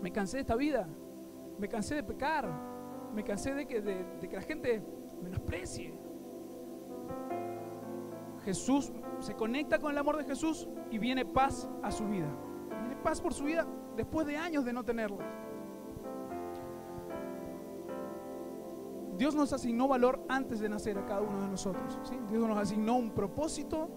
Me 0.00 0.10
cansé 0.10 0.38
de 0.38 0.40
esta 0.40 0.56
vida, 0.56 0.88
me 1.58 1.68
cansé 1.68 1.96
de 1.96 2.02
pecar, 2.02 2.50
me 3.12 3.22
cansé 3.22 3.52
de 3.52 3.66
que, 3.66 3.82
de, 3.82 4.28
que 4.30 4.34
la 4.34 4.40
gente 4.40 4.82
menosprecie. 5.20 5.92
Jesús 8.46 8.94
se 9.18 9.34
conecta 9.34 9.78
con 9.78 9.92
el 9.92 9.98
amor 9.98 10.16
de 10.16 10.24
Jesús 10.24 10.66
y 10.90 10.96
viene 10.96 11.26
paz 11.26 11.68
a 11.82 11.90
su 11.90 12.08
vida. 12.08 12.34
Viene 12.80 12.96
paz 12.96 13.20
por 13.20 13.34
su 13.34 13.44
vida 13.44 13.66
después 13.94 14.26
de 14.26 14.38
años 14.38 14.64
de 14.64 14.72
no 14.72 14.82
tenerla. 14.82 15.22
Dios 19.16 19.34
nos 19.34 19.52
asignó 19.52 19.88
valor 19.88 20.24
antes 20.28 20.60
de 20.60 20.68
nacer 20.68 20.98
a 20.98 21.06
cada 21.06 21.20
uno 21.20 21.42
de 21.42 21.48
nosotros. 21.48 21.98
Dios 22.28 22.48
nos 22.48 22.58
asignó 22.58 22.96
un 22.96 23.10
propósito 23.10 23.88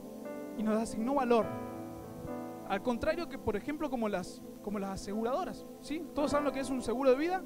y 0.58 0.64
nos 0.64 0.82
asignó 0.82 1.16
valor. 1.16 1.46
Al 2.68 2.82
contrario 2.82 3.30
que, 3.30 3.38
por 3.38 3.56
ejemplo, 3.56 3.90
como 3.90 4.10
las, 4.10 4.42
como 4.62 4.80
las 4.80 4.92
aseguradoras. 4.92 5.66
¿sí? 5.82 6.06
¿Todos 6.14 6.32
saben 6.32 6.46
lo 6.46 6.52
que 6.52 6.60
es 6.60 6.70
un 6.70 6.82
seguro 6.82 7.12
de 7.12 7.16
vida? 7.16 7.42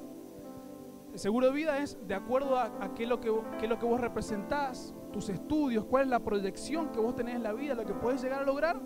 El 1.12 1.18
seguro 1.18 1.46
de 1.46 1.52
vida 1.52 1.78
es 1.78 1.98
de 2.06 2.14
acuerdo 2.14 2.58
a, 2.58 2.94
qué, 2.94 3.06
lo 3.06 3.20
que, 3.20 3.30
qué 3.58 3.66
es 3.66 3.70
lo 3.70 3.78
que 3.78 3.86
vos 3.86 4.00
representás, 4.00 4.94
tus 5.12 5.28
estudios, 5.28 5.84
cuál 5.84 6.04
es 6.04 6.08
la 6.08 6.20
proyección 6.20 6.90
que 6.90 6.98
vos 6.98 7.14
tenés 7.14 7.36
en 7.36 7.42
la 7.42 7.52
vida, 7.52 7.74
lo 7.74 7.84
que 7.84 7.92
puedes 7.94 8.22
llegar 8.22 8.42
a 8.42 8.44
lograr. 8.44 8.80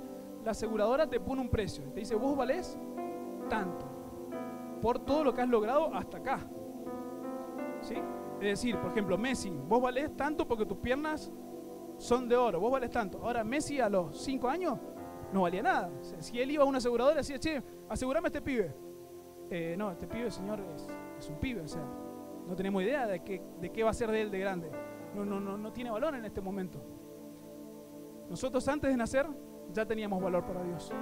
La 0.45 0.51
aseguradora 0.51 1.09
te 1.09 1.21
pone 1.21 1.41
un 1.41 1.49
precio. 1.49 1.85
Te 1.93 2.01
dice, 2.01 2.15
vos 2.15 2.37
valés 2.37 2.79
tanto 3.49 3.87
por 4.81 4.99
todo 4.99 5.25
lo 5.25 5.35
que 5.35 5.43
has 5.43 5.49
logrado 5.49 5.95
hasta 5.95 6.19
acá. 6.19 6.41
¿Sí? 7.81 7.97
Es 8.41 8.61
decir, 8.61 8.77
por 8.79 8.91
ejemplo, 8.91 9.17
Messi, 9.17 9.51
vos 9.51 9.81
valés 9.81 10.15
tanto 10.17 10.47
porque 10.47 10.67
tus 10.67 10.77
piernas 10.79 11.33
son 11.97 12.29
de 12.29 12.37
oro, 12.37 12.61
vos 12.61 12.71
valés 12.71 12.91
tanto. 12.91 13.19
Ahora, 13.25 13.43
Messi 13.43 13.81
a 13.81 13.89
los 13.89 14.17
5 14.23 14.49
años 14.49 14.79
no 15.33 15.43
valía 15.43 15.63
nada. 15.63 15.91
Si 16.19 16.39
él 16.39 16.51
iba 16.51 16.65
a 16.65 16.67
una 16.67 16.79
aseguradora 16.79 17.17
decía, 17.17 17.39
che, 17.39 17.63
asegurame 17.89 18.29
este 18.29 18.43
pibe. 18.43 18.75
Eh, 19.49 19.75
no, 19.79 19.91
este 19.91 20.07
pibe, 20.07 20.31
señor, 20.31 20.61
es, 21.19 21.29
un 21.29 21.37
pibe, 21.37 21.63
o 21.63 21.69
sea, 21.69 21.83
no 22.47 22.55
tenemos 22.55 22.83
idea 22.83 23.07
de 23.07 23.23
qué, 23.23 23.43
de 23.61 23.71
qué 23.71 23.83
va 23.83 23.91
a 23.91 23.95
ser 23.95 24.11
de 24.11 24.21
él 24.21 24.31
de 24.31 24.39
grande. 24.39 24.71
No, 25.15 25.25
no, 25.25 25.41
no, 25.41 25.57
no 25.57 25.73
tiene 25.73 25.91
valor 25.91 26.15
en 26.15 26.25
este 26.25 26.41
momento. 26.43 26.83
Nosotros 28.29 28.67
antes 28.69 28.91
de 28.91 28.97
nacer 28.97 29.27
ya 29.73 29.87
teníamos 29.87 30.23
valor 30.23 30.45
para 30.45 30.63
Dios. 30.63 30.93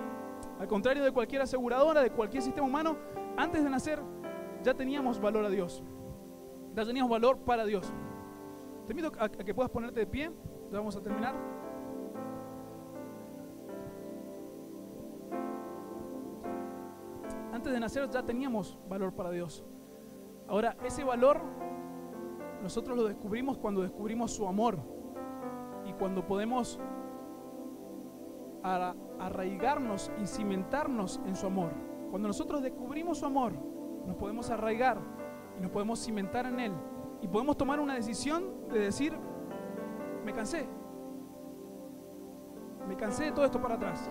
Al 0.60 0.68
contrario 0.68 1.02
de 1.02 1.10
cualquier 1.10 1.42
aseguradora, 1.42 2.00
de 2.00 2.10
cualquier 2.10 2.42
sistema 2.42 2.66
humano, 2.66 2.96
antes 3.36 3.64
de 3.64 3.70
nacer 3.70 3.98
ya 4.62 4.74
teníamos 4.74 5.20
valor 5.20 5.44
a 5.44 5.50
Dios 5.50 5.82
ya 6.74 6.84
teníamos 6.84 7.10
valor 7.10 7.38
para 7.38 7.64
Dios. 7.64 7.92
Te 8.86 8.92
invito 8.92 9.12
a, 9.18 9.28
que 9.28 9.54
puedas 9.54 9.70
ponerte 9.70 10.00
de 10.00 10.06
pie, 10.06 10.30
ya 10.70 10.78
vamos 10.78 10.96
a 10.96 11.02
terminar. 11.02 11.34
Antes 17.52 17.72
de 17.72 17.80
nacer 17.80 18.08
ya 18.10 18.22
teníamos 18.22 18.78
valor 18.88 19.14
para 19.14 19.30
Dios. 19.30 19.64
Ahora, 20.48 20.76
ese 20.84 21.04
valor 21.04 21.40
nosotros 22.62 22.96
lo 22.96 23.04
descubrimos 23.04 23.58
cuando 23.58 23.82
descubrimos 23.82 24.32
su 24.32 24.46
amor 24.46 24.78
y 25.84 25.92
cuando 25.92 26.26
podemos 26.26 26.80
arraigarnos 28.62 30.10
y 30.22 30.26
cimentarnos 30.26 31.20
en 31.26 31.36
su 31.36 31.46
amor. 31.46 31.72
Cuando 32.10 32.28
nosotros 32.28 32.62
descubrimos 32.62 33.18
su 33.18 33.26
amor, 33.26 33.52
nos 34.06 34.16
podemos 34.16 34.50
arraigar 34.50 34.98
y 35.58 35.62
nos 35.62 35.70
podemos 35.70 35.98
cimentar 36.04 36.46
en 36.46 36.60
Él. 36.60 36.72
Y 37.20 37.28
podemos 37.28 37.56
tomar 37.56 37.80
una 37.80 37.94
decisión 37.94 38.68
de 38.68 38.78
decir, 38.80 39.16
me 40.24 40.32
cansé. 40.32 40.66
Me 42.88 42.96
cansé 42.96 43.24
de 43.24 43.32
todo 43.32 43.44
esto 43.44 43.60
para 43.60 43.74
atrás. 43.76 44.10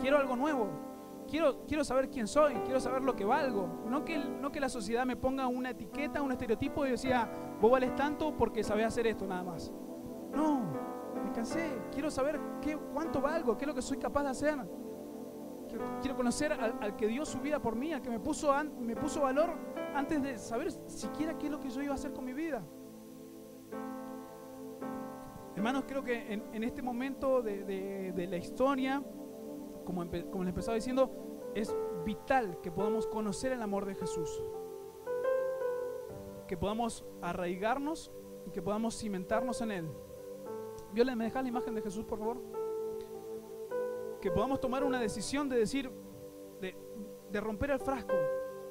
Quiero 0.00 0.18
algo 0.18 0.36
nuevo. 0.36 0.68
Quiero, 1.28 1.64
quiero 1.66 1.84
saber 1.84 2.10
quién 2.10 2.26
soy, 2.26 2.54
quiero 2.64 2.80
saber 2.80 3.02
lo 3.02 3.16
que 3.16 3.24
valgo. 3.24 3.66
No 3.88 4.04
que, 4.04 4.18
no 4.18 4.52
que 4.52 4.60
la 4.60 4.68
sociedad 4.68 5.06
me 5.06 5.16
ponga 5.16 5.46
una 5.46 5.70
etiqueta, 5.70 6.22
un 6.22 6.32
estereotipo 6.32 6.86
y 6.86 6.90
decía, 6.90 7.28
vos 7.60 7.70
vales 7.70 7.94
tanto 7.96 8.36
porque 8.36 8.62
sabés 8.62 8.86
hacer 8.86 9.06
esto 9.06 9.26
nada 9.26 9.42
más. 9.42 9.72
No, 10.34 10.60
me 11.24 11.32
cansé. 11.32 11.78
Quiero 11.92 12.10
saber 12.10 12.38
qué, 12.60 12.76
cuánto 12.76 13.20
valgo, 13.20 13.56
qué 13.56 13.64
es 13.64 13.68
lo 13.68 13.74
que 13.74 13.82
soy 13.82 13.98
capaz 13.98 14.22
de 14.24 14.28
hacer. 14.30 14.58
Quiero, 16.00 16.16
conocer 16.16 16.52
al, 16.52 16.96
que 16.96 17.06
dio 17.06 17.24
su 17.24 17.40
vida 17.40 17.60
por 17.60 17.76
mí, 17.76 17.92
al 17.92 18.02
que 18.02 18.10
me 18.10 18.20
puso, 18.20 18.52
me 18.78 18.96
puso 18.96 19.22
valor 19.22 19.50
antes 19.94 20.22
de 20.22 20.38
saber 20.38 20.70
siquiera 20.86 21.38
qué 21.38 21.46
es 21.46 21.52
lo 21.52 21.60
que 21.60 21.70
yo 21.70 21.82
iba 21.82 21.92
a 21.92 21.94
hacer 21.94 22.12
con 22.12 22.24
mi 22.24 22.32
vida. 22.32 22.64
Hermanos, 25.56 25.84
creo 25.86 26.02
que 26.02 26.32
en, 26.32 26.64
este 26.64 26.82
momento 26.82 27.40
de, 27.40 28.26
la 28.28 28.36
historia, 28.36 29.02
como, 29.84 30.04
les 30.04 30.24
empezaba 30.24 30.74
diciendo, 30.74 31.52
es 31.54 31.74
vital 32.04 32.60
que 32.60 32.72
podamos 32.72 33.06
conocer 33.06 33.52
el 33.52 33.62
amor 33.62 33.86
de 33.86 33.94
Jesús. 33.94 34.42
Que 36.48 36.56
podamos 36.56 37.04
arraigarnos 37.22 38.12
y 38.46 38.50
que 38.50 38.60
podamos 38.60 38.98
cimentarnos 38.98 39.60
en 39.60 39.70
Él. 39.70 39.88
Viola, 40.92 41.16
¿me 41.16 41.24
dejas 41.24 41.42
la 41.42 41.48
imagen 41.48 41.74
de 41.74 41.82
Jesús, 41.82 42.04
por 42.04 42.18
favor? 42.18 42.63
Que 44.24 44.30
podamos 44.30 44.58
tomar 44.58 44.82
una 44.82 44.98
decisión 44.98 45.50
de 45.50 45.58
decir, 45.58 45.90
de, 46.58 46.74
de 47.30 47.40
romper 47.42 47.72
el 47.72 47.78
frasco, 47.78 48.14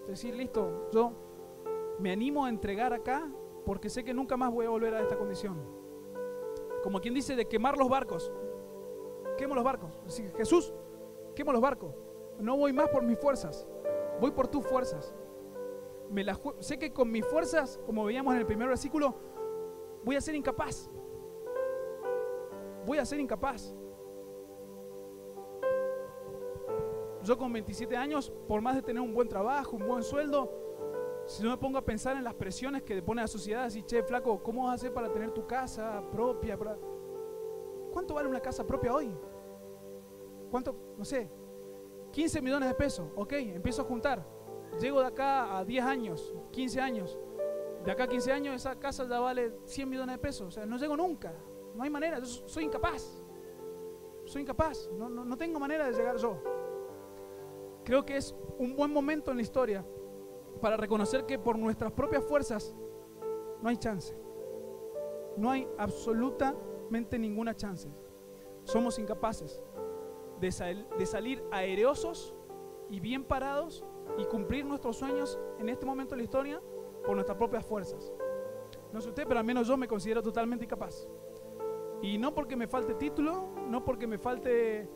Decir, 0.08 0.34
listo, 0.34 0.90
yo 0.92 1.14
me 2.00 2.12
animo 2.12 2.44
a 2.44 2.50
entregar 2.50 2.92
acá 2.92 3.32
porque 3.64 3.88
sé 3.88 4.04
que 4.04 4.16
nunca 4.16 4.36
más 4.36 4.52
voy 4.52 4.66
a 4.66 4.70
volver 4.70 4.96
a 4.96 5.02
esta 5.02 5.16
condición. 5.16 5.64
Como 6.82 7.00
quien 7.00 7.14
dice 7.14 7.36
de 7.36 7.48
quemar 7.48 7.78
los 7.78 7.88
barcos. 7.88 8.32
Quemo 9.38 9.54
los 9.54 9.64
barcos. 9.64 9.92
Decir, 10.06 10.34
Jesús, 10.36 10.74
quemo 11.36 11.52
los 11.52 11.62
barcos. 11.62 11.94
No 12.40 12.58
voy 12.58 12.74
más 12.74 12.90
por 12.90 13.04
mis 13.04 13.20
fuerzas. 13.20 13.68
Voy 14.20 14.32
por 14.32 14.48
tus 14.48 14.66
fuerzas. 14.66 15.14
Sé 16.62 16.80
que 16.80 16.92
con 16.92 17.12
mis 17.12 17.28
fuerzas, 17.28 17.80
como 17.86 18.06
veíamos 18.06 18.34
en 18.34 18.40
el 18.40 18.48
primer 18.48 18.70
versículo, 18.70 19.14
voy 20.04 20.16
a 20.16 20.22
ser 20.22 20.34
incapaz. 20.34 20.90
Voy 22.88 22.98
a 22.98 23.06
ser 23.06 23.20
incapaz. 23.20 23.76
Yo 27.24 27.38
con 27.38 27.54
27 27.54 27.96
años, 27.96 28.32
por 28.48 28.62
más 28.62 28.76
de 28.76 28.82
tener 28.82 29.02
un 29.02 29.14
buen 29.14 29.30
trabajo, 29.30 29.78
un 29.78 29.88
buen 29.88 30.04
sueldo, 30.04 30.60
Si 31.26 31.42
yo 31.42 31.50
me 31.50 31.58
pongo 31.58 31.78
a 31.78 31.86
pensar 31.86 32.18
en 32.18 32.24
las 32.26 32.34
presiones 32.34 32.84
que 32.84 33.02
pone 33.02 33.22
la 33.22 33.30
sociedad, 33.30 33.64
así, 33.64 33.82
che, 33.84 34.04
flaco, 34.04 34.44
¿cómo 34.44 34.64
vas 34.64 34.72
a 34.72 34.74
hacer 34.74 34.94
para 34.94 35.10
tener 35.10 35.32
tu 35.32 35.48
casa 35.48 36.04
propia? 36.12 36.60
¿Cuánto 37.94 38.14
vale 38.16 38.28
una 38.28 38.42
casa 38.42 38.68
propia 38.68 38.94
hoy? 38.94 39.10
¿Cuánto? 40.52 40.76
No 40.98 41.06
sé, 41.06 41.32
15 42.12 42.42
millones 42.42 42.68
de 42.68 42.76
pesos. 42.76 43.08
Ok, 43.16 43.34
empiezo 43.34 43.84
a 43.84 43.86
juntar. 43.86 44.28
Llego 44.82 45.00
de 45.00 45.08
acá 45.08 45.58
a 45.58 45.64
10 45.64 45.86
años, 45.86 46.34
15 46.52 46.82
años. 46.82 47.18
De 47.86 47.92
acá 47.92 48.04
a 48.04 48.08
15 48.08 48.32
años 48.32 48.56
esa 48.56 48.78
casa 48.78 49.08
ya 49.08 49.20
vale 49.22 49.54
100 49.64 49.90
millones 49.90 50.16
de 50.16 50.20
pesos. 50.20 50.48
O 50.48 50.52
sea, 50.52 50.66
no 50.66 50.78
llego 50.78 50.98
nunca. 50.98 51.34
No 51.74 51.84
hay 51.84 51.90
manera. 51.90 52.20
Yo 52.20 52.26
soy 52.26 52.66
incapaz. 52.66 53.24
Soy 54.26 54.42
incapaz. 54.42 54.90
No, 54.92 55.08
no 55.10 55.38
tengo 55.38 55.60
manera 55.60 55.86
de 55.86 55.94
llegar 55.94 56.18
yo. 56.18 56.53
Creo 57.84 58.06
que 58.06 58.18
es 58.18 58.36
un 58.58 58.76
buen 58.76 58.92
momento 58.92 59.32
en 59.32 59.38
la 59.38 59.44
historia 59.44 59.86
para 60.62 60.78
reconocer 60.78 61.26
que 61.26 61.38
por 61.38 61.58
nuestras 61.58 61.92
propias 61.92 62.24
fuerzas 62.24 62.76
no 63.62 63.70
hay 63.70 63.78
chance. 63.78 64.16
No 65.38 65.50
hay 65.50 65.68
absolutamente 65.78 67.20
ninguna 67.20 67.56
chance. 67.56 67.90
Somos 68.64 69.00
incapaces 69.00 69.62
de, 70.40 70.52
salir 71.06 71.44
aereosos 71.52 72.34
y 72.90 73.00
bien 73.00 73.24
parados 73.24 73.84
y 74.18 74.26
cumplir 74.26 74.66
nuestros 74.66 74.98
sueños 74.98 75.40
en 75.60 75.70
este 75.70 75.86
momento 75.86 76.12
de 76.12 76.18
la 76.18 76.24
historia 76.24 76.62
por 77.06 77.16
nuestras 77.16 77.38
propias 77.38 77.66
fuerzas. 77.66 78.14
No 78.92 79.02
sé 79.02 79.10
usted, 79.10 79.26
pero 79.28 79.40
al 79.40 79.46
menos 79.46 79.68
yo 79.68 79.76
me 79.76 79.88
considero 79.88 80.22
totalmente 80.22 80.66
incapaz. 80.66 81.08
Y 82.02 82.18
no 82.18 82.34
porque 82.34 82.56
me 82.56 82.68
falte 82.68 82.96
título, 82.96 83.50
no 83.70 83.84
porque 83.84 84.08
me 84.08 84.18
falte 84.18 84.90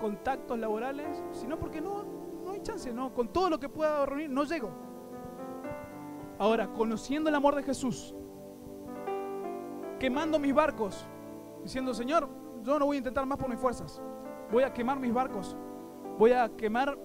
contactos 0.00 0.58
laborales, 0.58 1.22
sino 1.32 1.58
porque 1.58 1.80
no, 1.80 2.04
no 2.44 2.52
hay 2.52 2.60
chance, 2.62 2.92
no, 2.92 3.12
con 3.14 3.28
todo 3.28 3.50
lo 3.50 3.58
que 3.58 3.68
pueda 3.68 4.04
reunir 4.06 4.30
no 4.30 4.44
llego. 4.44 4.70
Ahora, 6.38 6.72
conociendo 6.72 7.28
el 7.28 7.34
amor 7.34 7.54
de 7.54 7.62
Jesús, 7.62 8.14
quemando 9.98 10.38
mis 10.38 10.54
barcos, 10.54 11.06
diciendo, 11.62 11.94
Señor, 11.94 12.28
yo 12.62 12.78
no 12.78 12.86
voy 12.86 12.96
a 12.96 12.98
intentar 12.98 13.24
más 13.26 13.38
por 13.38 13.48
mis 13.48 13.58
fuerzas, 13.58 14.02
voy 14.50 14.64
a 14.64 14.72
quemar 14.72 14.98
mis 14.98 15.12
barcos, 15.12 15.56
voy 16.18 16.32
a 16.32 16.48
quemar 16.48 16.98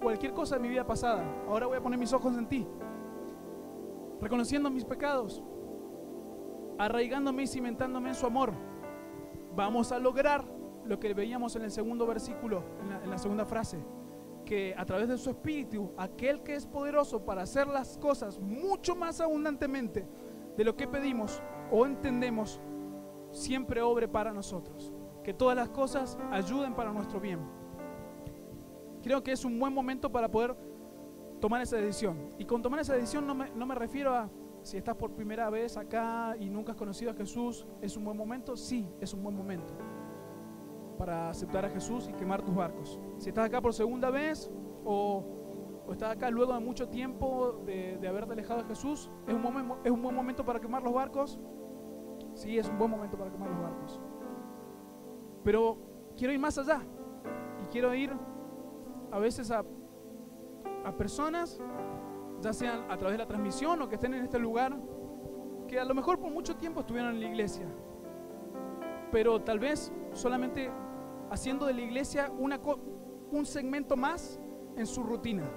cualquier 0.00 0.32
cosa 0.32 0.56
de 0.56 0.62
mi 0.62 0.68
vida 0.68 0.84
pasada, 0.84 1.24
ahora 1.48 1.66
voy 1.66 1.76
a 1.76 1.80
poner 1.80 1.98
mis 1.98 2.12
ojos 2.12 2.36
en 2.36 2.48
ti, 2.48 2.66
reconociendo 4.20 4.70
mis 4.70 4.84
pecados, 4.84 5.42
arraigándome 6.78 7.44
y 7.44 7.46
cimentándome 7.46 8.08
en 8.08 8.14
su 8.16 8.26
amor, 8.26 8.52
vamos 9.54 9.92
a 9.92 9.98
lograr 9.98 10.44
lo 10.84 10.98
que 10.98 11.14
veíamos 11.14 11.56
en 11.56 11.62
el 11.62 11.70
segundo 11.70 12.06
versículo, 12.06 12.62
en 13.04 13.10
la, 13.10 13.18
segunda 13.18 13.44
frase, 13.44 13.78
que 14.44 14.74
a 14.76 14.84
través 14.84 15.08
de 15.08 15.18
su 15.18 15.30
espíritu, 15.30 15.92
aquel 15.96 16.42
que 16.42 16.54
es 16.54 16.66
poderoso 16.66 17.24
para 17.24 17.42
hacer 17.42 17.66
las 17.68 17.98
cosas 17.98 18.38
mucho 18.40 18.96
más 18.96 19.20
abundantemente 19.20 20.06
de 20.56 20.64
lo 20.64 20.76
que 20.76 20.88
pedimos 20.88 21.42
o 21.70 21.86
entendemos, 21.86 22.60
siempre 23.30 23.80
obre 23.80 24.08
para 24.08 24.32
nosotros. 24.32 24.92
Que 25.22 25.32
todas 25.32 25.56
las 25.56 25.68
cosas 25.68 26.18
ayuden 26.32 26.74
para 26.74 26.92
nuestro 26.92 27.20
bien. 27.20 27.40
Creo 29.02 29.22
que 29.22 29.32
es 29.32 29.44
un 29.44 29.58
buen 29.58 29.72
momento 29.72 30.10
para 30.10 30.28
poder 30.28 30.56
tomar 31.40 31.62
esa 31.62 31.76
decisión. 31.76 32.30
Y 32.38 32.44
con 32.44 32.60
tomar 32.60 32.80
esa 32.80 32.94
decisión 32.94 33.26
no 33.26 33.34
me, 33.34 33.50
no 33.50 33.66
me 33.66 33.74
refiero 33.74 34.14
a 34.14 34.28
si 34.62 34.76
estás 34.76 34.96
por 34.96 35.12
primera 35.12 35.50
vez 35.50 35.76
acá 35.76 36.36
y 36.38 36.48
nunca 36.48 36.72
has 36.72 36.78
conocido 36.78 37.10
a 37.12 37.14
Jesús, 37.14 37.66
¿es 37.80 37.96
un 37.96 38.04
buen 38.04 38.16
momento? 38.16 38.56
Sí, 38.56 38.88
es 39.00 39.12
un 39.12 39.22
buen 39.22 39.36
momento 39.36 39.74
para 40.96 41.30
aceptar 41.30 41.64
a 41.64 41.70
Jesús 41.70 42.08
y 42.08 42.12
quemar 42.12 42.42
tus 42.42 42.54
barcos. 42.54 43.00
Si 43.18 43.28
estás 43.28 43.46
acá 43.46 43.60
por 43.60 43.74
segunda 43.74 44.10
vez 44.10 44.50
o, 44.84 45.24
estás 45.90 46.16
acá 46.16 46.30
luego 46.30 46.52
de 46.54 46.60
mucho 46.60 46.88
tiempo 46.88 47.62
de, 47.66 47.98
de 47.98 48.08
haberte 48.08 48.32
alejado 48.32 48.62
de 48.62 48.68
Jesús, 48.68 49.10
¿es 49.26 49.34
un, 49.34 49.74
¿es 49.84 49.90
un 49.90 50.02
buen 50.02 50.14
momento 50.14 50.44
para 50.44 50.60
quemar 50.60 50.82
los 50.82 50.92
barcos? 50.92 51.38
Sí, 52.34 52.58
es 52.58 52.68
un 52.68 52.78
buen 52.78 52.90
momento 52.90 53.16
para 53.16 53.30
quemar 53.30 53.50
los 53.50 53.60
barcos. 53.60 54.00
Pero 55.44 55.76
quiero 56.16 56.32
ir 56.32 56.38
más 56.38 56.56
allá 56.58 56.80
y 57.62 57.66
quiero 57.66 57.94
ir 57.94 58.12
a 59.10 59.18
veces 59.18 59.50
a, 59.50 59.64
a 60.84 60.92
personas, 60.96 61.60
ya 62.40 62.52
sean 62.52 62.90
a 62.90 62.96
través 62.96 63.14
de 63.14 63.18
la 63.18 63.26
transmisión 63.26 63.82
o 63.82 63.88
que 63.88 63.96
estén 63.96 64.14
en 64.14 64.24
este 64.24 64.38
lugar, 64.38 64.76
que 65.68 65.78
a 65.78 65.84
lo 65.84 65.94
mejor 65.94 66.18
por 66.18 66.30
mucho 66.30 66.56
tiempo 66.56 66.80
estuvieron 66.80 67.14
en 67.14 67.20
la 67.20 67.26
iglesia, 67.26 67.66
pero 69.10 69.42
tal 69.42 69.58
vez 69.58 69.92
solamente 70.12 70.70
haciendo 71.32 71.64
de 71.64 71.72
la 71.72 71.80
iglesia 71.80 72.30
un 72.30 73.46
segmento 73.46 73.96
más 73.96 74.38
en 74.76 74.86
su 74.86 75.02
rutina. 75.02 75.50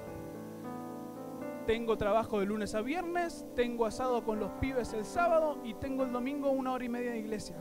Tengo 1.67 1.97
trabajo 1.97 2.39
de 2.39 2.45
lunes 2.45 2.73
a 2.75 2.81
viernes, 2.81 3.45
tengo 3.55 3.85
asado 3.85 4.23
con 4.23 4.39
los 4.39 4.51
pibes 4.53 4.93
el 4.93 5.03
sábado 5.03 5.59
y 5.65 5.73
tengo 5.73 6.03
el 6.03 6.13
domingo 6.13 6.49
una 6.51 6.71
hora 6.71 6.85
y 6.85 6.89
media 6.89 7.11
de 7.11 7.19
iglesia. 7.19 7.57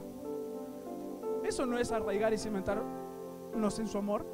Eso 1.43 1.67
no 1.67 1.77
es 1.77 1.91
arraigar 1.91 2.33
y 2.33 2.39
cimentarnos 2.39 3.79
en 3.81 3.89
su 3.89 3.99
amor. 3.99 4.25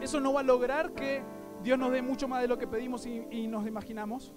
Eso 0.00 0.20
no 0.20 0.34
va 0.34 0.40
a 0.40 0.44
lograr 0.44 0.92
que 0.92 1.24
Dios 1.64 1.78
nos 1.78 1.90
dé 1.90 2.00
mucho 2.00 2.28
más 2.28 2.42
de 2.42 2.48
lo 2.48 2.58
que 2.58 2.68
pedimos 2.68 3.06
y, 3.06 3.26
y 3.30 3.48
nos 3.48 3.66
imaginamos. 3.66 4.32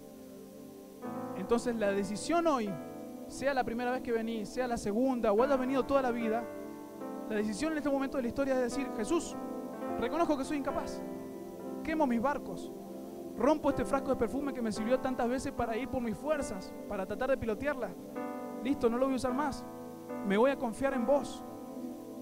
Entonces 1.37 1.75
la 1.75 1.91
decisión 1.91 2.47
hoy, 2.47 2.73
sea 3.27 3.53
la 3.53 3.63
primera 3.63 3.91
vez 3.91 4.01
que 4.01 4.11
venís, 4.11 4.49
sea 4.49 4.67
la 4.67 4.77
segunda 4.77 5.31
o 5.31 5.43
hayas 5.43 5.59
venido 5.59 5.85
toda 5.85 6.01
la 6.01 6.11
vida, 6.11 6.43
la 7.31 7.37
decisión 7.37 7.71
en 7.71 7.77
este 7.77 7.89
momento 7.89 8.17
de 8.17 8.23
la 8.23 8.27
historia 8.27 8.55
es 8.55 8.61
decir, 8.73 8.91
Jesús, 8.97 9.37
reconozco 9.99 10.37
que 10.37 10.43
soy 10.43 10.57
incapaz. 10.57 11.01
Quemo 11.81 12.05
mis 12.05 12.21
barcos. 12.21 12.71
Rompo 13.37 13.69
este 13.69 13.85
frasco 13.85 14.09
de 14.09 14.17
perfume 14.17 14.53
que 14.53 14.61
me 14.61 14.71
sirvió 14.71 14.99
tantas 14.99 15.29
veces 15.29 15.53
para 15.53 15.77
ir 15.77 15.87
por 15.87 16.01
mis 16.01 16.17
fuerzas, 16.17 16.73
para 16.89 17.05
tratar 17.05 17.29
de 17.29 17.37
pilotearla. 17.37 17.89
Listo, 18.63 18.89
no 18.89 18.97
lo 18.97 19.05
voy 19.05 19.13
a 19.13 19.15
usar 19.15 19.33
más. 19.33 19.65
Me 20.27 20.35
voy 20.35 20.51
a 20.51 20.57
confiar 20.57 20.93
en 20.93 21.05
vos. 21.05 21.43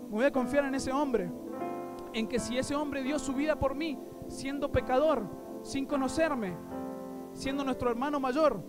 Me 0.09 0.17
voy 0.17 0.25
a 0.25 0.31
confiar 0.31 0.65
en 0.65 0.75
ese 0.75 0.91
hombre. 0.91 1.31
En 2.13 2.27
que 2.27 2.39
si 2.39 2.57
ese 2.57 2.75
hombre 2.75 3.01
dio 3.01 3.17
su 3.17 3.33
vida 3.33 3.57
por 3.57 3.73
mí, 3.73 3.99
siendo 4.27 4.71
pecador, 4.71 5.23
sin 5.63 5.87
conocerme, 5.87 6.55
siendo 7.33 7.63
nuestro 7.63 7.89
hermano 7.89 8.19
mayor 8.19 8.63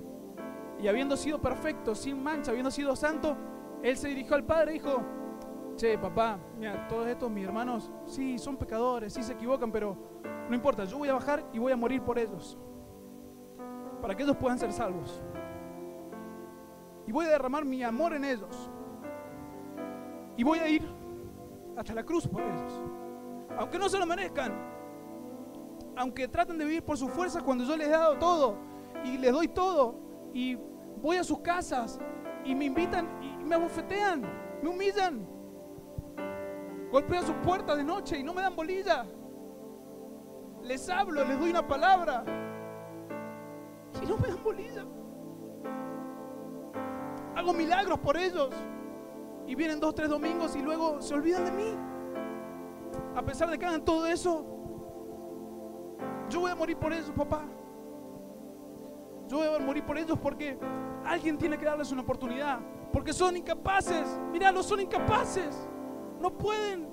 y 0.78 0.88
habiendo 0.88 1.18
sido 1.18 1.40
perfecto, 1.40 1.94
sin 1.94 2.22
mancha, 2.22 2.50
habiendo 2.50 2.70
sido 2.70 2.96
santo, 2.96 3.36
él 3.82 3.96
se 3.98 4.08
dirigió 4.08 4.34
al 4.34 4.44
Padre 4.44 4.72
y 4.72 4.78
dijo, 4.78 5.02
che, 5.80 5.96
papá, 5.96 6.38
mira, 6.58 6.86
todos 6.88 7.06
estos 7.06 7.30
mis 7.30 7.46
hermanos, 7.46 7.90
sí, 8.04 8.38
son 8.38 8.58
pecadores, 8.58 9.14
sí 9.14 9.22
se 9.22 9.32
equivocan, 9.32 9.72
pero 9.72 9.96
no 10.46 10.54
importa, 10.54 10.84
yo 10.84 10.98
voy 10.98 11.08
a 11.08 11.14
bajar 11.14 11.42
y 11.54 11.58
voy 11.58 11.72
a 11.72 11.76
morir 11.76 12.02
por 12.02 12.18
ellos, 12.18 12.58
para 14.02 14.14
que 14.14 14.22
ellos 14.22 14.36
puedan 14.36 14.58
ser 14.58 14.74
salvos. 14.74 15.22
Y 17.06 17.12
voy 17.12 17.24
a 17.24 17.30
derramar 17.30 17.64
mi 17.64 17.82
amor 17.82 18.12
en 18.12 18.26
ellos. 18.26 18.70
Y 20.36 20.44
voy 20.44 20.58
a 20.58 20.68
ir 20.68 20.86
hasta 21.78 21.94
la 21.94 22.04
cruz 22.04 22.28
por 22.28 22.42
ellos. 22.42 22.84
Aunque 23.58 23.78
no 23.78 23.88
se 23.88 23.98
lo 23.98 24.06
merezcan. 24.06 24.52
Aunque 25.96 26.28
traten 26.28 26.58
de 26.58 26.64
vivir 26.66 26.84
por 26.84 26.96
sus 26.96 27.10
fuerzas 27.10 27.42
cuando 27.42 27.64
yo 27.64 27.76
les 27.76 27.88
he 27.88 27.90
dado 27.90 28.16
todo. 28.18 28.58
Y 29.04 29.18
les 29.18 29.32
doy 29.32 29.48
todo. 29.48 29.96
Y 30.32 30.56
voy 31.02 31.16
a 31.16 31.24
sus 31.24 31.40
casas. 31.40 31.98
Y 32.44 32.54
me 32.54 32.66
invitan 32.66 33.08
y 33.22 33.44
me 33.44 33.56
abofetean. 33.56 34.22
Me 34.62 34.68
humillan. 34.68 35.39
Golpean 36.90 37.24
sus 37.24 37.36
puertas 37.36 37.76
de 37.76 37.84
noche 37.84 38.18
y 38.18 38.24
no 38.24 38.34
me 38.34 38.42
dan 38.42 38.56
bolilla. 38.56 39.06
Les 40.62 40.88
hablo, 40.88 41.24
les 41.24 41.38
doy 41.38 41.50
una 41.50 41.66
palabra. 41.66 42.24
Y 44.02 44.06
no 44.06 44.16
me 44.18 44.28
dan 44.28 44.42
bolilla. 44.42 44.84
Hago 47.36 47.52
milagros 47.52 47.98
por 48.00 48.16
ellos. 48.16 48.50
Y 49.46 49.54
vienen 49.54 49.80
dos, 49.80 49.94
tres 49.94 50.08
domingos 50.08 50.54
y 50.56 50.62
luego 50.62 51.00
se 51.00 51.14
olvidan 51.14 51.44
de 51.44 51.52
mí. 51.52 51.76
A 53.16 53.22
pesar 53.22 53.50
de 53.50 53.58
que 53.58 53.66
hagan 53.66 53.84
todo 53.84 54.06
eso, 54.06 54.44
yo 56.28 56.40
voy 56.40 56.50
a 56.50 56.54
morir 56.54 56.76
por 56.76 56.92
ellos, 56.92 57.10
papá. 57.16 57.42
Yo 59.28 59.38
voy 59.38 59.46
a 59.46 59.58
morir 59.58 59.84
por 59.84 59.96
ellos 59.96 60.18
porque 60.20 60.58
alguien 61.04 61.38
tiene 61.38 61.56
que 61.56 61.64
darles 61.64 61.90
una 61.92 62.02
oportunidad. 62.02 62.58
Porque 62.92 63.12
son 63.12 63.36
incapaces. 63.36 64.18
no 64.52 64.62
son 64.62 64.80
incapaces. 64.80 65.68
No 66.20 66.36
pueden. 66.36 66.88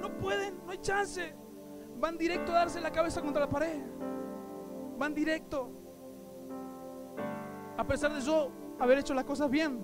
No 0.00 0.16
pueden. 0.16 0.64
No 0.64 0.72
hay 0.72 0.78
chance. 0.78 1.34
Van 1.98 2.16
directo 2.16 2.52
a 2.52 2.56
darse 2.56 2.80
la 2.80 2.90
cabeza 2.90 3.20
contra 3.20 3.42
la 3.42 3.48
pared. 3.48 3.82
Van 4.98 5.14
directo. 5.14 5.70
A 7.76 7.86
pesar 7.86 8.12
de 8.12 8.20
yo 8.20 8.50
haber 8.78 8.98
hecho 8.98 9.14
las 9.14 9.24
cosas 9.24 9.50
bien. 9.50 9.80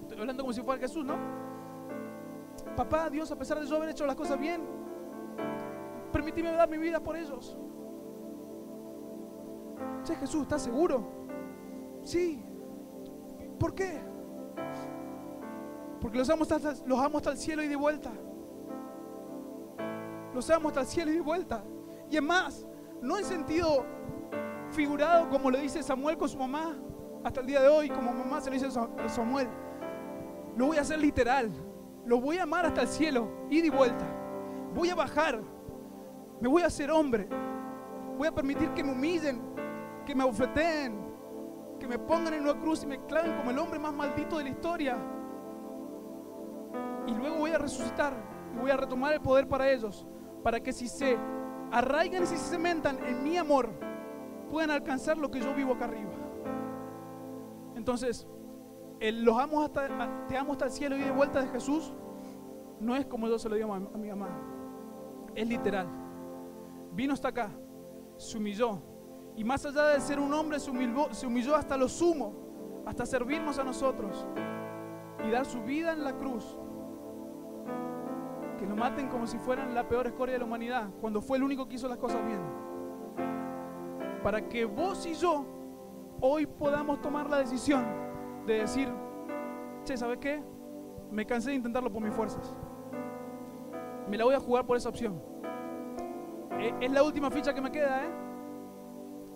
Estoy 0.00 0.20
hablando 0.20 0.42
como 0.42 0.52
si 0.52 0.62
fuera 0.62 0.80
Jesús, 0.80 1.04
¿no? 1.04 1.16
Papá, 2.76 3.08
Dios, 3.08 3.30
a 3.30 3.36
pesar 3.36 3.60
de 3.60 3.66
yo 3.66 3.76
haber 3.76 3.90
hecho 3.90 4.06
las 4.06 4.16
cosas 4.16 4.38
bien, 4.38 4.62
permíteme 6.12 6.52
dar 6.52 6.68
mi 6.68 6.78
vida 6.78 7.00
por 7.00 7.16
ellos. 7.16 7.56
Che, 10.02 10.14
Jesús, 10.16 10.42
¿estás 10.42 10.62
seguro? 10.62 11.26
Sí. 12.02 12.44
¿Por 13.58 13.74
qué? 13.74 14.02
Porque 16.04 16.18
los 16.18 16.28
amo, 16.28 16.42
hasta, 16.42 16.74
los 16.84 16.98
amo 16.98 17.16
hasta 17.16 17.30
el 17.30 17.38
cielo 17.38 17.62
y 17.62 17.66
de 17.66 17.76
vuelta. 17.76 18.12
Los 20.34 20.50
amo 20.50 20.68
hasta 20.68 20.82
el 20.82 20.86
cielo 20.86 21.10
y 21.10 21.14
de 21.14 21.22
vuelta. 21.22 21.64
Y 22.10 22.16
es 22.16 22.22
más, 22.22 22.66
no 23.00 23.16
en 23.16 23.24
sentido 23.24 23.86
figurado, 24.68 25.30
como 25.30 25.50
le 25.50 25.62
dice 25.62 25.82
Samuel 25.82 26.18
con 26.18 26.28
su 26.28 26.36
mamá, 26.36 26.76
hasta 27.24 27.40
el 27.40 27.46
día 27.46 27.62
de 27.62 27.68
hoy, 27.68 27.88
como 27.88 28.12
mamá 28.12 28.38
se 28.42 28.50
lo 28.50 28.54
dice 28.54 28.66
a 28.66 29.08
Samuel. 29.08 29.48
Lo 30.58 30.66
voy 30.66 30.76
a 30.76 30.82
hacer 30.82 30.98
literal. 30.98 31.50
Lo 32.04 32.20
voy 32.20 32.36
a 32.36 32.42
amar 32.42 32.66
hasta 32.66 32.82
el 32.82 32.88
cielo, 32.88 33.26
ida 33.48 33.64
y 33.64 33.70
vuelta. 33.70 34.04
Voy 34.74 34.90
a 34.90 34.94
bajar. 34.94 35.40
Me 36.38 36.48
voy 36.48 36.60
a 36.60 36.66
hacer 36.66 36.90
hombre. 36.90 37.26
Voy 38.18 38.28
a 38.28 38.34
permitir 38.34 38.68
que 38.74 38.84
me 38.84 38.92
humillen, 38.92 39.40
que 40.04 40.14
me 40.14 40.22
abofeteen, 40.22 41.00
que 41.80 41.88
me 41.88 41.98
pongan 41.98 42.34
en 42.34 42.42
una 42.42 42.60
cruz 42.60 42.82
y 42.82 42.86
me 42.86 42.98
claven 43.06 43.38
como 43.38 43.50
el 43.50 43.58
hombre 43.58 43.78
más 43.78 43.94
maldito 43.94 44.36
de 44.36 44.44
la 44.44 44.50
historia. 44.50 44.98
Y 47.06 47.12
luego 47.12 47.36
voy 47.36 47.50
a 47.50 47.58
resucitar 47.58 48.14
y 48.54 48.58
voy 48.58 48.70
a 48.70 48.76
retomar 48.76 49.12
el 49.12 49.20
poder 49.20 49.48
para 49.48 49.70
ellos, 49.70 50.06
para 50.42 50.60
que 50.60 50.72
si 50.72 50.88
se 50.88 51.16
arraigan 51.70 52.22
y 52.22 52.26
si 52.26 52.36
se 52.36 52.50
cementan 52.50 52.98
en 53.04 53.22
mi 53.22 53.36
amor, 53.36 53.70
puedan 54.50 54.70
alcanzar 54.70 55.18
lo 55.18 55.30
que 55.30 55.40
yo 55.40 55.54
vivo 55.54 55.74
acá 55.74 55.86
arriba. 55.86 56.12
Entonces, 57.74 58.26
el 59.00 59.24
los 59.24 59.38
amo 59.38 59.62
hasta, 59.62 60.26
te 60.28 60.36
amo 60.36 60.52
hasta 60.52 60.66
el 60.66 60.70
cielo 60.70 60.96
y 60.96 61.00
de 61.00 61.10
vuelta 61.10 61.42
de 61.42 61.48
Jesús, 61.48 61.92
no 62.80 62.96
es 62.96 63.06
como 63.06 63.28
yo 63.28 63.38
se 63.38 63.48
lo 63.48 63.56
digo 63.56 63.74
a, 63.74 63.78
mi 63.78 64.08
mamá, 64.08 64.28
es 65.34 65.48
literal. 65.48 65.88
Vino 66.92 67.12
hasta 67.12 67.28
acá, 67.28 67.50
se 68.16 68.38
humilló, 68.38 68.80
y 69.36 69.42
más 69.42 69.66
allá 69.66 69.88
de 69.88 70.00
ser 70.00 70.20
un 70.20 70.32
hombre, 70.32 70.60
se 70.60 70.70
se 71.10 71.26
humilló 71.26 71.56
hasta 71.56 71.76
lo 71.76 71.88
sumo, 71.88 72.44
hasta 72.86 73.04
servirnos 73.04 73.58
a 73.58 73.64
nosotros 73.64 74.26
y 75.26 75.30
dar 75.30 75.44
su 75.46 75.62
vida 75.62 75.92
en 75.92 76.04
la 76.04 76.12
cruz. 76.16 76.58
Que 78.58 78.66
lo 78.66 78.76
maten 78.76 79.08
como 79.08 79.26
si 79.26 79.38
fueran 79.38 79.74
la 79.74 79.88
peor 79.88 80.06
escoria 80.06 80.34
de 80.34 80.38
la 80.38 80.44
humanidad, 80.44 80.88
cuando 81.00 81.20
fue 81.20 81.38
el 81.38 81.42
único 81.42 81.68
que 81.68 81.74
hizo 81.74 81.88
las 81.88 81.98
cosas 81.98 82.24
bien. 82.24 82.40
Para 84.22 84.48
que 84.48 84.64
vos 84.64 85.04
y 85.06 85.14
yo 85.14 85.44
hoy 86.20 86.46
podamos 86.46 87.00
tomar 87.00 87.28
la 87.28 87.38
decisión 87.38 87.84
de 88.46 88.60
decir, 88.60 88.88
che, 89.84 89.96
¿sabes 89.96 90.18
qué? 90.18 90.42
Me 91.10 91.26
cansé 91.26 91.50
de 91.50 91.56
intentarlo 91.56 91.92
por 91.92 92.02
mis 92.02 92.14
fuerzas. 92.14 92.54
Me 94.08 94.16
la 94.16 94.24
voy 94.24 94.34
a 94.34 94.40
jugar 94.40 94.64
por 94.66 94.76
esa 94.76 94.88
opción. 94.88 95.20
Eh, 96.52 96.74
es 96.80 96.90
la 96.90 97.02
última 97.02 97.30
ficha 97.30 97.52
que 97.52 97.60
me 97.60 97.70
queda, 97.70 98.04
¿eh? 98.04 98.24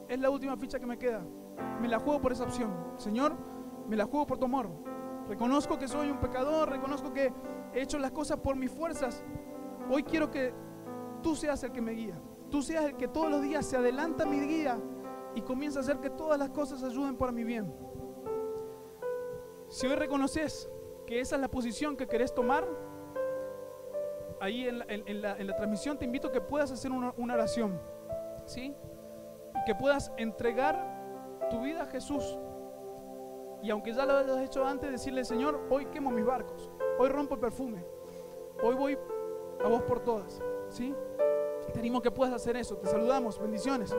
es 0.08 0.18
la 0.18 0.30
última 0.30 0.56
ficha 0.56 0.78
que 0.78 0.86
me 0.86 0.98
queda. 0.98 1.22
Me 1.80 1.88
la 1.88 1.98
juego 1.98 2.20
por 2.20 2.32
esa 2.32 2.44
opción. 2.44 2.74
Señor, 2.96 3.36
me 3.86 3.96
la 3.96 4.06
juego 4.06 4.26
por 4.26 4.38
tu 4.38 4.46
amor. 4.46 4.70
Reconozco 5.28 5.78
que 5.78 5.86
soy 5.86 6.10
un 6.10 6.18
pecador, 6.18 6.70
reconozco 6.70 7.12
que 7.12 7.32
he 7.74 7.82
hecho 7.82 7.98
las 7.98 8.12
cosas 8.12 8.38
por 8.38 8.56
mis 8.56 8.70
fuerzas. 8.70 9.22
Hoy 9.90 10.02
quiero 10.02 10.30
que 10.30 10.52
tú 11.22 11.34
seas 11.34 11.62
el 11.62 11.72
que 11.72 11.80
me 11.80 11.92
guía. 11.92 12.20
Tú 12.50 12.62
seas 12.62 12.84
el 12.84 12.96
que 12.96 13.08
todos 13.08 13.30
los 13.30 13.42
días 13.42 13.66
se 13.66 13.76
adelanta 13.76 14.24
mi 14.24 14.40
guía 14.40 14.78
y 15.34 15.42
comienza 15.42 15.80
a 15.80 15.82
hacer 15.82 15.98
que 15.98 16.10
todas 16.10 16.38
las 16.38 16.50
cosas 16.50 16.82
ayuden 16.82 17.16
para 17.16 17.32
mi 17.32 17.44
bien. 17.44 17.72
Si 19.68 19.86
hoy 19.86 19.96
reconoces 19.96 20.70
que 21.06 21.20
esa 21.20 21.36
es 21.36 21.42
la 21.42 21.48
posición 21.48 21.96
que 21.96 22.06
querés 22.06 22.34
tomar, 22.34 22.66
ahí 24.40 24.66
en 24.66 25.22
la, 25.22 25.56
transmisión 25.56 25.98
te 25.98 26.04
invito 26.04 26.28
a 26.28 26.32
que 26.32 26.40
puedas 26.40 26.70
hacer 26.70 26.90
una, 26.90 27.12
una 27.16 27.34
oración. 27.34 27.78
¿Sí? 28.46 28.74
que 29.68 29.74
puedas 29.74 30.10
entregar 30.16 31.48
tu 31.50 31.60
vida 31.60 31.82
a 31.82 31.86
Jesús. 31.86 32.38
Y 33.62 33.70
aunque 33.70 33.92
ya 33.92 34.06
lo 34.06 34.16
hayas 34.16 34.40
hecho 34.40 34.64
antes, 34.64 34.90
decirle, 34.90 35.24
Señor, 35.24 35.60
hoy 35.70 35.86
quemo 35.86 36.10
mis 36.10 36.24
barcos, 36.24 36.70
hoy 36.98 37.08
rompo 37.08 37.34
el 37.34 37.40
perfume, 37.40 37.84
hoy 38.62 38.74
voy 38.74 38.98
a 39.64 39.68
vos 39.68 39.82
por 39.82 40.00
todas. 40.00 40.40
¿Sí? 40.68 40.94
Te 41.72 41.82
que 42.02 42.10
puedas 42.10 42.34
hacer 42.34 42.56
eso. 42.56 42.76
Te 42.76 42.86
saludamos. 42.86 43.38
Bendiciones. 43.38 43.94